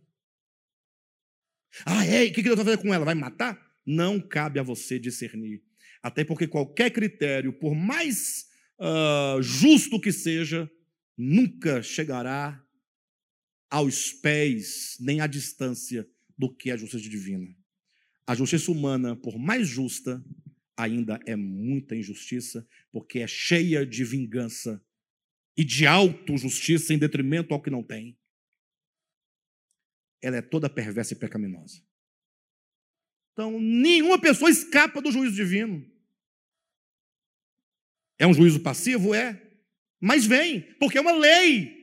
Ah, 1.86 2.06
é? 2.06 2.26
O 2.26 2.34
que 2.34 2.42
Deus 2.42 2.56
vai 2.56 2.66
fazer 2.66 2.78
com 2.78 2.94
ela? 2.94 3.06
Vai 3.06 3.16
matar? 3.16 3.60
Não 3.86 4.20
cabe 4.20 4.60
a 4.60 4.64
você 4.64 5.00
discernir. 5.00 5.64
Até 6.02 6.24
porque 6.24 6.48
qualquer 6.48 6.92
critério, 6.92 7.54
por 7.54 7.74
mais 7.76 8.46
uh, 8.80 9.42
justo 9.42 10.00
que 10.00 10.12
seja, 10.12 10.70
nunca 11.18 11.82
chegará 11.82 12.62
aos 13.70 14.12
pés, 14.12 14.98
nem 15.00 15.20
à 15.20 15.28
distância 15.28 16.08
do 16.38 16.54
que 16.54 16.70
é 16.70 16.74
a 16.74 16.78
justiça 16.78 17.10
divina. 17.10 17.56
A 18.28 18.36
justiça 18.36 18.72
humana, 18.72 19.16
por 19.16 19.38
mais 19.38 19.68
justa, 19.68 20.24
ainda 20.78 21.20
é 21.26 21.36
muita 21.36 21.96
injustiça, 21.96 22.68
porque 22.92 23.20
é 23.20 23.28
cheia 23.28 23.86
de 23.86 24.04
vingança 24.04 24.82
e 25.56 25.64
de 25.64 25.86
auto-justiça 25.86 26.94
em 26.94 26.98
detrimento 26.98 27.54
ao 27.54 27.62
que 27.62 27.70
não 27.70 27.84
tem 27.84 28.18
ela 30.24 30.38
é 30.38 30.42
toda 30.42 30.70
perversa 30.70 31.14
e 31.14 31.18
pecaminosa. 31.18 31.82
Então, 33.34 33.60
nenhuma 33.60 34.18
pessoa 34.18 34.50
escapa 34.50 35.02
do 35.02 35.12
juízo 35.12 35.36
divino. 35.36 35.86
É 38.18 38.26
um 38.26 38.34
juízo 38.34 38.62
passivo? 38.62 39.14
É. 39.14 39.40
Mas 40.00 40.26
vem, 40.26 40.62
porque 40.80 40.98
é 40.98 41.02
uma 41.02 41.12
lei. 41.12 41.74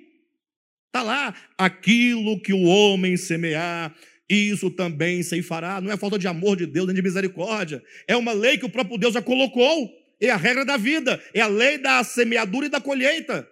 Está 0.86 1.02
lá. 1.02 1.34
Aquilo 1.58 2.40
que 2.40 2.52
o 2.52 2.62
homem 2.62 3.16
semear, 3.16 3.94
isso 4.28 4.70
também 4.70 5.22
se 5.22 5.42
fará. 5.42 5.80
Não 5.80 5.92
é 5.92 5.96
falta 5.98 6.18
de 6.18 6.26
amor 6.26 6.56
de 6.56 6.66
Deus 6.66 6.86
nem 6.86 6.96
de 6.96 7.02
misericórdia. 7.02 7.84
É 8.08 8.16
uma 8.16 8.32
lei 8.32 8.56
que 8.56 8.64
o 8.64 8.70
próprio 8.70 8.96
Deus 8.96 9.12
já 9.12 9.20
colocou. 9.20 9.90
É 10.18 10.30
a 10.30 10.36
regra 10.36 10.64
da 10.64 10.78
vida. 10.78 11.22
É 11.34 11.40
a 11.40 11.46
lei 11.46 11.76
da 11.76 12.02
semeadura 12.04 12.66
e 12.66 12.70
da 12.70 12.80
colheita. 12.80 13.46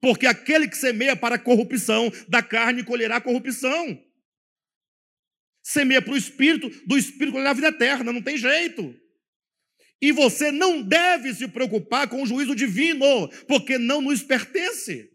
Porque 0.00 0.26
aquele 0.26 0.66
que 0.66 0.76
semeia 0.76 1.14
para 1.14 1.34
a 1.34 1.38
corrupção 1.38 2.10
da 2.28 2.42
carne 2.42 2.82
colherá 2.82 3.20
corrupção. 3.20 4.02
Semeia 5.62 6.00
para 6.00 6.14
o 6.14 6.16
espírito, 6.16 6.70
do 6.86 6.96
espírito 6.96 7.32
colherá 7.32 7.50
a 7.50 7.54
vida 7.54 7.68
eterna. 7.68 8.12
Não 8.12 8.22
tem 8.22 8.38
jeito. 8.38 8.98
E 10.00 10.12
você 10.12 10.50
não 10.50 10.82
deve 10.82 11.34
se 11.34 11.46
preocupar 11.46 12.08
com 12.08 12.22
o 12.22 12.26
juízo 12.26 12.54
divino, 12.54 13.28
porque 13.46 13.76
não 13.76 14.00
nos 14.00 14.22
pertence. 14.22 15.10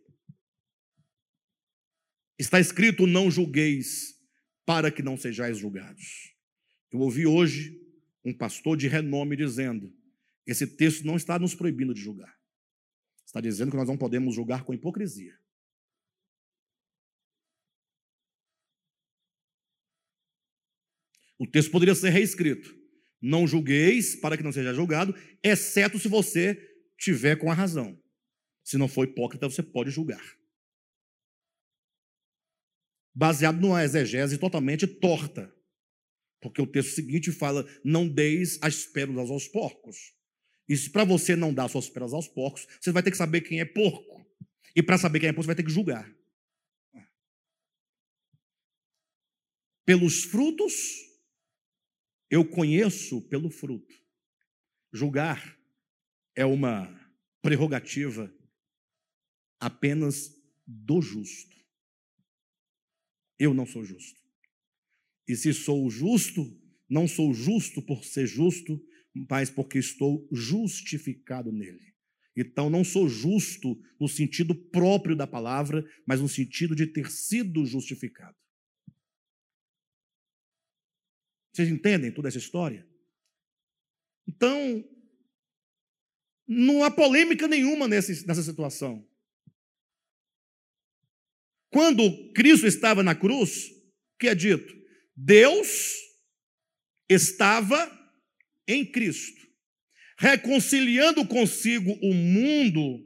Está 2.37 2.59
escrito: 2.59 3.07
não 3.07 3.31
julgueis 3.31 4.13
para 4.65 4.91
que 4.91 5.01
não 5.01 5.17
sejais 5.17 5.57
julgados. 5.57 6.35
Eu 6.91 6.99
ouvi 6.99 7.25
hoje 7.25 7.81
um 8.23 8.33
pastor 8.33 8.77
de 8.77 8.87
renome 8.87 9.35
dizendo: 9.35 9.91
esse 10.45 10.67
texto 10.67 11.03
não 11.05 11.15
está 11.15 11.39
nos 11.39 11.55
proibindo 11.55 11.93
de 11.93 12.01
julgar. 12.01 12.35
Está 13.35 13.41
dizendo 13.41 13.71
que 13.71 13.77
nós 13.77 13.87
não 13.87 13.97
podemos 13.97 14.33
julgar 14.33 14.63
com 14.63 14.73
hipocrisia. 14.73 15.37
O 21.37 21.45
texto 21.45 21.69
poderia 21.69 21.93
ser 21.93 22.11
reescrito. 22.11 22.73
Não 23.21 23.45
julgueis 23.45 24.15
para 24.15 24.37
que 24.37 24.43
não 24.43 24.53
seja 24.53 24.73
julgado, 24.73 25.13
exceto 25.43 25.99
se 25.99 26.07
você 26.07 26.55
tiver 26.97 27.35
com 27.35 27.51
a 27.51 27.53
razão. 27.53 28.01
Se 28.63 28.77
não 28.77 28.87
for 28.87 29.03
hipócrita, 29.03 29.49
você 29.49 29.61
pode 29.61 29.91
julgar 29.91 30.23
baseado 33.15 33.61
numa 33.61 33.83
exegese 33.83 34.37
totalmente 34.37 34.85
torta. 34.85 35.55
Porque 36.41 36.61
o 36.61 36.67
texto 36.67 36.93
seguinte 36.93 37.31
fala: 37.31 37.65
não 37.83 38.07
deis 38.07 38.59
as 38.61 38.85
pérolas 38.85 39.31
aos 39.31 39.47
porcos. 39.47 40.13
E 40.67 40.75
se 40.75 40.89
para 40.89 41.03
você 41.03 41.35
não 41.35 41.53
dar 41.53 41.67
suas 41.67 41.89
pérolas 41.89 42.13
aos 42.13 42.27
porcos, 42.27 42.67
você 42.79 42.91
vai 42.91 43.03
ter 43.03 43.11
que 43.11 43.17
saber 43.17 43.41
quem 43.41 43.59
é 43.59 43.65
porco. 43.65 44.25
E 44.75 44.81
para 44.81 44.97
saber 44.97 45.19
quem 45.19 45.29
é 45.29 45.31
porco, 45.31 45.43
você 45.43 45.47
vai 45.47 45.55
ter 45.55 45.63
que 45.63 45.71
julgar. 45.71 46.11
Pelos 49.85 50.23
frutos, 50.23 50.73
eu 52.29 52.43
conheço 52.43 53.21
pelo 53.21 53.51
fruto. 53.51 53.93
Julgar 54.91 55.57
é 56.35 56.43
uma 56.43 56.89
prerrogativa 57.41 58.33
apenas 59.59 60.35
do 60.65 61.01
justo. 61.01 61.55
Eu 63.37 63.53
não 63.53 63.65
sou 63.65 63.83
justo. 63.83 64.19
E 65.27 65.35
se 65.35 65.53
sou 65.53 65.89
justo, 65.89 66.59
não 66.89 67.07
sou 67.07 67.33
justo 67.33 67.81
por 67.81 68.03
ser 68.03 68.25
justo, 68.25 68.83
mas 69.29 69.49
porque 69.49 69.77
estou 69.79 70.27
justificado 70.31 71.51
nele. 71.51 71.95
Então, 72.35 72.69
não 72.69 72.83
sou 72.83 73.07
justo 73.07 73.81
no 73.97 74.09
sentido 74.09 74.53
próprio 74.53 75.15
da 75.15 75.25
palavra, 75.25 75.89
mas 76.05 76.19
no 76.19 76.27
sentido 76.27 76.75
de 76.75 76.85
ter 76.85 77.09
sido 77.09 77.65
justificado. 77.65 78.35
Vocês 81.53 81.69
entendem 81.69 82.11
toda 82.11 82.27
essa 82.27 82.37
história? 82.37 82.85
Então, 84.27 84.83
não 86.45 86.83
há 86.83 86.91
polêmica 86.91 87.47
nenhuma 87.47 87.87
nessa 87.87 88.43
situação. 88.43 89.07
Quando 91.71 92.33
Cristo 92.33 92.67
estava 92.67 93.01
na 93.01 93.15
cruz, 93.15 93.69
o 93.69 94.17
que 94.19 94.27
é 94.27 94.35
dito? 94.35 94.75
Deus 95.15 95.93
estava 97.09 97.94
em 98.67 98.85
Cristo, 98.85 99.41
reconciliando 100.17 101.25
consigo 101.25 101.91
o 102.01 102.13
mundo, 102.13 103.05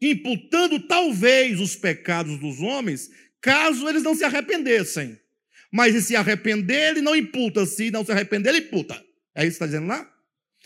imputando 0.00 0.80
talvez 0.80 1.60
os 1.60 1.76
pecados 1.76 2.38
dos 2.38 2.60
homens, 2.60 3.08
caso 3.40 3.88
eles 3.88 4.02
não 4.02 4.14
se 4.14 4.24
arrependessem. 4.24 5.18
Mas 5.72 5.94
se 5.94 6.02
se 6.02 6.16
arrepender, 6.16 6.90
ele 6.90 7.00
não 7.00 7.16
imputa. 7.16 7.64
Se 7.64 7.90
não 7.90 8.04
se 8.04 8.12
arrepender, 8.12 8.50
ele 8.50 8.66
imputa. 8.66 8.94
É 9.34 9.40
isso 9.42 9.58
que 9.58 9.64
está 9.64 9.66
dizendo 9.66 9.86
lá? 9.86 10.06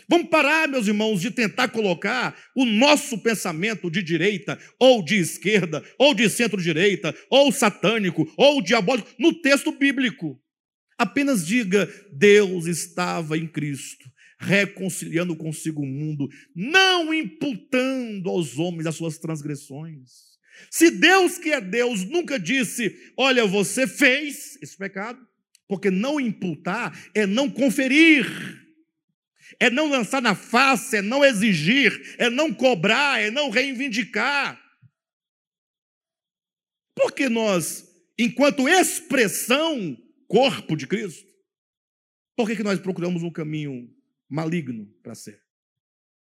Vamos 0.08 0.28
parar, 0.28 0.68
meus 0.68 0.86
irmãos, 0.86 1.20
de 1.20 1.30
tentar 1.30 1.68
colocar 1.68 2.36
o 2.54 2.64
nosso 2.64 3.18
pensamento 3.18 3.90
de 3.90 4.02
direita, 4.02 4.58
ou 4.78 5.02
de 5.02 5.16
esquerda, 5.16 5.82
ou 5.98 6.12
de 6.12 6.28
centro-direita, 6.28 7.14
ou 7.30 7.50
satânico, 7.50 8.30
ou 8.36 8.60
diabólico, 8.60 9.08
no 9.18 9.32
texto 9.40 9.72
bíblico. 9.72 10.40
Apenas 10.98 11.46
diga: 11.46 11.88
Deus 12.12 12.66
estava 12.66 13.36
em 13.36 13.46
Cristo, 13.46 14.10
reconciliando 14.38 15.36
consigo 15.36 15.82
o 15.82 15.86
mundo, 15.86 16.28
não 16.54 17.12
imputando 17.12 18.28
aos 18.28 18.58
homens 18.58 18.86
as 18.86 18.96
suas 18.96 19.18
transgressões. 19.18 20.36
Se 20.70 20.90
Deus, 20.90 21.38
que 21.38 21.52
é 21.52 21.60
Deus, 21.60 22.04
nunca 22.04 22.38
disse: 22.38 22.94
Olha, 23.16 23.46
você 23.46 23.86
fez 23.86 24.58
esse 24.62 24.76
pecado, 24.76 25.20
porque 25.68 25.90
não 25.90 26.18
imputar 26.18 26.98
é 27.14 27.26
não 27.26 27.50
conferir 27.50 28.26
é 29.60 29.70
não 29.70 29.88
lançar 29.88 30.20
na 30.20 30.34
face, 30.34 30.96
é 30.96 31.02
não 31.02 31.24
exigir, 31.24 32.16
é 32.18 32.28
não 32.28 32.52
cobrar, 32.52 33.20
é 33.20 33.30
não 33.30 33.50
reivindicar. 33.50 34.60
Porque 36.94 37.28
nós, 37.28 37.84
enquanto 38.18 38.68
expressão, 38.68 39.96
corpo 40.26 40.76
de 40.76 40.86
Cristo, 40.86 41.26
por 42.36 42.46
que, 42.46 42.56
que 42.56 42.62
nós 42.62 42.78
procuramos 42.78 43.22
um 43.22 43.30
caminho 43.30 43.94
maligno 44.28 44.86
para 45.02 45.14
ser? 45.14 45.42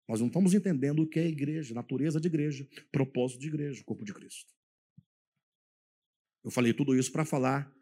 Nós 0.08 0.20
não 0.20 0.28
estamos 0.28 0.54
entendendo 0.54 1.04
o 1.04 1.08
que 1.08 1.20
é 1.20 1.28
igreja, 1.28 1.74
natureza 1.74 2.20
de 2.20 2.28
igreja, 2.28 2.68
propósito 2.92 3.40
de 3.40 3.48
igreja, 3.48 3.84
corpo 3.84 4.04
de 4.04 4.14
Cristo. 4.14 4.54
Eu 6.44 6.52
falei 6.52 6.74
tudo 6.74 6.96
isso 6.96 7.12
para 7.12 7.24
falar 7.24 7.74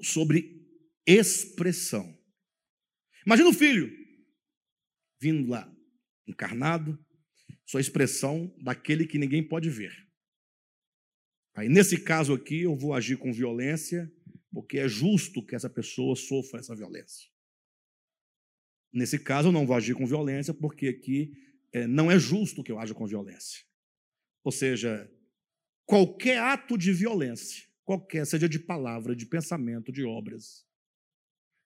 sobre 0.00 0.62
expressão. 1.06 2.16
Imagina 3.26 3.48
o 3.48 3.54
filho 3.54 3.90
vindo 5.20 5.48
lá, 5.48 5.72
encarnado, 6.26 6.98
sua 7.64 7.80
expressão 7.80 8.52
daquele 8.60 9.06
que 9.06 9.18
ninguém 9.18 9.46
pode 9.46 9.70
ver. 9.70 9.96
Aí, 11.54 11.68
nesse 11.68 11.96
caso 12.00 12.34
aqui, 12.34 12.62
eu 12.62 12.74
vou 12.74 12.92
agir 12.92 13.16
com 13.16 13.32
violência, 13.32 14.12
porque 14.52 14.78
é 14.78 14.88
justo 14.88 15.44
que 15.44 15.54
essa 15.54 15.70
pessoa 15.70 16.14
sofra 16.14 16.60
essa 16.60 16.76
violência. 16.76 17.30
Nesse 18.92 19.18
caso, 19.18 19.48
eu 19.48 19.52
não 19.52 19.66
vou 19.66 19.74
agir 19.74 19.94
com 19.94 20.06
violência, 20.06 20.52
porque 20.52 20.88
aqui 20.88 21.32
é, 21.72 21.86
não 21.86 22.10
é 22.10 22.18
justo 22.18 22.62
que 22.62 22.70
eu 22.70 22.78
haja 22.78 22.92
com 22.92 23.06
violência. 23.06 23.64
Ou 24.44 24.52
seja, 24.52 25.10
qualquer 25.86 26.38
ato 26.38 26.76
de 26.76 26.92
violência, 26.92 27.66
qualquer, 27.84 28.26
seja 28.26 28.48
de 28.48 28.58
palavra, 28.58 29.16
de 29.16 29.24
pensamento, 29.24 29.90
de 29.90 30.04
obras, 30.04 30.66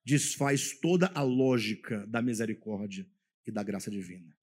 desfaz 0.04 0.78
toda 0.78 1.08
a 1.08 1.22
lógica 1.22 2.06
da 2.06 2.22
misericórdia 2.22 3.04
e 3.44 3.50
da 3.50 3.64
graça 3.64 3.90
divina. 3.90 4.36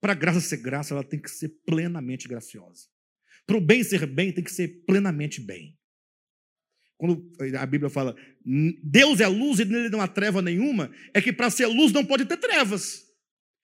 Para 0.00 0.12
a 0.12 0.16
graça 0.16 0.40
ser 0.40 0.56
graça, 0.56 0.94
ela 0.94 1.04
tem 1.04 1.20
que 1.20 1.30
ser 1.30 1.50
plenamente 1.64 2.26
graciosa. 2.26 2.88
Para 3.46 3.56
o 3.56 3.60
bem 3.60 3.84
ser 3.84 4.06
bem, 4.06 4.32
tem 4.32 4.42
que 4.42 4.52
ser 4.52 4.84
plenamente 4.86 5.40
bem. 5.40 5.78
Quando 7.04 7.30
a 7.58 7.66
Bíblia 7.66 7.90
fala, 7.90 8.16
Deus 8.82 9.20
é 9.20 9.26
luz 9.26 9.58
e 9.58 9.66
nele 9.66 9.90
não 9.90 10.00
há 10.00 10.08
treva 10.08 10.40
nenhuma, 10.40 10.90
é 11.12 11.20
que 11.20 11.34
para 11.34 11.50
ser 11.50 11.66
luz 11.66 11.92
não 11.92 12.02
pode 12.02 12.24
ter 12.24 12.38
trevas. 12.38 13.06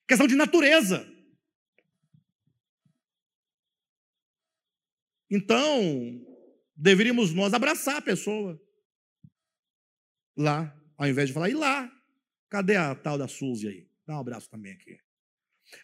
Questão 0.07 0.27
de 0.27 0.37
natureza. 0.37 1.11
Então, 5.31 6.21
deveríamos 6.77 7.33
nós 7.33 7.55
abraçar 7.55 7.97
a 7.97 8.03
pessoa 8.03 8.61
lá, 10.37 10.79
ao 10.99 11.09
invés 11.09 11.29
de 11.29 11.33
falar, 11.33 11.49
e 11.49 11.55
lá? 11.55 11.91
Cadê 12.51 12.77
a 12.77 12.95
tal 12.95 13.17
da 13.17 13.27
Suzy 13.27 13.69
aí? 13.69 13.89
Dá 14.07 14.17
um 14.17 14.21
abraço 14.21 14.51
também 14.51 14.73
aqui. 14.73 15.01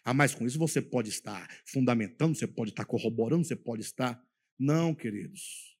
Ah, 0.05 0.13
mas 0.13 0.35
com 0.35 0.45
isso 0.45 0.59
você 0.59 0.79
pode 0.79 1.09
estar 1.09 1.49
fundamentando, 1.65 2.35
você 2.35 2.45
pode 2.45 2.69
estar 2.69 2.85
corroborando, 2.85 3.43
você 3.43 3.55
pode 3.55 3.81
estar. 3.81 4.23
Não, 4.59 4.93
queridos. 4.93 5.76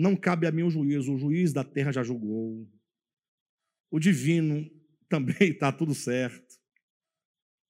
Não 0.00 0.16
cabe 0.16 0.46
a 0.46 0.50
mim 0.50 0.62
o 0.62 0.70
juízo. 0.70 1.12
O 1.12 1.18
juiz 1.18 1.52
da 1.52 1.62
terra 1.62 1.92
já 1.92 2.02
julgou. 2.02 2.66
O 3.90 3.98
divino 3.98 4.66
também 5.10 5.50
está 5.50 5.70
tudo 5.70 5.94
certo. 5.94 6.58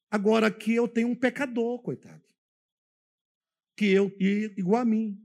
Agora 0.08 0.46
aqui 0.46 0.76
eu 0.76 0.86
tenho 0.86 1.08
um 1.08 1.16
pecador, 1.16 1.82
coitado. 1.82 2.22
Que 3.76 3.86
eu, 3.86 4.14
igual 4.56 4.82
a 4.82 4.84
mim. 4.84 5.20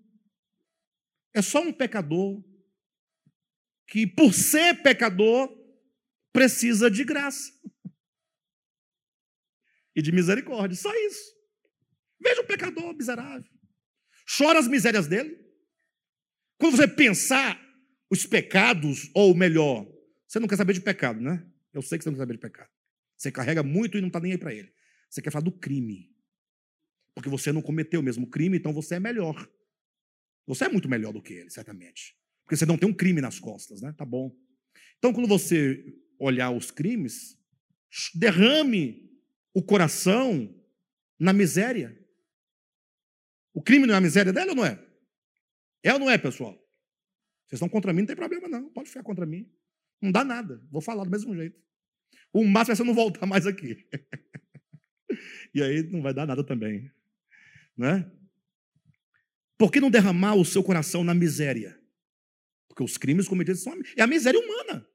É 1.31 1.43
só 1.43 1.61
um 1.61 1.71
pecador 1.71 2.43
que, 3.87 4.07
por 4.07 4.33
ser 4.33 4.81
pecador, 4.81 5.55
precisa 6.33 6.89
de 6.89 7.03
graça 7.03 7.51
e 9.95 10.01
de 10.01 10.11
misericórdia. 10.11 10.75
Só 10.75 10.91
isso. 11.05 11.35
Veja 12.19 12.41
o 12.41 12.47
pecador 12.47 12.95
miserável. 12.95 13.51
Chora 14.37 14.57
as 14.57 14.67
misérias 14.67 15.05
dele. 15.05 15.44
Quando 16.57 16.77
você 16.77 16.87
pensar 16.87 17.59
os 18.09 18.25
pecados, 18.25 19.09
ou 19.13 19.35
melhor, 19.35 19.85
você 20.27 20.39
não 20.39 20.47
quer 20.47 20.57
saber 20.57 20.73
de 20.73 20.81
pecado, 20.81 21.19
né? 21.19 21.45
Eu 21.73 21.81
sei 21.81 21.97
que 21.97 22.03
você 22.03 22.09
não 22.09 22.15
quer 22.15 22.21
saber 22.21 22.33
de 22.33 22.39
pecado. 22.39 22.69
Você 23.17 23.31
carrega 23.31 23.63
muito 23.63 23.97
e 23.97 24.01
não 24.01 24.07
está 24.07 24.19
nem 24.19 24.33
aí 24.33 24.37
para 24.37 24.53
ele. 24.53 24.73
Você 25.09 25.21
quer 25.21 25.31
falar 25.31 25.43
do 25.43 25.51
crime. 25.51 26.13
Porque 27.13 27.29
você 27.29 27.51
não 27.51 27.61
cometeu 27.61 28.01
o 28.01 28.03
mesmo 28.03 28.29
crime, 28.29 28.57
então 28.57 28.73
você 28.73 28.95
é 28.95 28.99
melhor. 28.99 29.49
Você 30.45 30.65
é 30.65 30.69
muito 30.69 30.89
melhor 30.89 31.13
do 31.13 31.21
que 31.21 31.33
ele, 31.33 31.49
certamente. 31.49 32.15
Porque 32.43 32.55
você 32.55 32.65
não 32.65 32.77
tem 32.77 32.87
um 32.87 32.93
crime 32.93 33.21
nas 33.21 33.39
costas, 33.39 33.81
né? 33.81 33.93
Tá 33.97 34.05
bom. 34.05 34.35
Então, 34.97 35.13
quando 35.13 35.27
você 35.27 35.83
olhar 36.19 36.51
os 36.51 36.71
crimes, 36.71 37.37
derrame 38.13 39.09
o 39.53 39.63
coração 39.63 40.53
na 41.17 41.33
miséria. 41.33 41.97
O 43.53 43.61
crime 43.61 43.87
não 43.87 43.95
é 43.95 43.97
a 43.97 44.01
miséria 44.01 44.33
dela 44.33 44.51
ou 44.51 44.55
não 44.55 44.65
é? 44.65 44.84
É 45.85 45.93
ou 45.93 45.99
não 45.99 46.09
é, 46.09 46.17
pessoal? 46.17 46.53
Vocês 47.45 47.59
estão 47.59 47.69
contra 47.69 47.93
mim, 47.93 47.99
não 47.99 48.07
tem 48.07 48.15
problema 48.15 48.47
não. 48.47 48.71
Pode 48.71 48.89
ficar 48.89 49.03
contra 49.03 49.23
mim. 49.23 49.47
Não 50.01 50.11
dá 50.11 50.23
nada. 50.23 50.59
Vou 50.71 50.81
falar 50.81 51.03
do 51.03 51.11
mesmo 51.11 51.35
jeito. 51.35 51.61
O 52.33 52.43
máximo 52.43 52.73
é 52.73 52.75
você 52.75 52.83
não 52.83 52.95
voltar 52.95 53.27
mais 53.27 53.45
aqui. 53.45 53.87
e 55.53 55.61
aí 55.61 55.83
não 55.83 56.01
vai 56.01 56.11
dar 56.11 56.25
nada 56.25 56.43
também. 56.43 56.91
Né? 57.77 58.11
Por 59.59 59.71
que 59.71 59.79
não 59.79 59.91
derramar 59.91 60.33
o 60.33 60.43
seu 60.43 60.63
coração 60.63 61.03
na 61.03 61.13
miséria? 61.13 61.79
Porque 62.67 62.83
os 62.83 62.97
crimes 62.97 63.27
cometidos 63.27 63.61
são 63.61 63.79
é 63.95 64.01
a 64.01 64.07
miséria 64.07 64.39
humana. 64.39 64.87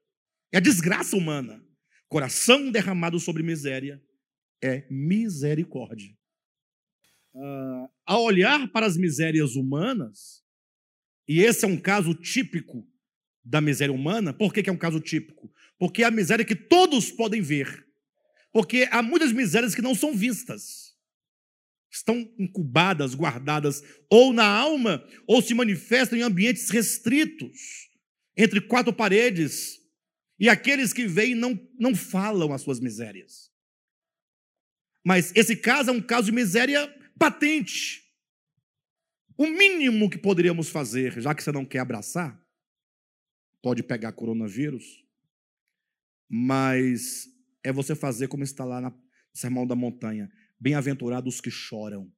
É 0.51 0.57
a 0.57 0.61
desgraça 0.61 1.15
humana. 1.15 1.65
Coração 2.09 2.69
derramado 2.69 3.17
sobre 3.17 3.43
miséria 3.43 4.03
é 4.61 4.85
misericórdia. 4.91 6.13
Uh, 7.33 7.89
ao 8.05 8.23
olhar 8.23 8.69
para 8.73 8.85
as 8.85 8.97
misérias 8.97 9.55
humanas, 9.55 10.40
e 11.27 11.41
esse 11.41 11.65
é 11.65 11.67
um 11.67 11.77
caso 11.77 12.13
típico 12.13 12.87
da 13.43 13.61
miséria 13.61 13.93
humana, 13.93 14.33
por 14.33 14.53
que, 14.53 14.61
que 14.61 14.69
é 14.69 14.73
um 14.73 14.77
caso 14.77 14.99
típico? 14.99 15.51
Porque 15.77 16.03
é 16.03 16.05
a 16.05 16.11
miséria 16.11 16.45
que 16.45 16.55
todos 16.55 17.11
podem 17.11 17.41
ver. 17.41 17.87
Porque 18.51 18.87
há 18.91 19.01
muitas 19.01 19.31
misérias 19.31 19.73
que 19.73 19.81
não 19.81 19.95
são 19.95 20.13
vistas. 20.13 20.91
Estão 21.89 22.29
incubadas, 22.37 23.15
guardadas, 23.15 23.83
ou 24.09 24.31
na 24.31 24.45
alma, 24.45 25.05
ou 25.27 25.41
se 25.41 25.53
manifestam 25.53 26.17
em 26.17 26.21
ambientes 26.21 26.69
restritos, 26.69 27.89
entre 28.37 28.61
quatro 28.61 28.93
paredes, 28.93 29.79
e 30.39 30.47
aqueles 30.49 30.93
que 30.93 31.07
veem 31.07 31.35
não, 31.35 31.59
não 31.77 31.95
falam 31.95 32.53
as 32.53 32.61
suas 32.61 32.79
misérias. 32.79 33.51
Mas 35.03 35.31
esse 35.35 35.55
caso 35.55 35.89
é 35.89 35.93
um 35.93 36.01
caso 36.01 36.25
de 36.25 36.31
miséria 36.31 36.87
patente. 37.17 38.00
O 39.41 39.47
mínimo 39.47 40.07
que 40.07 40.19
poderíamos 40.19 40.69
fazer, 40.69 41.19
já 41.19 41.33
que 41.33 41.41
você 41.41 41.51
não 41.51 41.65
quer 41.65 41.79
abraçar, 41.79 42.39
pode 43.59 43.81
pegar 43.81 44.11
coronavírus, 44.11 45.03
mas 46.29 47.27
é 47.63 47.73
você 47.73 47.95
fazer 47.95 48.27
como 48.27 48.43
está 48.43 48.63
lá 48.63 48.79
no 48.79 48.95
Sermão 49.33 49.65
da 49.65 49.73
Montanha. 49.73 50.31
Bem-aventurados 50.59 51.33
os 51.33 51.41
que 51.41 51.49
choram. 51.49 52.13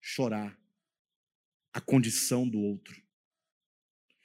Chorar. 0.00 0.58
A 1.74 1.80
condição 1.82 2.48
do 2.48 2.58
outro. 2.58 2.98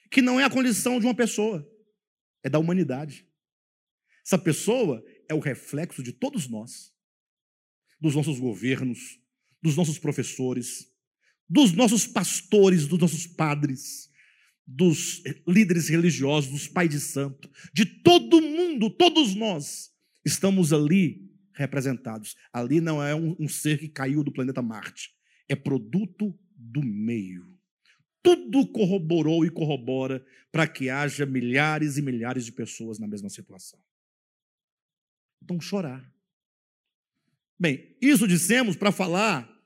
Que 0.10 0.22
não 0.22 0.40
é 0.40 0.46
a 0.46 0.50
condição 0.50 1.02
de 1.02 1.06
uma 1.06 1.14
pessoa, 1.14 1.70
é 2.42 2.50
da 2.50 2.60
humanidade. 2.60 3.28
Essa 4.26 4.38
pessoa 4.38 5.04
é 5.28 5.34
o 5.34 5.40
reflexo 5.40 6.02
de 6.02 6.14
todos 6.14 6.48
nós 6.48 6.96
dos 8.00 8.16
nossos 8.16 8.40
governos, 8.40 9.20
dos 9.62 9.76
nossos 9.76 10.00
professores, 10.00 10.98
dos 11.50 11.72
nossos 11.72 12.06
pastores, 12.06 12.86
dos 12.86 13.00
nossos 13.00 13.26
padres, 13.26 14.10
dos 14.66 15.24
líderes 15.48 15.90
religiosos, 15.90 16.52
dos 16.52 16.68
pais 16.68 16.90
de 16.90 17.00
santo, 17.00 17.50
de 17.74 17.86
todo 17.86 18.40
mundo, 18.40 18.90
todos 18.90 19.34
nós 19.34 19.92
estamos 20.24 20.72
ali 20.72 21.28
representados. 21.54 22.36
Ali 22.54 22.80
não 22.80 23.04
é 23.04 23.16
um, 23.16 23.36
um 23.40 23.48
ser 23.48 23.80
que 23.80 23.90
caiu 23.90 24.24
do 24.24 24.32
planeta 24.32 24.62
Marte, 24.62 25.12
é 25.48 25.56
produto 25.56 26.38
do 26.56 26.84
meio. 26.84 27.58
Tudo 28.22 28.68
corroborou 28.68 29.44
e 29.44 29.50
corrobora 29.50 30.24
para 30.52 30.68
que 30.68 30.90
haja 30.90 31.26
milhares 31.26 31.98
e 31.98 32.02
milhares 32.02 32.46
de 32.46 32.52
pessoas 32.52 33.00
na 33.00 33.08
mesma 33.08 33.30
situação. 33.30 33.80
Então, 35.42 35.60
chorar. 35.60 36.14
Bem, 37.60 37.98
isso 38.02 38.28
dissemos 38.28 38.76
para 38.76 38.92
falar 38.92 39.59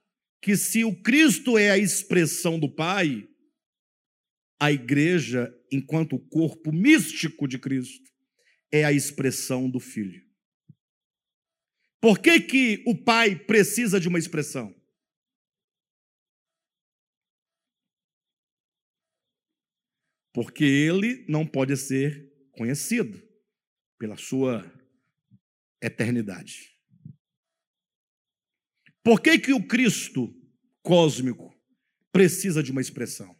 que 0.43 0.57
se 0.57 0.83
o 0.83 0.93
Cristo 0.93 1.57
é 1.57 1.71
a 1.71 1.77
expressão 1.77 2.59
do 2.59 2.69
Pai, 2.69 3.25
a 4.59 4.73
igreja, 4.73 5.57
enquanto 5.71 6.19
corpo 6.19 6.69
místico 6.69 7.47
de 7.47 7.57
Cristo, 7.57 8.11
é 8.69 8.83
a 8.83 8.91
expressão 8.91 9.69
do 9.69 9.79
Filho. 9.79 10.21
Por 12.01 12.19
que, 12.19 12.41
que 12.41 12.83
o 12.85 12.93
Pai 12.93 13.37
precisa 13.37 14.01
de 14.01 14.09
uma 14.09 14.19
expressão? 14.19 14.75
Porque 20.33 20.65
ele 20.65 21.25
não 21.29 21.47
pode 21.47 21.77
ser 21.77 22.29
conhecido 22.51 23.25
pela 23.97 24.17
sua 24.17 24.69
eternidade. 25.81 26.72
Por 29.03 29.21
que, 29.21 29.37
que 29.37 29.51
o 29.51 29.67
Cristo 29.67 30.33
cósmico 30.81 31.53
precisa 32.11 32.63
de 32.63 32.71
uma 32.71 32.79
expressão? 32.79 33.35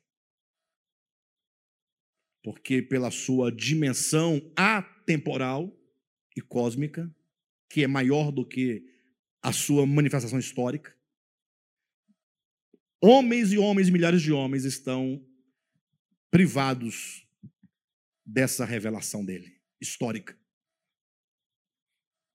Porque 2.43 2.81
pela 2.81 3.09
sua 3.09 3.49
dimensão 3.49 4.51
atemporal 4.57 5.73
e 6.35 6.41
cósmica, 6.41 7.09
que 7.69 7.83
é 7.83 7.87
maior 7.87 8.29
do 8.29 8.45
que 8.45 8.85
a 9.41 9.53
sua 9.53 9.85
manifestação 9.85 10.37
histórica, 10.37 10.93
homens 13.01 13.53
e 13.53 13.57
homens, 13.57 13.89
milhares 13.89 14.21
de 14.21 14.33
homens 14.33 14.65
estão 14.65 15.25
privados 16.29 17.25
dessa 18.25 18.65
revelação 18.65 19.23
dele, 19.23 19.61
histórica. 19.79 20.37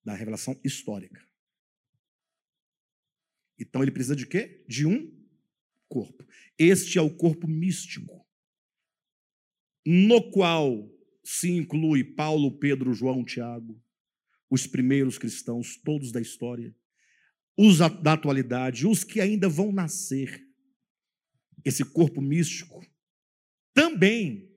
Da 0.03 0.15
revelação 0.15 0.59
histórica. 0.65 1.28
Então 3.59 3.83
ele 3.83 3.91
precisa 3.91 4.15
de 4.15 4.27
quê? 4.27 4.65
De 4.69 4.87
um 4.87 5.13
corpo. 5.89 6.25
Este 6.59 6.99
é 6.99 7.03
o 7.03 7.15
corpo 7.15 7.49
místico, 7.49 8.27
no 9.87 10.31
qual 10.31 10.89
se 11.25 11.51
inclui 11.51 12.05
Paulo, 12.05 12.59
Pedro, 12.59 12.93
João, 12.93 13.25
Tiago, 13.25 13.81
os 14.51 14.67
primeiros 14.67 15.19
cristãos, 15.19 15.77
todos 15.77 16.13
da 16.13 16.21
história, 16.21 16.75
os 17.57 17.79
da 17.79 18.13
atualidade, 18.13 18.87
os 18.87 19.05
que 19.05 19.21
ainda 19.21 19.49
vão 19.49 19.73
nascer. 19.73 20.47
Esse 21.65 21.85
corpo 21.85 22.21
místico 22.21 22.87
também 23.75 24.51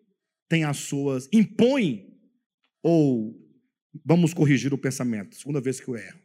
tem 0.48 0.64
as 0.64 0.78
suas, 0.78 1.28
impõe, 1.32 2.10
ou 2.84 3.38
vamos 4.06 4.34
corrigir 4.34 4.74
o 4.74 4.78
pensamento, 4.78 5.36
segunda 5.36 5.60
vez 5.60 5.80
que 5.80 5.88
eu 5.88 5.96
erro. 5.96 6.20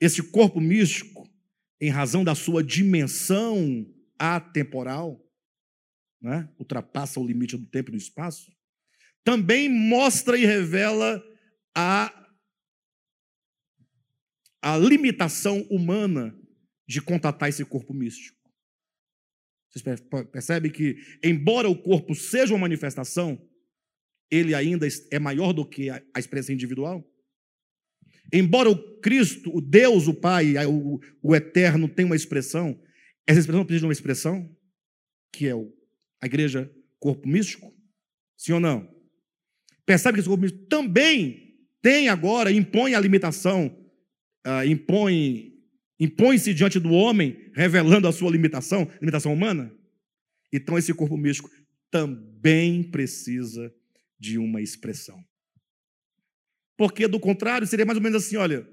Esse 0.00 0.22
corpo 0.22 0.60
místico 0.60 1.28
em 1.80 1.90
razão 1.90 2.24
da 2.24 2.34
sua 2.34 2.62
dimensão 2.62 3.86
atemporal, 4.18 5.22
né? 6.20 6.48
ultrapassa 6.58 7.20
o 7.20 7.26
limite 7.26 7.56
do 7.56 7.66
tempo 7.66 7.90
e 7.90 7.92
do 7.92 7.98
espaço, 7.98 8.50
também 9.22 9.68
mostra 9.68 10.38
e 10.38 10.46
revela 10.46 11.22
a, 11.74 12.28
a 14.62 14.76
limitação 14.78 15.62
humana 15.70 16.38
de 16.88 17.02
contatar 17.02 17.48
esse 17.48 17.64
corpo 17.64 17.92
místico. 17.92 18.36
Vocês 19.70 20.00
percebem 20.32 20.70
que, 20.70 20.96
embora 21.22 21.68
o 21.68 21.76
corpo 21.76 22.14
seja 22.14 22.54
uma 22.54 22.60
manifestação, 22.60 23.38
ele 24.30 24.54
ainda 24.54 24.86
é 25.10 25.18
maior 25.18 25.52
do 25.52 25.68
que 25.68 25.90
a 25.90 26.02
experiência 26.16 26.52
individual? 26.52 27.04
Embora 28.32 28.70
o 28.70 29.00
Cristo, 29.00 29.54
o 29.54 29.60
Deus, 29.60 30.08
o 30.08 30.14
Pai, 30.14 30.54
o, 30.66 31.00
o 31.22 31.34
Eterno 31.34 31.88
tenha 31.88 32.06
uma 32.06 32.16
expressão, 32.16 32.78
essa 33.26 33.40
expressão 33.40 33.64
precisa 33.64 33.80
de 33.80 33.86
uma 33.86 33.92
expressão, 33.92 34.56
que 35.32 35.46
é 35.48 35.52
a 35.52 36.26
igreja 36.26 36.70
corpo 36.98 37.28
místico? 37.28 37.72
Sim 38.36 38.52
ou 38.52 38.60
não? 38.60 38.88
Percebe 39.84 40.14
que 40.14 40.20
esse 40.20 40.28
corpo 40.28 40.42
místico 40.42 40.66
também 40.66 41.54
tem 41.80 42.08
agora, 42.08 42.50
impõe 42.50 42.94
a 42.94 43.00
limitação, 43.00 43.66
uh, 44.46 44.66
impõe, 44.66 45.52
impõe-se 46.00 46.52
diante 46.52 46.80
do 46.80 46.90
homem, 46.90 47.50
revelando 47.54 48.08
a 48.08 48.12
sua 48.12 48.30
limitação, 48.30 48.90
limitação 49.00 49.32
humana? 49.32 49.72
Então 50.52 50.76
esse 50.76 50.92
corpo 50.92 51.16
místico 51.16 51.50
também 51.90 52.82
precisa 52.82 53.72
de 54.18 54.38
uma 54.38 54.60
expressão. 54.60 55.22
Porque, 56.76 57.08
do 57.08 57.18
contrário, 57.18 57.66
seria 57.66 57.86
mais 57.86 57.96
ou 57.96 58.02
menos 58.02 58.24
assim: 58.24 58.36
olha, 58.36 58.68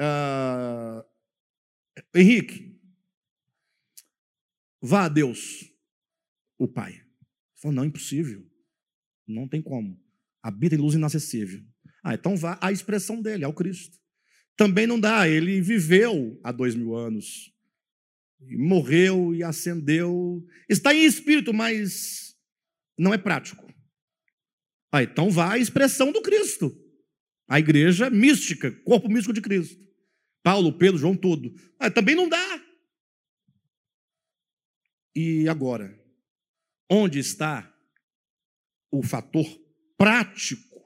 uh, 0.00 1.04
Henrique, 2.14 2.80
vá 4.80 5.04
a 5.04 5.08
Deus, 5.08 5.70
o 6.58 6.68
Pai. 6.68 7.04
Falou: 7.56 7.74
não, 7.74 7.84
impossível. 7.84 8.46
Não 9.26 9.48
tem 9.48 9.60
como. 9.60 10.00
Habita 10.42 10.74
em 10.74 10.78
luz 10.78 10.94
inacessível. 10.94 11.62
Ah, 12.02 12.14
então 12.14 12.36
vá 12.36 12.58
à 12.60 12.72
expressão 12.72 13.20
dele, 13.20 13.44
ao 13.44 13.52
Cristo. 13.52 13.98
Também 14.56 14.86
não 14.86 14.98
dá, 14.98 15.28
ele 15.28 15.60
viveu 15.60 16.38
há 16.42 16.52
dois 16.52 16.74
mil 16.74 16.94
anos. 16.94 17.52
E 18.40 18.56
morreu 18.56 19.34
e 19.34 19.42
ascendeu. 19.42 20.44
Está 20.68 20.94
em 20.94 21.04
espírito, 21.04 21.52
mas 21.52 22.34
não 22.98 23.12
é 23.12 23.18
prático. 23.18 23.66
Ah, 24.92 25.02
então 25.02 25.30
vá 25.30 25.52
à 25.52 25.58
expressão 25.58 26.10
do 26.10 26.22
Cristo. 26.22 26.74
A 27.50 27.58
igreja 27.58 28.08
mística, 28.08 28.70
corpo 28.84 29.08
místico 29.08 29.32
de 29.32 29.40
Cristo. 29.40 29.84
Paulo, 30.40 30.78
Pedro, 30.78 30.98
João, 30.98 31.16
tudo. 31.16 31.52
Ah, 31.80 31.90
também 31.90 32.14
não 32.14 32.28
dá. 32.28 32.64
E 35.16 35.48
agora? 35.48 36.00
Onde 36.88 37.18
está 37.18 37.76
o 38.88 39.02
fator 39.02 39.44
prático 39.98 40.80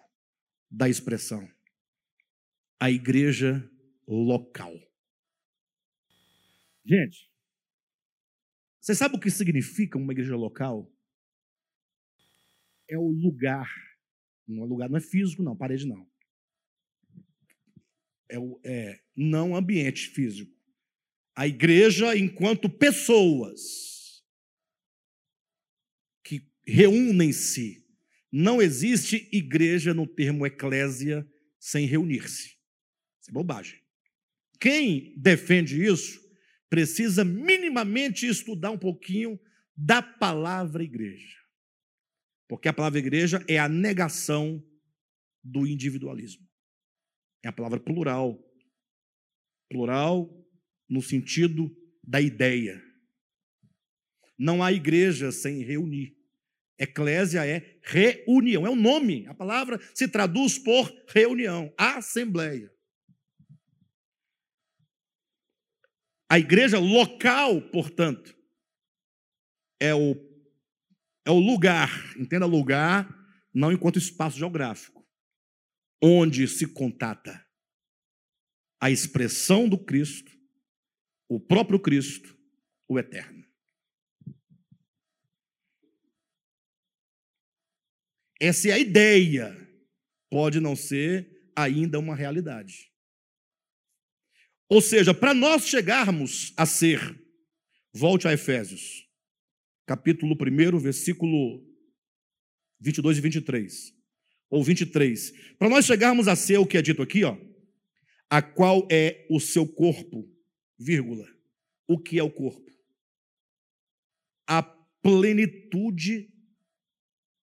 da 0.71 0.89
expressão? 0.89 1.47
A 2.81 2.91
igreja 2.91 3.71
local. 4.09 4.73
Gente, 6.83 7.31
você 8.81 8.95
sabe 8.95 9.17
o 9.17 9.21
que 9.21 9.31
significa 9.31 9.99
uma 9.99 10.13
igreja 10.13 10.35
local? 10.35 10.91
É 12.89 12.97
o 12.97 13.07
lugar. 13.07 13.71
Não 14.49 14.65
é 14.65 14.67
lugar, 14.67 14.89
não 14.89 14.97
é 14.97 15.01
físico, 15.03 15.43
não, 15.43 15.55
parede 15.55 15.87
não. 15.87 16.14
É, 18.35 18.39
o, 18.39 18.61
é 18.65 19.01
não 19.17 19.55
ambiente 19.55 20.09
físico. 20.09 20.53
A 21.37 21.47
igreja 21.47 22.17
enquanto 22.17 22.69
pessoas 22.69 24.25
que 26.25 26.45
reúnem-se. 26.67 27.85
Não 28.33 28.61
existe 28.61 29.29
igreja 29.31 29.95
no 29.95 30.05
termo 30.05 30.45
eclésia 30.45 31.25
sem 31.61 31.87
reunir-se. 31.87 32.57
Isso 33.21 33.31
é 33.31 33.33
bobagem. 33.33 33.81
Quem 34.59 35.15
defende 35.17 35.81
isso 35.81 36.21
precisa 36.69 37.25
minimamente 37.25 38.27
estudar 38.27 38.73
um 38.73 38.79
pouquinho 38.79 39.39
da 39.77 40.03
palavra 40.03 40.83
igreja. 40.83 41.39
Porque 42.49 42.69
a 42.69 42.73
palavra 42.73 42.99
igreja 42.99 43.45
é 43.47 43.61
a 43.61 43.69
negação 43.69 44.61
do 45.43 45.67
individualismo. 45.69 46.44
É 47.45 47.49
a 47.49 47.53
palavra 47.53 47.79
plural. 47.79 48.43
Plural 49.69 50.29
no 50.89 51.03
sentido 51.03 51.71
da 52.03 52.21
ideia. 52.21 52.83
Não 54.39 54.63
há 54.63 54.73
igreja 54.73 55.31
sem 55.31 55.63
reunir. 55.63 56.17
Eclésia 56.79 57.47
é 57.47 57.79
reunião, 57.83 58.67
é 58.67 58.71
o 58.71 58.75
nome. 58.75 59.27
A 59.29 59.35
palavra 59.35 59.79
se 59.95 60.09
traduz 60.09 60.59
por 60.59 60.93
reunião, 61.09 61.73
assembleia. 61.79 62.73
A 66.29 66.39
igreja 66.39 66.79
local, 66.81 67.63
portanto, 67.71 68.37
é 69.79 69.95
o, 69.95 70.17
é 71.25 71.31
o 71.31 71.39
lugar, 71.39 72.17
entenda 72.19 72.47
lugar, 72.47 73.09
não 73.53 73.71
enquanto 73.71 73.99
espaço 73.99 74.37
geográfico, 74.37 75.04
onde 76.07 76.47
se 76.47 76.67
contata 76.67 77.43
a 78.79 78.91
expressão 78.91 79.67
do 79.67 79.83
Cristo, 79.83 80.31
o 81.27 81.41
próprio 81.41 81.81
Cristo, 81.81 82.39
o 82.87 82.99
eterno. 82.99 83.43
Essa 88.39 88.69
é 88.69 88.73
a 88.73 88.79
ideia, 88.79 89.57
pode 90.29 90.61
não 90.61 90.77
ser 90.77 91.51
ainda 91.57 91.99
uma 91.99 92.15
realidade. 92.15 92.93
Ou 94.69 94.83
seja, 94.83 95.15
para 95.15 95.33
nós 95.33 95.67
chegarmos 95.67 96.53
a 96.55 96.67
ser, 96.67 97.01
volte 97.95 98.29
a 98.29 98.33
Efésios, 98.35 99.09
capítulo 99.87 100.35
1, 100.35 100.79
versículo 100.79 101.67
22 102.79 103.17
e 103.17 103.21
23, 103.23 104.04
ou 104.55 104.63
23. 104.63 105.33
Para 105.59 105.69
nós 105.69 105.85
chegarmos 105.85 106.29
a 106.29 106.37
ser 106.37 106.59
o 106.59 106.67
que 106.67 106.79
é 106.79 106.83
dito 106.83 107.03
aqui, 107.03 107.25
ó, 107.25 107.37
a 108.31 108.41
qual 108.41 108.87
é 108.89 109.27
o 109.29 109.41
seu 109.41 109.67
corpo, 109.67 110.33
vírgula. 110.79 111.27
O 111.89 111.99
que 111.99 112.21
é 112.21 112.23
o 112.23 112.31
corpo? 112.31 112.71
A 114.47 114.63
plenitude 114.63 116.33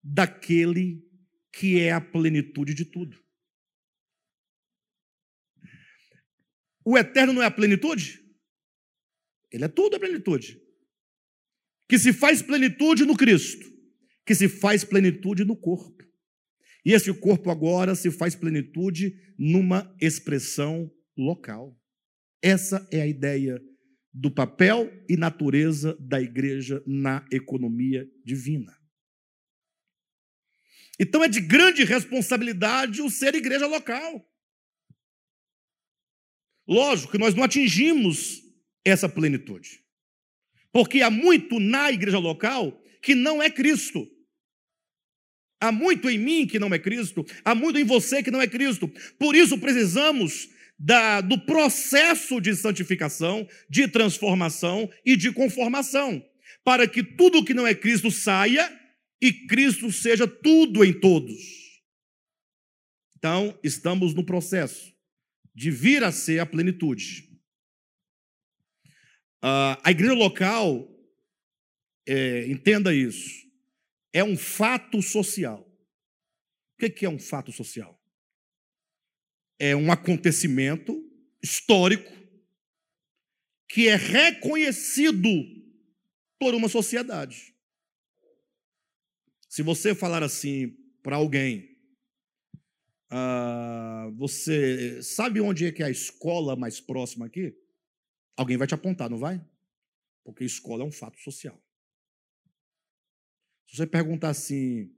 daquele 0.01 1.05
que 1.51 1.82
é 1.82 1.91
a 1.91 1.99
plenitude 1.99 2.74
de 2.74 2.86
tudo. 2.86 3.22
O 6.86 6.97
eterno 6.97 7.34
não 7.34 7.43
é 7.43 7.45
a 7.45 7.51
plenitude? 7.51 8.24
Ele 9.51 9.66
é 9.66 9.68
tudo 9.68 9.97
a 9.97 9.99
plenitude. 9.99 10.62
Que 11.89 11.99
se 11.99 12.14
faz 12.14 12.41
plenitude 12.41 13.03
no 13.03 13.18
Cristo, 13.18 13.70
que 14.26 14.34
se 14.34 14.47
faz 14.47 14.86
plenitude 14.86 15.43
no 15.43 15.57
corpo. 15.57 16.00
E 16.84 16.93
esse 16.93 17.13
corpo 17.13 17.51
agora 17.51 17.95
se 17.95 18.09
faz 18.09 18.36
plenitude 18.36 19.15
numa 19.38 19.95
expressão 20.01 20.91
local. 21.17 21.79
Essa 22.41 22.88
é 22.91 23.01
a 23.01 23.07
ideia 23.07 23.61
do 24.13 24.32
papel 24.32 24.91
e 25.07 25.15
natureza 25.15 25.95
da 25.99 26.21
igreja 26.21 26.84
na 26.86 27.25
economia 27.32 28.09
divina. 28.25 28.75
Então 30.99 31.23
é 31.23 31.27
de 31.27 31.39
grande 31.39 31.84
responsabilidade 31.84 33.01
o 33.01 33.09
ser 33.09 33.36
igreja 33.36 33.67
local. 33.67 34.27
Lógico 36.67 37.11
que 37.11 37.17
nós 37.17 37.34
não 37.34 37.43
atingimos 37.43 38.41
essa 38.86 39.07
plenitude. 39.07 39.84
Porque 40.71 41.01
há 41.01 41.09
muito 41.09 41.59
na 41.59 41.91
igreja 41.91 42.17
local 42.19 42.82
que 43.01 43.15
não 43.15 43.41
é 43.41 43.49
Cristo. 43.49 44.07
Há 45.62 45.72
muito 45.72 46.09
em 46.09 46.18
mim 46.18 46.47
que 46.47 46.57
não 46.57 46.74
é 46.74 46.80
Cristo, 46.80 47.24
há 47.45 47.53
muito 47.53 47.78
em 47.78 47.84
você 47.84 48.24
que 48.24 48.32
não 48.32 48.41
é 48.41 48.47
Cristo. 48.47 48.91
Por 49.20 49.36
isso 49.36 49.59
precisamos 49.59 50.49
da, 50.78 51.22
do 51.22 51.38
processo 51.38 52.41
de 52.41 52.55
santificação, 52.55 53.47
de 53.70 53.88
transformação 53.88 54.89
e 55.05 55.16
de 55.16 55.32
conformação, 55.32 56.26
para 56.64 56.88
que 56.88 57.03
tudo 57.03 57.45
que 57.45 57.53
não 57.53 57.68
é 57.68 57.76
Cristo 57.76 58.09
saia 58.09 58.76
e 59.22 59.32
Cristo 59.32 59.91
seja 59.91 60.28
tudo 60.28 60.84
em 60.84 60.91
todos. 60.91 61.39
Então, 63.16 63.55
estamos 63.64 64.16
no 64.16 64.26
processo 64.26 64.91
de 65.53 65.70
vir 65.70 66.03
a 66.03 66.12
ser 66.12 66.39
a 66.39 66.45
plenitude. 66.45 67.30
Uh, 69.43 69.78
a 69.84 69.91
igreja 69.91 70.14
local, 70.14 70.88
é, 72.07 72.47
entenda 72.47 72.95
isso, 72.95 73.30
é 74.14 74.24
um 74.24 74.38
fato 74.38 75.01
social. 75.01 75.68
O 76.82 76.89
que 76.89 77.05
é 77.05 77.09
um 77.09 77.20
fato 77.20 77.51
social? 77.51 77.99
É 79.59 79.76
um 79.76 79.91
acontecimento 79.91 81.07
histórico 81.41 82.12
que 83.70 83.88
é 83.88 83.95
reconhecido 83.95 85.30
por 86.39 86.53
uma 86.53 86.68
sociedade. 86.68 87.55
Se 89.47 89.62
você 89.62 89.93
falar 89.93 90.24
assim 90.24 90.76
para 91.03 91.18
alguém, 91.18 91.78
ah, 93.09 94.09
você 94.16 95.03
sabe 95.03 95.39
onde 95.39 95.66
é 95.66 95.72
que 95.72 95.84
é 95.84 95.86
a 95.86 95.91
escola 95.91 96.55
mais 96.55 96.80
próxima 96.80 97.28
aqui? 97.28 97.55
Alguém 98.36 98.57
vai 98.57 98.66
te 98.66 98.74
apontar, 98.74 99.09
não 99.09 99.18
vai? 99.18 99.39
Porque 100.24 100.43
escola 100.43 100.84
é 100.84 100.86
um 100.86 100.91
fato 100.91 101.20
social. 101.20 101.62
Se 103.72 103.78
você 103.78 103.88
perguntar 103.88 104.32
assim, 104.32 104.93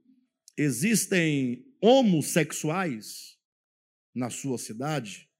existem 0.58 1.64
homossexuais 1.80 3.38
na 4.12 4.30
sua 4.30 4.58
cidade? 4.58 5.30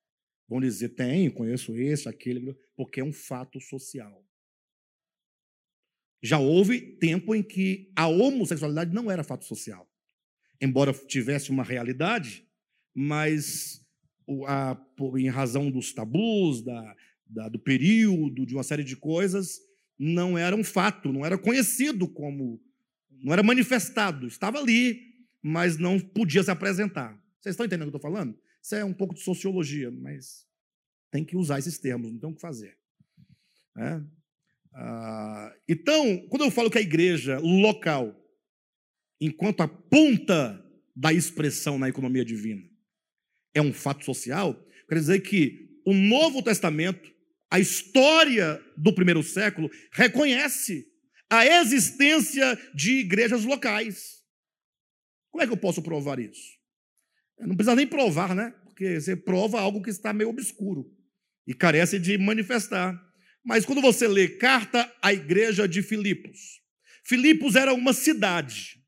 Vão 0.48 0.60
dizer, 0.60 0.90
tem, 0.90 1.28
conheço 1.28 1.76
esse, 1.76 2.08
aquele, 2.08 2.56
porque 2.76 3.00
é 3.00 3.04
um 3.04 3.12
fato 3.12 3.60
social. 3.60 4.24
Já 6.22 6.38
houve 6.38 6.80
tempo 6.98 7.34
em 7.34 7.42
que 7.42 7.92
a 7.96 8.06
homossexualidade 8.06 8.94
não 8.94 9.10
era 9.10 9.24
fato 9.24 9.44
social. 9.44 9.90
Embora 10.62 10.92
tivesse 10.92 11.50
uma 11.50 11.64
realidade, 11.64 12.48
mas 12.94 13.84
a, 14.46 14.80
em 15.18 15.28
razão 15.28 15.72
dos 15.72 15.92
tabus, 15.92 16.62
da, 16.62 16.96
da, 17.26 17.48
do 17.48 17.58
período, 17.58 18.46
de 18.46 18.54
uma 18.54 18.62
série 18.62 18.84
de 18.84 18.96
coisas, 18.96 19.58
não 19.98 20.38
era 20.38 20.54
um 20.54 20.62
fato, 20.62 21.12
não 21.12 21.26
era 21.26 21.36
conhecido 21.36 22.06
como, 22.06 22.62
não 23.24 23.32
era 23.32 23.42
manifestado, 23.42 24.26
estava 24.26 24.58
ali, 24.58 25.14
mas 25.42 25.78
não 25.78 25.98
podia 25.98 26.42
se 26.42 26.50
apresentar. 26.50 27.18
Vocês 27.40 27.54
estão 27.54 27.64
entendendo 27.64 27.88
o 27.88 27.90
que 27.90 27.96
eu 27.96 27.98
estou 27.98 28.12
falando? 28.12 28.38
Isso 28.62 28.74
é 28.74 28.84
um 28.84 28.92
pouco 28.92 29.14
de 29.14 29.22
sociologia, 29.22 29.90
mas 29.90 30.46
tem 31.10 31.24
que 31.24 31.34
usar 31.34 31.58
esses 31.58 31.78
termos, 31.78 32.12
não 32.12 32.18
tem 32.18 32.30
o 32.30 32.34
que 32.34 32.40
fazer. 32.40 32.76
É? 33.78 34.00
Ah, 34.74 35.56
então, 35.66 36.26
quando 36.28 36.44
eu 36.44 36.50
falo 36.50 36.70
que 36.70 36.76
a 36.76 36.82
igreja 36.82 37.38
local, 37.38 38.14
enquanto 39.18 39.62
a 39.62 39.68
ponta 39.68 40.62
da 40.94 41.10
expressão 41.10 41.78
na 41.78 41.88
economia 41.88 42.26
divina, 42.26 42.62
é 43.54 43.62
um 43.62 43.72
fato 43.72 44.04
social, 44.04 44.54
quer 44.86 44.96
dizer 44.96 45.20
que 45.20 45.80
o 45.86 45.94
Novo 45.94 46.42
Testamento, 46.42 47.10
a 47.50 47.58
história 47.58 48.62
do 48.76 48.94
primeiro 48.94 49.22
século, 49.22 49.70
reconhece 49.92 50.93
a 51.38 51.60
existência 51.60 52.58
de 52.74 52.98
igrejas 53.00 53.44
locais. 53.44 54.22
Como 55.30 55.42
é 55.42 55.46
que 55.46 55.52
eu 55.52 55.56
posso 55.56 55.82
provar 55.82 56.18
isso? 56.18 56.54
Eu 57.38 57.48
não 57.48 57.56
precisa 57.56 57.74
nem 57.74 57.86
provar, 57.86 58.34
né? 58.34 58.50
Porque 58.64 59.00
você 59.00 59.16
prova 59.16 59.60
algo 59.60 59.82
que 59.82 59.90
está 59.90 60.12
meio 60.12 60.30
obscuro 60.30 60.90
e 61.46 61.54
carece 61.54 61.98
de 61.98 62.16
manifestar. 62.16 63.00
Mas 63.44 63.64
quando 63.64 63.80
você 63.82 64.08
lê 64.08 64.28
carta 64.28 64.92
à 65.02 65.12
igreja 65.12 65.68
de 65.68 65.82
Filipos, 65.82 66.60
Filipos 67.04 67.54
era 67.54 67.74
uma 67.74 67.92
cidade. 67.92 68.80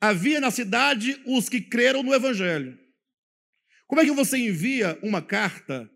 Havia 0.00 0.40
na 0.40 0.50
cidade 0.50 1.20
os 1.26 1.48
que 1.48 1.60
creram 1.60 2.02
no 2.02 2.14
evangelho. 2.14 2.78
Como 3.86 4.00
é 4.00 4.04
que 4.04 4.12
você 4.12 4.36
envia 4.36 4.98
uma 5.02 5.22
carta 5.22 5.90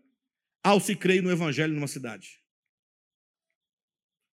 ao 0.63 0.79
se 0.79 0.95
crer 0.95 1.21
no 1.21 1.31
evangelho 1.31 1.73
numa 1.73 1.87
cidade? 1.87 2.39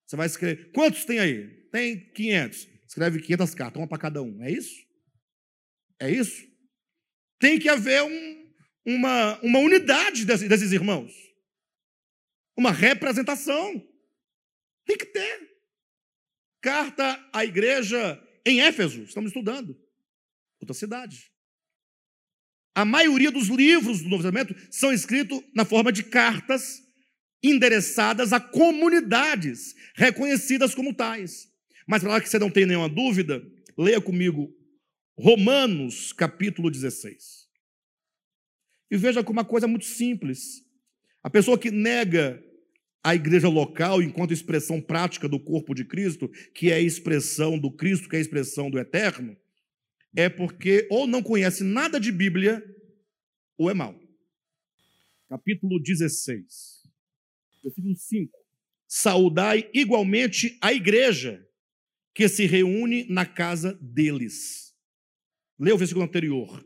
Você 0.05 0.15
vai 0.15 0.27
escrever. 0.27 0.71
Quantos 0.71 1.05
tem 1.05 1.19
aí? 1.19 1.47
Tem 1.71 2.11
500. 2.11 2.67
Escreve 2.87 3.21
500 3.21 3.55
cartas, 3.55 3.81
uma 3.81 3.87
para 3.87 3.97
cada 3.97 4.21
um. 4.21 4.43
É 4.43 4.51
isso? 4.51 4.85
É 5.99 6.09
isso? 6.09 6.45
Tem 7.39 7.59
que 7.59 7.67
haver 7.67 8.03
um, 8.03 8.53
uma, 8.85 9.39
uma 9.41 9.59
unidade 9.59 10.25
desses, 10.25 10.47
desses 10.47 10.71
irmãos 10.71 11.25
uma 12.55 12.71
representação. 12.71 13.85
Tem 14.85 14.97
que 14.97 15.05
ter. 15.05 15.55
Carta 16.61 17.29
à 17.33 17.43
igreja 17.43 18.21
em 18.45 18.61
Éfeso, 18.61 19.03
estamos 19.03 19.29
estudando. 19.29 19.79
Outra 20.59 20.73
cidade. 20.73 21.31
A 22.73 22.85
maioria 22.85 23.31
dos 23.31 23.47
livros 23.47 24.01
do 24.01 24.09
Novo 24.09 24.23
Testamento 24.23 24.55
são 24.71 24.91
escritos 24.91 25.41
na 25.53 25.65
forma 25.65 25.91
de 25.91 26.03
cartas 26.03 26.81
endereçadas 27.49 28.33
a 28.33 28.39
comunidades 28.39 29.75
reconhecidas 29.95 30.73
como 30.73 30.93
tais. 30.93 31.51
Mas 31.87 32.03
para 32.03 32.21
que 32.21 32.29
você 32.29 32.39
não 32.39 32.49
tenha 32.49 32.67
nenhuma 32.67 32.89
dúvida, 32.89 33.45
leia 33.77 34.01
comigo 34.01 34.53
Romanos 35.17 36.11
capítulo 36.11 36.69
16. 36.69 37.45
E 38.91 38.97
veja 38.97 39.23
como 39.23 39.39
uma 39.39 39.45
coisa 39.45 39.67
muito 39.67 39.85
simples. 39.85 40.63
A 41.23 41.29
pessoa 41.29 41.57
que 41.57 41.71
nega 41.71 42.43
a 43.03 43.13
igreja 43.13 43.47
local 43.47 44.01
enquanto 44.01 44.33
expressão 44.33 44.81
prática 44.81 45.29
do 45.29 45.39
corpo 45.39 45.75
de 45.75 45.85
Cristo, 45.85 46.27
que 46.53 46.71
é 46.71 46.75
a 46.75 46.81
expressão 46.81 47.57
do 47.57 47.71
Cristo, 47.71 48.09
que 48.09 48.15
é 48.15 48.19
a 48.19 48.21
expressão 48.21 48.69
do 48.69 48.79
eterno, 48.79 49.37
é 50.15 50.27
porque 50.27 50.87
ou 50.89 51.05
não 51.05 51.21
conhece 51.21 51.63
nada 51.63 51.99
de 51.99 52.11
Bíblia 52.11 52.63
ou 53.57 53.69
é 53.69 53.73
mau. 53.73 53.99
Capítulo 55.29 55.79
16, 55.79 56.74
versículo 57.65 57.95
5. 57.95 58.31
Saudai 58.87 59.69
igualmente 59.73 60.57
a 60.61 60.71
igreja 60.71 61.45
que 62.13 62.29
se 62.29 62.45
reúne 62.45 63.05
na 63.09 63.25
casa 63.25 63.77
deles. 63.81 64.73
Leia 65.59 65.75
o 65.75 65.77
versículo 65.77 66.05
anterior 66.05 66.63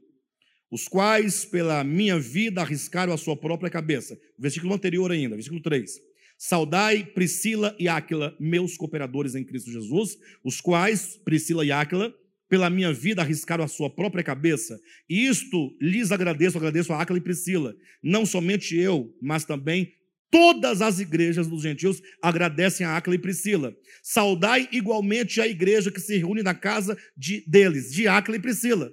os 0.71 0.87
quais 0.87 1.45
pela 1.45 1.83
minha 1.83 2.19
vida 2.19 2.61
arriscaram 2.61 3.11
a 3.11 3.17
sua 3.17 3.35
própria 3.35 3.69
cabeça. 3.69 4.19
Versículo 4.37 4.73
anterior 4.73 5.11
ainda, 5.11 5.35
versículo 5.35 5.61
3. 5.61 5.99
Saudai 6.37 7.03
Priscila 7.03 7.75
e 7.79 7.87
Áquila, 7.87 8.35
meus 8.39 8.77
cooperadores 8.77 9.35
em 9.35 9.43
Cristo 9.43 9.71
Jesus, 9.71 10.17
os 10.43 10.61
quais, 10.61 11.17
Priscila 11.25 11.65
e 11.65 11.71
Áquila, 11.71 12.13
pela 12.47 12.69
minha 12.69 12.93
vida 12.93 13.21
arriscaram 13.21 13.63
a 13.63 13.67
sua 13.67 13.89
própria 13.89 14.23
cabeça. 14.23 14.79
E 15.09 15.27
isto 15.27 15.75
lhes 15.81 16.11
agradeço, 16.11 16.57
agradeço 16.57 16.93
a 16.93 17.01
Áquila 17.01 17.17
e 17.17 17.21
Priscila. 17.21 17.75
Não 18.01 18.25
somente 18.25 18.77
eu, 18.77 19.15
mas 19.21 19.43
também 19.43 19.93
todas 20.31 20.81
as 20.81 20.99
igrejas 20.99 21.47
dos 21.47 21.61
gentios 21.61 22.01
agradecem 22.21 22.85
a 22.85 22.95
Áquila 22.95 23.15
e 23.15 23.19
Priscila. 23.19 23.75
Saudai 24.03 24.69
igualmente 24.71 25.41
a 25.41 25.47
igreja 25.47 25.91
que 25.91 25.99
se 25.99 26.17
reúne 26.17 26.43
na 26.43 26.53
casa 26.53 26.97
de, 27.15 27.43
deles, 27.47 27.91
de 27.91 28.07
Áquila 28.07 28.37
e 28.37 28.41
Priscila. 28.41 28.91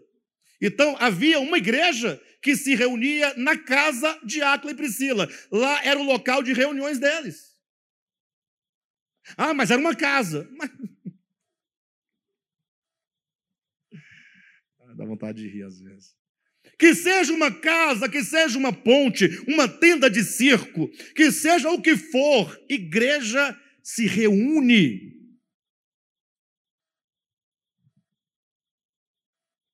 Então 0.60 0.96
havia 0.98 1.38
uma 1.38 1.58
igreja 1.58 2.20
que 2.42 2.56
se 2.56 2.74
reunia 2.74 3.34
na 3.36 3.56
casa 3.56 4.18
de 4.24 4.40
Áquila 4.42 4.72
e 4.72 4.76
Priscila. 4.76 5.28
Lá 5.50 5.84
era 5.84 6.00
o 6.00 6.04
local 6.04 6.42
de 6.42 6.52
reuniões 6.52 6.98
deles. 6.98 7.56
Ah, 9.36 9.52
mas 9.52 9.70
era 9.70 9.80
uma 9.80 9.94
casa. 9.94 10.48
Dá 14.96 15.04
vontade 15.04 15.42
de 15.42 15.48
rir 15.48 15.64
às 15.64 15.78
vezes. 15.78 16.15
Que 16.78 16.94
seja 16.94 17.32
uma 17.32 17.50
casa, 17.50 18.08
que 18.08 18.22
seja 18.22 18.58
uma 18.58 18.72
ponte, 18.72 19.26
uma 19.48 19.66
tenda 19.66 20.10
de 20.10 20.22
circo, 20.22 20.88
que 21.14 21.32
seja 21.32 21.70
o 21.70 21.80
que 21.80 21.96
for, 21.96 22.60
igreja 22.68 23.58
se 23.82 24.06
reúne 24.06 25.16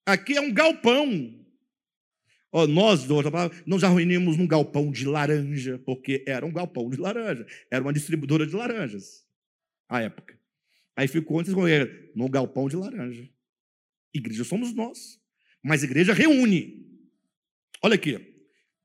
Aqui 0.05 0.37
é 0.37 0.41
um 0.41 0.53
galpão. 0.53 1.39
Oh, 2.51 2.67
nós, 2.67 3.07
nós 3.67 3.81
já 3.81 3.89
reunimos 3.89 4.37
num 4.37 4.47
galpão 4.47 4.91
de 4.91 5.07
laranja, 5.07 5.79
porque 5.87 6.23
era 6.27 6.45
um 6.45 6.53
galpão 6.53 6.91
de 6.91 6.99
laranja, 6.99 7.47
era 7.71 7.83
uma 7.83 7.93
distribuidora 7.93 8.47
de 8.47 8.55
laranjas, 8.55 9.25
à 9.89 10.03
época. 10.03 10.39
Aí 10.95 11.09
ficou 11.09 11.41
antes 11.41 11.55
no 12.15 12.29
galpão 12.29 12.69
de 12.69 12.77
laranja. 12.77 13.27
Igreja 14.13 14.45
somos 14.45 14.75
nós, 14.75 15.19
mas 15.63 15.83
igreja 15.83 16.13
reúne. 16.13 16.92
Olha 17.85 17.97
aqui, 17.97 18.17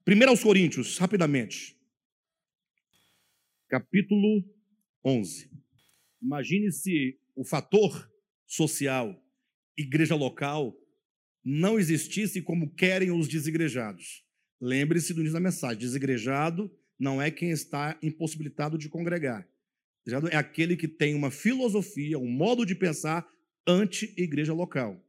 1 0.07 0.27
aos 0.27 0.41
Coríntios, 0.41 0.97
rapidamente, 0.97 1.77
capítulo 3.69 4.43
11. 5.05 5.51
Imagine 6.19 6.71
se 6.71 7.15
o 7.36 7.45
fator 7.45 8.11
social, 8.47 9.15
igreja 9.78 10.15
local, 10.15 10.75
não 11.45 11.78
existisse 11.78 12.41
como 12.41 12.74
querem 12.74 13.11
os 13.11 13.28
desigrejados. 13.28 14.25
Lembre-se 14.59 15.13
do 15.13 15.19
início 15.19 15.36
da 15.36 15.39
mensagem: 15.39 15.78
desigrejado 15.78 16.75
não 16.99 17.21
é 17.21 17.29
quem 17.29 17.51
está 17.51 17.95
impossibilitado 18.01 18.79
de 18.79 18.89
congregar. 18.89 19.47
Desigrejado 20.03 20.33
é 20.33 20.37
aquele 20.37 20.75
que 20.75 20.87
tem 20.87 21.13
uma 21.13 21.29
filosofia, 21.29 22.17
um 22.17 22.32
modo 22.32 22.65
de 22.65 22.74
pensar 22.74 23.29
anti-igreja 23.67 24.53
local. 24.53 25.07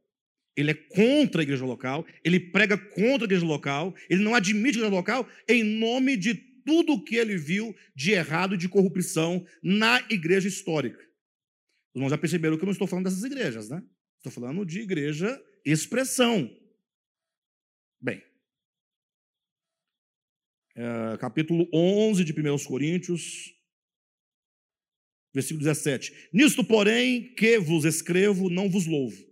Ele 0.59 0.71
é 0.71 0.73
contra 0.73 1.41
a 1.41 1.43
igreja 1.43 1.63
local, 1.63 2.05
ele 2.21 2.37
prega 2.37 2.77
contra 2.77 3.23
a 3.23 3.27
igreja 3.27 3.45
local, 3.45 3.95
ele 4.09 4.21
não 4.21 4.35
admite 4.35 4.75
a 4.75 4.81
igreja 4.81 4.89
local 4.89 5.25
em 5.47 5.63
nome 5.63 6.17
de 6.17 6.33
tudo 6.65 6.93
o 6.93 7.03
que 7.03 7.15
ele 7.15 7.37
viu 7.37 7.73
de 7.95 8.11
errado 8.11 8.55
e 8.55 8.57
de 8.57 8.67
corrupção 8.67 9.45
na 9.63 10.05
igreja 10.09 10.49
histórica. 10.49 10.99
Os 10.99 11.95
irmãos 11.95 12.09
já 12.09 12.17
perceberam 12.17 12.57
que 12.57 12.63
eu 12.63 12.65
não 12.65 12.73
estou 12.73 12.87
falando 12.87 13.05
dessas 13.05 13.23
igrejas, 13.23 13.69
né? 13.69 13.81
Estou 14.17 14.33
falando 14.33 14.65
de 14.65 14.81
igreja 14.81 15.41
expressão. 15.65 16.53
Bem, 18.01 18.21
é, 20.75 21.17
capítulo 21.19 21.69
11 21.73 22.25
de 22.25 22.33
1 22.33 22.65
Coríntios, 22.65 23.55
versículo 25.33 25.59
17: 25.59 26.29
Nisto, 26.33 26.65
porém, 26.65 27.33
que 27.33 27.57
vos 27.59 27.85
escrevo, 27.85 28.49
não 28.49 28.69
vos 28.69 28.85
louvo, 28.85 29.28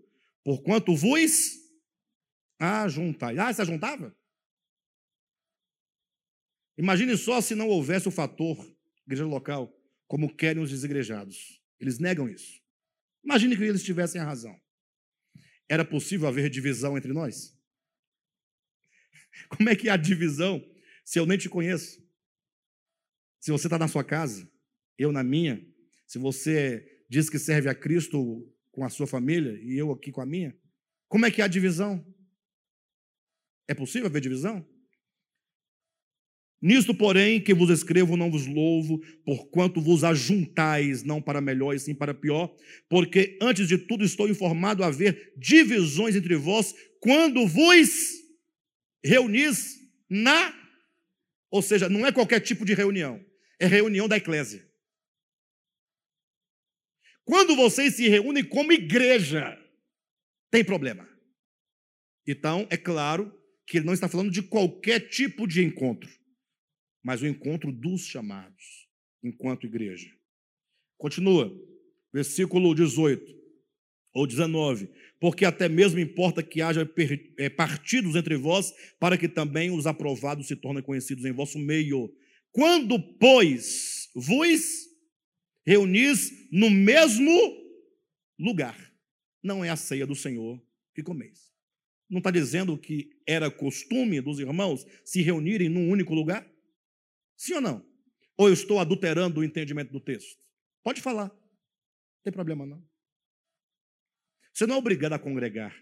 porquanto 0.47 0.95
vos 0.95 1.57
ajuntai. 2.57 3.37
Ah, 3.37 3.53
você 3.53 3.63
ajuntava? 3.63 4.17
Imagine 6.77 7.17
só 7.17 7.41
se 7.41 7.53
não 7.53 7.67
houvesse 7.67 8.07
o 8.07 8.11
fator 8.11 8.57
igreja 9.05 9.25
local, 9.25 9.77
como 10.07 10.33
querem 10.33 10.63
os 10.63 10.69
desigrejados. 10.69 11.61
Eles 11.77 11.99
negam 11.99 12.29
isso. 12.29 12.63
Imagine 13.25 13.57
que 13.57 13.63
eles 13.63 13.83
tivessem 13.83 14.21
a 14.21 14.23
razão. 14.23 14.57
Era 15.67 15.83
possível 15.83 16.29
haver 16.29 16.49
divisão 16.49 16.97
entre 16.97 17.11
nós? 17.11 17.53
Como 19.49 19.67
é 19.67 19.75
que 19.75 19.89
há 19.89 19.97
divisão 19.97 20.65
se 21.03 21.19
eu 21.19 21.25
nem 21.25 21.37
te 21.37 21.49
conheço? 21.49 22.01
Se 23.41 23.51
você 23.51 23.67
está 23.67 23.77
na 23.77 23.89
sua 23.89 24.03
casa, 24.03 24.49
eu 24.97 25.11
na 25.11 25.25
minha, 25.25 25.61
se 26.05 26.17
você 26.17 27.03
diz 27.09 27.29
que 27.29 27.37
serve 27.37 27.67
a 27.67 27.75
Cristo 27.75 28.49
com 28.77 28.85
a 28.85 28.89
sua 28.89 29.07
família 29.07 29.59
e 29.63 29.75
eu 29.75 29.91
aqui 29.91 30.11
com 30.11 30.21
a 30.21 30.25
minha, 30.25 30.55
como 31.07 31.25
é 31.25 31.31
que 31.31 31.41
há 31.41 31.47
divisão? 31.47 32.05
É 33.67 33.73
possível 33.73 34.05
haver 34.05 34.21
divisão? 34.21 34.63
Nisto, 36.61 36.93
porém, 36.93 37.41
que 37.41 37.55
vos 37.55 37.71
escrevo, 37.71 38.15
não 38.15 38.29
vos 38.29 38.45
louvo, 38.45 39.01
porquanto 39.25 39.81
vos 39.81 40.03
ajuntais, 40.03 41.01
não 41.01 41.19
para 41.19 41.41
melhor 41.41 41.73
e 41.73 41.79
sim 41.79 41.95
para 41.95 42.13
pior, 42.13 42.55
porque 42.87 43.35
antes 43.41 43.67
de 43.67 43.79
tudo 43.79 44.05
estou 44.05 44.29
informado 44.29 44.83
a 44.83 44.87
haver 44.87 45.33
divisões 45.35 46.15
entre 46.15 46.35
vós 46.35 46.75
quando 46.99 47.47
vos 47.47 47.89
reunis 49.03 49.75
na. 50.07 50.53
Ou 51.49 51.63
seja, 51.63 51.89
não 51.89 52.05
é 52.05 52.11
qualquer 52.11 52.41
tipo 52.41 52.63
de 52.63 52.75
reunião, 52.75 53.19
é 53.59 53.65
reunião 53.65 54.07
da 54.07 54.17
eclésia. 54.17 54.66
Quando 57.27 57.57
vocês 57.57 57.95
se 57.95 58.07
reúnem 58.07 58.41
como 58.41 58.71
igreja, 58.71 59.61
tem 60.49 60.63
problema. 60.63 61.05
Então, 62.25 62.65
é 62.69 62.77
claro 62.77 63.37
que 63.65 63.77
ele 63.77 63.85
não 63.85 63.93
está 63.93 64.07
falando 64.07 64.31
de 64.31 64.41
qualquer 64.41 65.09
tipo 65.09 65.45
de 65.45 65.61
encontro, 65.61 66.09
mas 67.03 67.21
o 67.21 67.27
encontro 67.27 67.69
dos 67.69 68.05
chamados, 68.05 68.87
enquanto 69.21 69.65
igreja. 69.65 70.09
Continua, 70.97 71.53
versículo 72.13 72.73
18 72.73 73.35
ou 74.13 74.25
19. 74.25 74.89
Porque 75.19 75.43
até 75.43 75.67
mesmo 75.67 75.99
importa 75.99 76.41
que 76.41 76.61
haja 76.61 76.89
é, 77.37 77.49
partidos 77.49 78.15
entre 78.15 78.37
vós, 78.37 78.73
para 79.01 79.17
que 79.17 79.27
também 79.27 79.69
os 79.69 79.85
aprovados 79.85 80.47
se 80.47 80.55
tornem 80.55 80.81
conhecidos 80.81 81.25
em 81.25 81.33
vosso 81.33 81.59
meio. 81.59 82.09
Quando, 82.53 82.97
pois, 83.17 84.09
vos 84.15 84.86
reunis 85.67 86.31
no 86.49 86.69
mesmo 86.69 87.29
lugar, 88.39 88.77
não 89.43 89.65
é 89.65 89.69
a 89.69 89.75
ceia 89.75 90.07
do 90.07 90.15
Senhor 90.15 90.65
que 90.95 91.03
comeis. 91.03 91.51
Não 92.09 92.19
está 92.19 92.31
dizendo 92.31 92.77
que 92.77 93.09
era 93.27 93.51
costume 93.51 94.21
dos 94.21 94.39
irmãos 94.39 94.85
se 95.03 95.21
reunirem 95.21 95.67
num 95.67 95.89
único 95.89 96.13
lugar? 96.13 96.49
Sim 97.35 97.55
ou 97.55 97.61
não? 97.61 97.85
Ou 98.37 98.47
eu 98.47 98.53
estou 98.53 98.79
adulterando 98.79 99.41
o 99.41 99.43
entendimento 99.43 99.91
do 99.91 99.99
texto? 99.99 100.41
Pode 100.81 101.01
falar, 101.01 101.27
não 101.27 102.23
tem 102.23 102.31
problema 102.31 102.65
não. 102.65 102.81
Você 104.53 104.65
não 104.65 104.75
é 104.75 104.77
obrigado 104.77 105.13
a 105.13 105.19
congregar, 105.19 105.77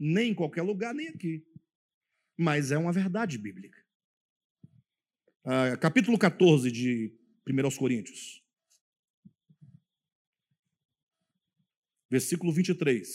nem 0.00 0.30
em 0.30 0.34
qualquer 0.34 0.62
lugar, 0.62 0.94
nem 0.94 1.08
aqui. 1.08 1.46
Mas 2.38 2.72
é 2.72 2.78
uma 2.78 2.92
verdade 2.92 3.36
bíblica. 3.36 3.84
Ah, 5.44 5.76
capítulo 5.76 6.18
14 6.18 6.72
de 6.72 7.14
1 7.46 7.76
Coríntios. 7.76 8.45
Versículo 12.10 12.52
23. 12.52 13.08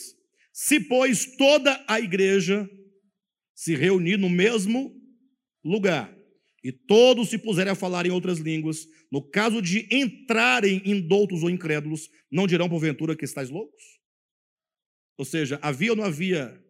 Se, 0.54 0.80
pois, 0.80 1.38
toda 1.38 1.84
a 1.88 2.00
igreja 2.00 2.70
se 3.56 3.76
reunir 3.76 4.18
no 4.18 4.30
mesmo 4.30 5.00
lugar, 5.64 6.16
e 6.64 6.72
todos 6.72 7.30
se 7.30 7.38
puserem 7.38 7.72
a 7.72 7.76
falar 7.76 8.06
em 8.06 8.12
outras 8.12 8.38
línguas, 8.38 8.88
no 9.12 9.22
caso 9.22 9.62
de 9.62 9.88
entrarem 9.92 10.82
indoutos 10.86 11.42
ou 11.44 11.50
incrédulos, 11.50 12.10
não 12.32 12.46
dirão 12.46 12.70
porventura 12.70 13.16
que 13.16 13.26
estáis 13.26 13.50
loucos? 13.50 13.84
Ou 15.18 15.26
seja, 15.26 15.60
havia 15.62 15.92
ou 15.92 15.96
não 15.96 16.04
havia 16.04 16.64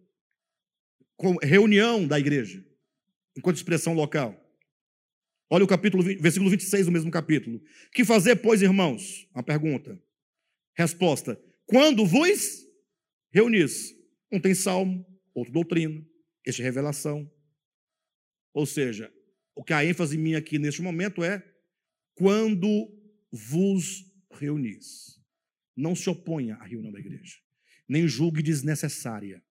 reunião 1.42 2.08
da 2.08 2.20
igreja, 2.20 2.66
enquanto 3.38 3.58
expressão 3.58 3.94
local? 3.94 4.38
Olha 5.50 5.66
o 5.66 5.68
capítulo, 5.68 6.02
versículo 6.02 6.50
26 6.50 6.86
do 6.86 6.92
mesmo 6.92 7.12
capítulo. 7.12 7.62
Que 7.94 8.06
fazer, 8.06 8.38
pois, 8.38 8.62
irmãos? 8.62 9.28
Uma 9.36 9.44
pergunta. 9.44 10.02
Resposta: 10.74 11.38
Quando 11.72 12.06
vos 12.06 12.68
reunis, 13.32 13.96
um 14.30 14.42
tem 14.42 14.54
salmo, 14.54 15.06
outro 15.34 15.54
doutrina, 15.54 16.06
este 16.46 16.62
é 16.62 16.66
revelação. 16.66 17.32
Ou 18.54 18.66
seja, 18.66 19.10
o 19.56 19.64
que 19.64 19.72
a 19.72 19.86
ênfase 19.86 20.18
minha 20.18 20.38
aqui 20.38 20.60
neste 20.60 20.82
momento 20.82 21.24
é 21.24 21.42
quando 22.14 22.68
vos 23.32 24.06
reunis. 24.34 25.18
Não 25.74 25.96
se 25.96 26.10
oponha 26.10 26.56
à 26.56 26.66
reunião 26.66 26.92
da 26.92 27.00
igreja, 27.00 27.38
nem 27.88 28.06
julgue 28.06 28.44
desnecessária. 28.44 29.42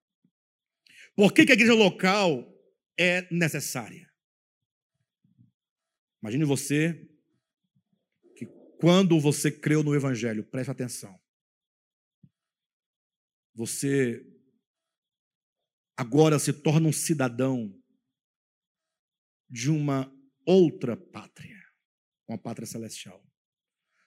Por 1.17 1.33
que, 1.33 1.47
que 1.47 1.53
a 1.53 1.55
igreja 1.55 1.73
local 1.73 2.47
é 2.99 3.27
necessária? 3.35 4.07
Imagine 6.23 6.45
você 6.45 7.09
que 8.37 8.45
quando 8.79 9.19
você 9.19 9.51
creu 9.51 9.83
no 9.83 9.95
Evangelho, 9.95 10.45
preste 10.45 10.71
atenção, 10.71 11.19
você 13.55 14.25
agora 15.97 16.39
se 16.39 16.53
torna 16.53 16.89
um 16.89 16.93
cidadão 16.93 17.77
de 19.49 19.71
uma 19.71 20.11
outra 20.47 20.97
pátria, 20.97 21.61
uma 22.29 22.39
pátria 22.39 22.67
celestial. 22.67 23.25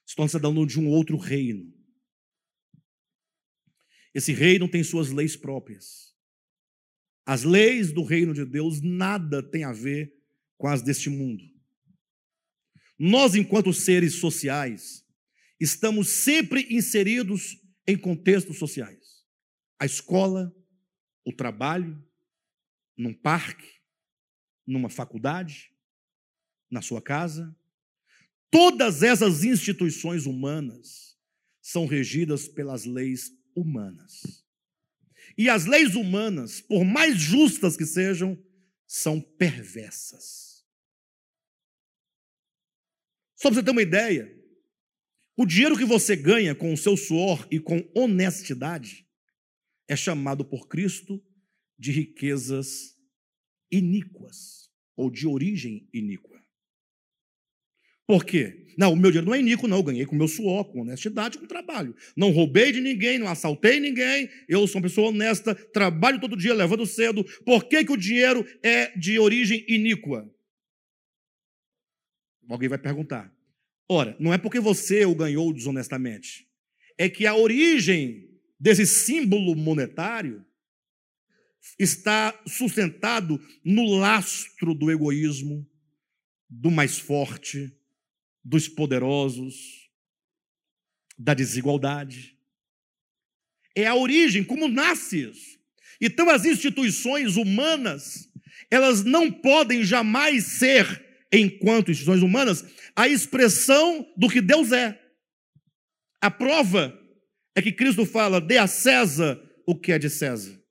Se 0.06 0.16
torna 0.16 0.30
cidadão 0.30 0.66
de 0.66 0.80
um 0.80 0.88
outro 0.88 1.18
reino. 1.18 1.72
Esse 4.14 4.32
reino 4.32 4.70
tem 4.70 4.84
suas 4.84 5.10
leis 5.10 5.36
próprias. 5.36 6.14
As 7.26 7.44
leis 7.44 7.92
do 7.92 8.04
reino 8.04 8.34
de 8.34 8.46
Deus 8.46 8.82
nada 8.82 9.42
tem 9.42 9.64
a 9.64 9.72
ver 9.72 10.14
com 10.58 10.68
as 10.68 10.82
deste 10.82 11.10
mundo. 11.10 11.44
Nós, 12.98 13.36
enquanto 13.36 13.74
seres 13.74 14.16
sociais, 14.16 15.06
estamos 15.60 16.10
sempre 16.10 16.68
inseridos 16.70 17.58
em 17.88 17.98
contextos 17.98 18.58
sociais. 18.58 19.03
A 19.80 19.86
escola, 19.86 20.56
o 21.26 21.34
trabalho, 21.34 22.02
num 22.98 23.14
parque, 23.14 23.70
numa 24.66 24.90
faculdade, 24.90 25.72
na 26.70 26.82
sua 26.82 27.02
casa. 27.02 27.56
Todas 28.50 29.04
essas 29.04 29.44
instituições 29.44 30.26
humanas 30.26 31.18
são 31.62 31.86
regidas 31.86 32.48
pelas 32.48 32.86
leis 32.86 33.32
humanas. 33.56 34.44
E 35.38 35.50
as 35.50 35.66
leis 35.66 35.96
humanas, 35.96 36.62
por 36.62 36.84
mais 36.84 37.18
justas 37.18 37.76
que 37.76 37.86
sejam, 37.86 38.42
são 38.86 39.20
perversas. 39.20 40.64
Só 43.36 43.50
para 43.50 43.56
você 43.56 43.64
ter 43.64 43.72
uma 43.72 43.82
ideia, 43.82 44.32
o 45.36 45.46
dinheiro 45.46 45.78
que 45.78 45.86
você 45.86 46.16
ganha 46.16 46.54
com 46.54 46.72
o 46.72 46.78
seu 46.78 46.96
suor 46.96 47.48
e 47.50 47.60
com 47.60 47.90
honestidade 47.96 49.03
é 49.94 49.96
chamado 49.96 50.44
por 50.44 50.68
Cristo 50.68 51.24
de 51.78 51.92
riquezas 51.92 52.96
iníquas 53.72 54.70
ou 54.96 55.10
de 55.10 55.28
origem 55.28 55.88
iníqua. 55.94 56.34
Por 58.06 58.26
quê? 58.26 58.74
Não, 58.78 58.94
o 58.94 58.96
meu 58.96 59.12
dinheiro 59.12 59.28
não 59.28 59.36
é 59.36 59.40
iníquo, 59.40 59.68
não. 59.68 59.78
Eu 59.78 59.84
ganhei 59.84 60.06
com 60.06 60.16
meu 60.16 60.28
suor, 60.28 60.66
com 60.66 60.82
honestidade, 60.82 61.38
com 61.38 61.46
trabalho. 61.46 61.96
Não 62.18 62.32
roubei 62.32 62.72
de 62.72 62.82
ninguém, 62.82 63.18
não 63.18 63.28
assaltei 63.28 63.80
ninguém. 63.80 64.30
Eu 64.48 64.68
sou 64.68 64.80
uma 64.80 64.88
pessoa 64.88 65.10
honesta, 65.10 65.56
trabalho 65.56 66.20
todo 66.20 66.36
dia, 66.36 66.54
levando 66.54 66.86
cedo. 66.86 67.24
Por 67.46 67.66
que, 67.66 67.86
que 67.86 67.92
o 67.92 67.98
dinheiro 67.98 68.46
é 68.62 68.96
de 68.98 69.18
origem 69.20 69.64
iníqua? 69.68 70.30
Alguém 72.50 72.68
vai 72.68 72.78
perguntar. 72.78 73.34
Ora, 73.88 74.18
não 74.20 74.34
é 74.34 74.38
porque 74.38 74.60
você 74.60 75.06
o 75.06 75.16
ganhou 75.16 75.54
desonestamente. 75.54 76.48
É 76.98 77.08
que 77.10 77.26
a 77.26 77.36
origem 77.36 78.33
desse 78.64 78.88
símbolo 78.88 79.58
monetário 79.58 80.46
está 81.78 82.34
sustentado 82.48 83.38
no 83.62 83.98
lastro 83.98 84.74
do 84.74 84.90
egoísmo, 84.90 85.70
do 86.50 86.72
mais 86.72 86.98
forte, 86.98 87.78
dos 88.42 88.70
poderosos, 88.70 89.90
da 91.18 91.34
desigualdade. 91.34 92.38
É 93.76 93.86
a 93.86 93.96
origem, 93.96 94.46
como 94.46 94.70
nasce 94.70 95.30
isso. 95.30 95.60
Então, 96.00 96.30
as 96.30 96.46
instituições 96.46 97.36
humanas, 97.36 98.32
elas 98.72 99.04
não 99.04 99.30
podem 99.30 99.84
jamais 99.84 100.46
ser, 100.46 101.26
enquanto 101.34 101.92
instituições 101.92 102.24
humanas, 102.24 102.64
a 102.96 103.10
expressão 103.10 104.10
do 104.16 104.30
que 104.30 104.40
Deus 104.40 104.72
é. 104.72 104.98
A 106.22 106.32
prova 106.32 107.03
é 107.56 107.62
que 107.62 107.72
Cristo 107.72 108.06
fala: 108.06 108.42
dê 108.42 108.58
a 108.58 108.68
César 108.68 109.42
o 109.66 109.76
que 109.80 109.92
é 109.92 110.00
de 110.00 110.10
César 110.10 110.64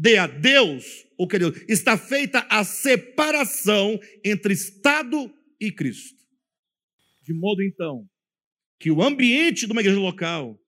dê 0.00 0.16
a 0.16 0.26
Deus 0.26 1.06
o 1.18 1.28
que 1.28 1.36
é 1.36 1.38
Deus. 1.40 1.60
Está 1.68 1.98
feita 1.98 2.46
a 2.48 2.64
separação 2.64 4.00
entre 4.24 4.54
Estado 4.54 5.30
e 5.60 5.70
Cristo. 5.70 6.18
De 7.22 7.34
modo 7.34 7.62
então 7.62 8.08
que 8.78 8.90
o 8.90 9.02
ambiente 9.02 9.66
de 9.66 9.72
uma 9.72 9.82
igreja 9.82 10.00
local 10.00 10.58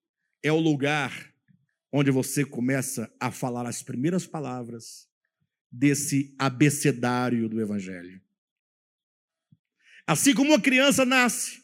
é 0.42 0.52
o 0.52 0.60
lugar 0.60 1.32
onde 1.90 2.10
você 2.10 2.44
começa 2.44 3.10
a 3.18 3.30
falar 3.30 3.66
as 3.66 3.82
primeiras 3.82 4.26
palavras 4.26 5.08
desse 5.70 6.34
abecedário 6.38 7.48
do 7.48 7.58
Evangelho. 7.58 8.20
Assim 10.06 10.34
como 10.34 10.50
uma 10.50 10.60
criança 10.60 11.06
nasce 11.06 11.62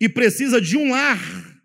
e 0.00 0.08
precisa 0.08 0.60
de 0.60 0.76
um 0.76 0.90
lar, 0.90 1.59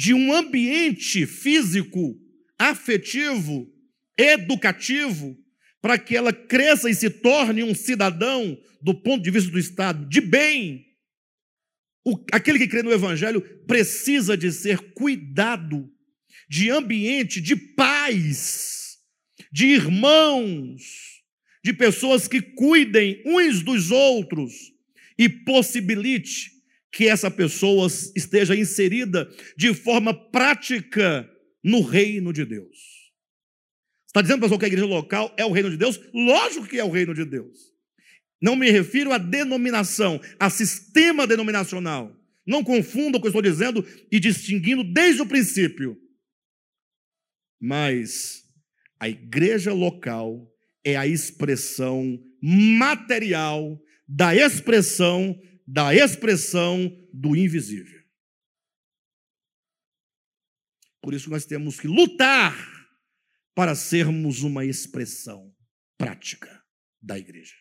de 0.00 0.14
um 0.14 0.32
ambiente 0.32 1.26
físico, 1.26 2.18
afetivo, 2.58 3.70
educativo, 4.16 5.36
para 5.82 5.98
que 5.98 6.16
ela 6.16 6.32
cresça 6.32 6.88
e 6.88 6.94
se 6.94 7.10
torne 7.10 7.62
um 7.62 7.74
cidadão, 7.74 8.58
do 8.80 8.94
ponto 8.94 9.22
de 9.22 9.30
vista 9.30 9.50
do 9.50 9.58
Estado, 9.58 10.08
de 10.08 10.22
bem. 10.22 10.86
O, 12.02 12.16
aquele 12.32 12.58
que 12.58 12.66
crê 12.66 12.82
no 12.82 12.90
Evangelho 12.90 13.42
precisa 13.66 14.38
de 14.38 14.50
ser 14.50 14.78
cuidado, 14.94 15.86
de 16.48 16.70
ambiente 16.70 17.38
de 17.38 17.54
paz, 17.54 18.96
de 19.52 19.66
irmãos, 19.66 20.82
de 21.62 21.74
pessoas 21.74 22.26
que 22.26 22.40
cuidem 22.40 23.22
uns 23.26 23.62
dos 23.62 23.90
outros 23.90 24.54
e 25.18 25.28
possibilite 25.28 26.52
que 26.92 27.08
essa 27.08 27.30
pessoa 27.30 27.86
esteja 28.16 28.56
inserida 28.56 29.28
de 29.56 29.72
forma 29.74 30.12
prática 30.12 31.28
no 31.62 31.82
reino 31.82 32.32
de 32.32 32.44
Deus. 32.44 32.90
Está 34.06 34.22
dizendo, 34.22 34.40
pessoal, 34.40 34.58
que 34.58 34.64
a 34.64 34.68
igreja 34.68 34.86
local 34.86 35.32
é 35.36 35.44
o 35.44 35.52
reino 35.52 35.70
de 35.70 35.76
Deus? 35.76 36.00
Lógico 36.12 36.66
que 36.66 36.78
é 36.78 36.84
o 36.84 36.90
reino 36.90 37.14
de 37.14 37.24
Deus. 37.24 37.56
Não 38.42 38.56
me 38.56 38.70
refiro 38.70 39.12
à 39.12 39.18
denominação, 39.18 40.20
a 40.38 40.50
sistema 40.50 41.26
denominacional. 41.26 42.16
Não 42.44 42.64
confunda 42.64 43.18
o 43.18 43.20
que 43.20 43.26
eu 43.26 43.30
estou 43.30 43.42
dizendo 43.42 43.86
e 44.10 44.18
distinguindo 44.18 44.82
desde 44.82 45.22
o 45.22 45.26
princípio. 45.26 45.96
Mas 47.60 48.42
a 48.98 49.08
igreja 49.08 49.72
local 49.72 50.50
é 50.82 50.96
a 50.96 51.06
expressão 51.06 52.18
material 52.42 53.78
da 54.08 54.34
expressão 54.34 55.38
da 55.72 55.94
expressão 55.94 56.90
do 57.12 57.36
invisível. 57.36 58.02
Por 61.00 61.14
isso 61.14 61.30
nós 61.30 61.46
temos 61.46 61.78
que 61.78 61.86
lutar 61.86 62.56
para 63.54 63.76
sermos 63.76 64.42
uma 64.42 64.64
expressão 64.64 65.54
prática 65.96 66.60
da 67.00 67.16
igreja, 67.16 67.54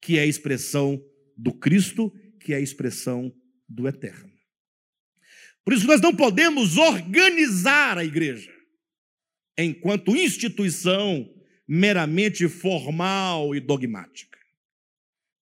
que 0.00 0.16
é 0.16 0.22
a 0.22 0.26
expressão 0.26 0.98
do 1.36 1.52
Cristo, 1.52 2.10
que 2.40 2.54
é 2.54 2.56
a 2.56 2.60
expressão 2.60 3.30
do 3.68 3.86
eterno. 3.86 4.32
Por 5.62 5.74
isso 5.74 5.86
nós 5.86 6.00
não 6.00 6.16
podemos 6.16 6.78
organizar 6.78 7.98
a 7.98 8.04
igreja 8.04 8.52
enquanto 9.58 10.16
instituição 10.16 11.28
meramente 11.68 12.48
formal 12.48 13.54
e 13.54 13.60
dogmática. 13.60 14.38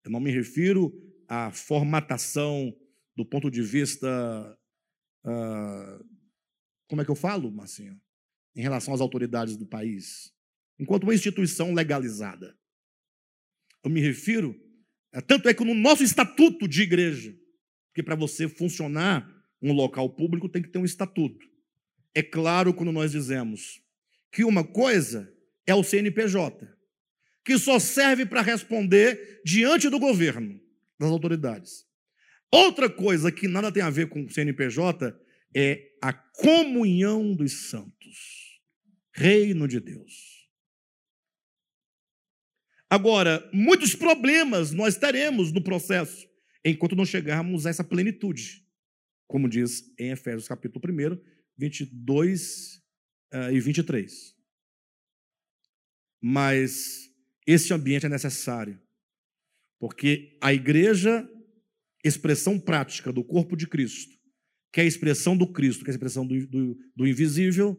Eu 0.04 0.10
não 0.10 0.18
me 0.18 0.32
refiro 0.32 1.07
à 1.28 1.50
formatação 1.50 2.74
do 3.14 3.24
ponto 3.24 3.50
de 3.50 3.62
vista. 3.62 4.58
Uh, 5.24 6.04
como 6.88 7.02
é 7.02 7.04
que 7.04 7.10
eu 7.10 7.14
falo, 7.14 7.52
Marcinho? 7.52 8.00
Em 8.56 8.62
relação 8.62 8.94
às 8.94 9.00
autoridades 9.00 9.56
do 9.56 9.66
país. 9.66 10.32
Enquanto 10.78 11.04
uma 11.04 11.14
instituição 11.14 11.74
legalizada. 11.74 12.56
Eu 13.84 13.90
me 13.90 14.00
refiro. 14.00 14.58
É, 15.12 15.20
tanto 15.20 15.48
é 15.48 15.54
que 15.54 15.64
no 15.64 15.74
nosso 15.74 16.02
estatuto 16.02 16.66
de 16.66 16.82
igreja, 16.82 17.36
porque 17.88 18.02
para 18.02 18.14
você 18.14 18.48
funcionar 18.48 19.28
um 19.60 19.72
local 19.72 20.08
público 20.10 20.48
tem 20.48 20.62
que 20.62 20.68
ter 20.68 20.78
um 20.78 20.84
estatuto. 20.84 21.46
É 22.14 22.22
claro 22.22 22.72
quando 22.72 22.92
nós 22.92 23.12
dizemos 23.12 23.82
que 24.30 24.44
uma 24.44 24.64
coisa 24.64 25.32
é 25.66 25.74
o 25.74 25.82
CNPJ, 25.82 26.68
que 27.44 27.58
só 27.58 27.78
serve 27.78 28.26
para 28.26 28.42
responder 28.42 29.40
diante 29.44 29.88
do 29.88 29.98
governo, 29.98 30.60
das 30.98 31.10
autoridades. 31.10 31.86
Outra 32.50 32.88
coisa 32.88 33.30
que 33.30 33.46
nada 33.46 33.70
tem 33.70 33.82
a 33.82 33.90
ver 33.90 34.08
com 34.08 34.24
o 34.24 34.30
CNPJ 34.30 35.14
é 35.54 35.92
a 36.02 36.12
comunhão 36.12 37.34
dos 37.34 37.68
santos, 37.68 38.60
reino 39.12 39.68
de 39.68 39.80
Deus. 39.80 40.38
Agora, 42.90 43.48
muitos 43.52 43.94
problemas 43.94 44.72
nós 44.72 44.96
teremos 44.96 45.52
no 45.52 45.62
processo 45.62 46.26
enquanto 46.64 46.96
não 46.96 47.04
chegarmos 47.04 47.66
a 47.66 47.70
essa 47.70 47.84
plenitude, 47.84 48.66
como 49.26 49.48
diz 49.48 49.92
em 49.98 50.10
Efésios 50.10 50.48
capítulo 50.48 50.82
1, 50.90 51.20
22 51.56 52.76
uh, 53.34 53.52
e 53.52 53.60
23. 53.60 54.34
Mas 56.20 57.10
esse 57.46 57.72
ambiente 57.74 58.06
é 58.06 58.08
necessário, 58.08 58.80
porque 59.78 60.36
a 60.40 60.52
igreja, 60.52 61.28
expressão 62.04 62.58
prática 62.58 63.12
do 63.12 63.24
corpo 63.24 63.56
de 63.56 63.66
Cristo, 63.66 64.16
que 64.72 64.80
é 64.80 64.84
a 64.84 64.86
expressão 64.86 65.36
do 65.36 65.50
Cristo, 65.50 65.84
que 65.84 65.90
é 65.90 65.92
a 65.92 65.94
expressão 65.94 66.26
do, 66.26 66.46
do, 66.46 66.78
do 66.94 67.06
invisível, 67.06 67.76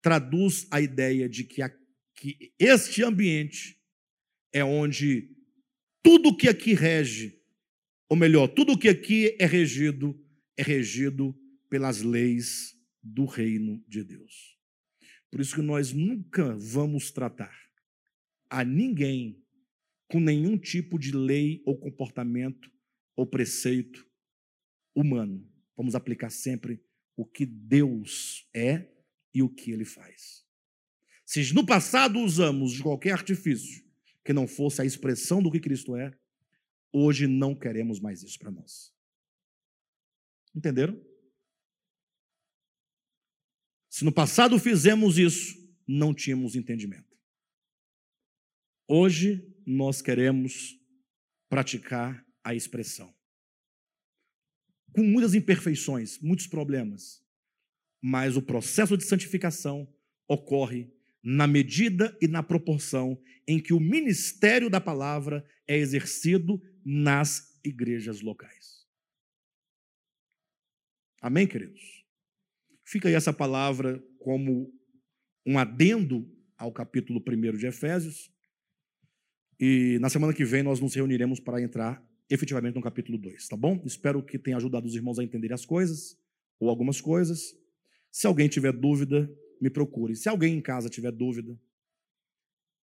traduz 0.00 0.66
a 0.70 0.80
ideia 0.80 1.28
de 1.28 1.44
que, 1.44 1.62
a, 1.62 1.70
que 2.14 2.52
este 2.58 3.02
ambiente 3.02 3.76
é 4.52 4.64
onde 4.64 5.30
tudo 6.02 6.36
que 6.36 6.48
aqui 6.48 6.74
rege, 6.74 7.42
ou 8.08 8.16
melhor, 8.16 8.46
tudo 8.48 8.78
que 8.78 8.88
aqui 8.88 9.36
é 9.38 9.46
regido, 9.46 10.16
é 10.56 10.62
regido 10.62 11.36
pelas 11.68 12.02
leis 12.02 12.74
do 13.02 13.24
reino 13.24 13.84
de 13.88 14.04
Deus. 14.04 14.56
Por 15.30 15.40
isso 15.40 15.56
que 15.56 15.62
nós 15.62 15.92
nunca 15.92 16.56
vamos 16.56 17.10
tratar 17.10 17.54
a 18.48 18.64
ninguém 18.64 19.44
com 20.08 20.20
nenhum 20.20 20.56
tipo 20.56 20.98
de 20.98 21.12
lei 21.12 21.62
ou 21.66 21.76
comportamento 21.76 22.70
ou 23.14 23.26
preceito 23.26 24.06
humano. 24.94 25.46
Vamos 25.76 25.94
aplicar 25.94 26.30
sempre 26.30 26.82
o 27.16 27.24
que 27.24 27.44
Deus 27.44 28.48
é 28.54 28.88
e 29.34 29.42
o 29.42 29.48
que 29.48 29.70
ele 29.70 29.84
faz. 29.84 30.44
Se 31.24 31.52
no 31.52 31.66
passado 31.66 32.20
usamos 32.20 32.72
de 32.72 32.82
qualquer 32.82 33.12
artifício 33.12 33.84
que 34.24 34.32
não 34.32 34.46
fosse 34.46 34.80
a 34.80 34.84
expressão 34.84 35.42
do 35.42 35.50
que 35.50 35.60
Cristo 35.60 35.96
é, 35.96 36.16
hoje 36.92 37.26
não 37.26 37.54
queremos 37.54 38.00
mais 38.00 38.22
isso 38.22 38.38
para 38.38 38.50
nós. 38.50 38.94
Entenderam? 40.54 41.00
Se 43.90 44.04
no 44.04 44.12
passado 44.12 44.58
fizemos 44.58 45.18
isso, 45.18 45.56
não 45.86 46.14
tínhamos 46.14 46.54
entendimento. 46.54 47.16
Hoje 48.88 49.55
nós 49.66 50.00
queremos 50.00 50.78
praticar 51.48 52.24
a 52.44 52.54
expressão. 52.54 53.12
Com 54.92 55.02
muitas 55.02 55.34
imperfeições, 55.34 56.18
muitos 56.20 56.46
problemas, 56.46 57.22
mas 58.00 58.36
o 58.36 58.42
processo 58.42 58.96
de 58.96 59.04
santificação 59.04 59.92
ocorre 60.28 60.90
na 61.22 61.46
medida 61.46 62.16
e 62.22 62.28
na 62.28 62.42
proporção 62.42 63.20
em 63.48 63.60
que 63.60 63.72
o 63.72 63.80
ministério 63.80 64.70
da 64.70 64.80
palavra 64.80 65.44
é 65.66 65.76
exercido 65.76 66.62
nas 66.84 67.58
igrejas 67.64 68.20
locais. 68.20 68.86
Amém, 71.20 71.46
queridos? 71.46 72.04
Fica 72.84 73.08
aí 73.08 73.14
essa 73.14 73.32
palavra 73.32 74.00
como 74.20 74.72
um 75.44 75.58
adendo 75.58 76.32
ao 76.56 76.72
capítulo 76.72 77.20
1 77.26 77.56
de 77.56 77.66
Efésios. 77.66 78.32
E 79.58 79.98
na 80.00 80.08
semana 80.08 80.34
que 80.34 80.44
vem 80.44 80.62
nós 80.62 80.80
nos 80.80 80.94
reuniremos 80.94 81.40
para 81.40 81.60
entrar 81.60 82.04
efetivamente 82.28 82.74
no 82.74 82.82
capítulo 82.82 83.16
2, 83.16 83.48
tá 83.48 83.56
bom? 83.56 83.80
Espero 83.84 84.22
que 84.22 84.38
tenha 84.38 84.56
ajudado 84.56 84.86
os 84.86 84.94
irmãos 84.94 85.18
a 85.18 85.24
entenderem 85.24 85.54
as 85.54 85.64
coisas, 85.64 86.18
ou 86.58 86.68
algumas 86.68 87.00
coisas. 87.00 87.54
Se 88.10 88.26
alguém 88.26 88.48
tiver 88.48 88.72
dúvida, 88.72 89.30
me 89.60 89.70
procure. 89.70 90.14
Se 90.16 90.28
alguém 90.28 90.56
em 90.56 90.60
casa 90.60 90.88
tiver 90.88 91.12
dúvida, 91.12 91.58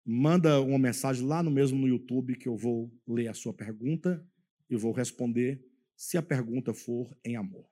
manda 0.06 0.62
uma 0.62 0.80
mensagem 0.80 1.26
lá 1.26 1.44
no 1.44 1.52
mesmo 1.52 1.78
no 1.78 1.88
YouTube 1.88 2.36
que 2.36 2.48
eu 2.48 2.58
vou 2.58 2.92
ler 3.08 3.28
a 3.28 3.34
sua 3.34 3.54
pergunta 3.54 4.26
e 4.70 4.76
vou 4.76 4.92
responder 4.92 5.64
se 5.96 6.18
a 6.18 6.22
pergunta 6.22 6.74
for 6.74 7.16
em 7.24 7.36
amor. 7.36 7.66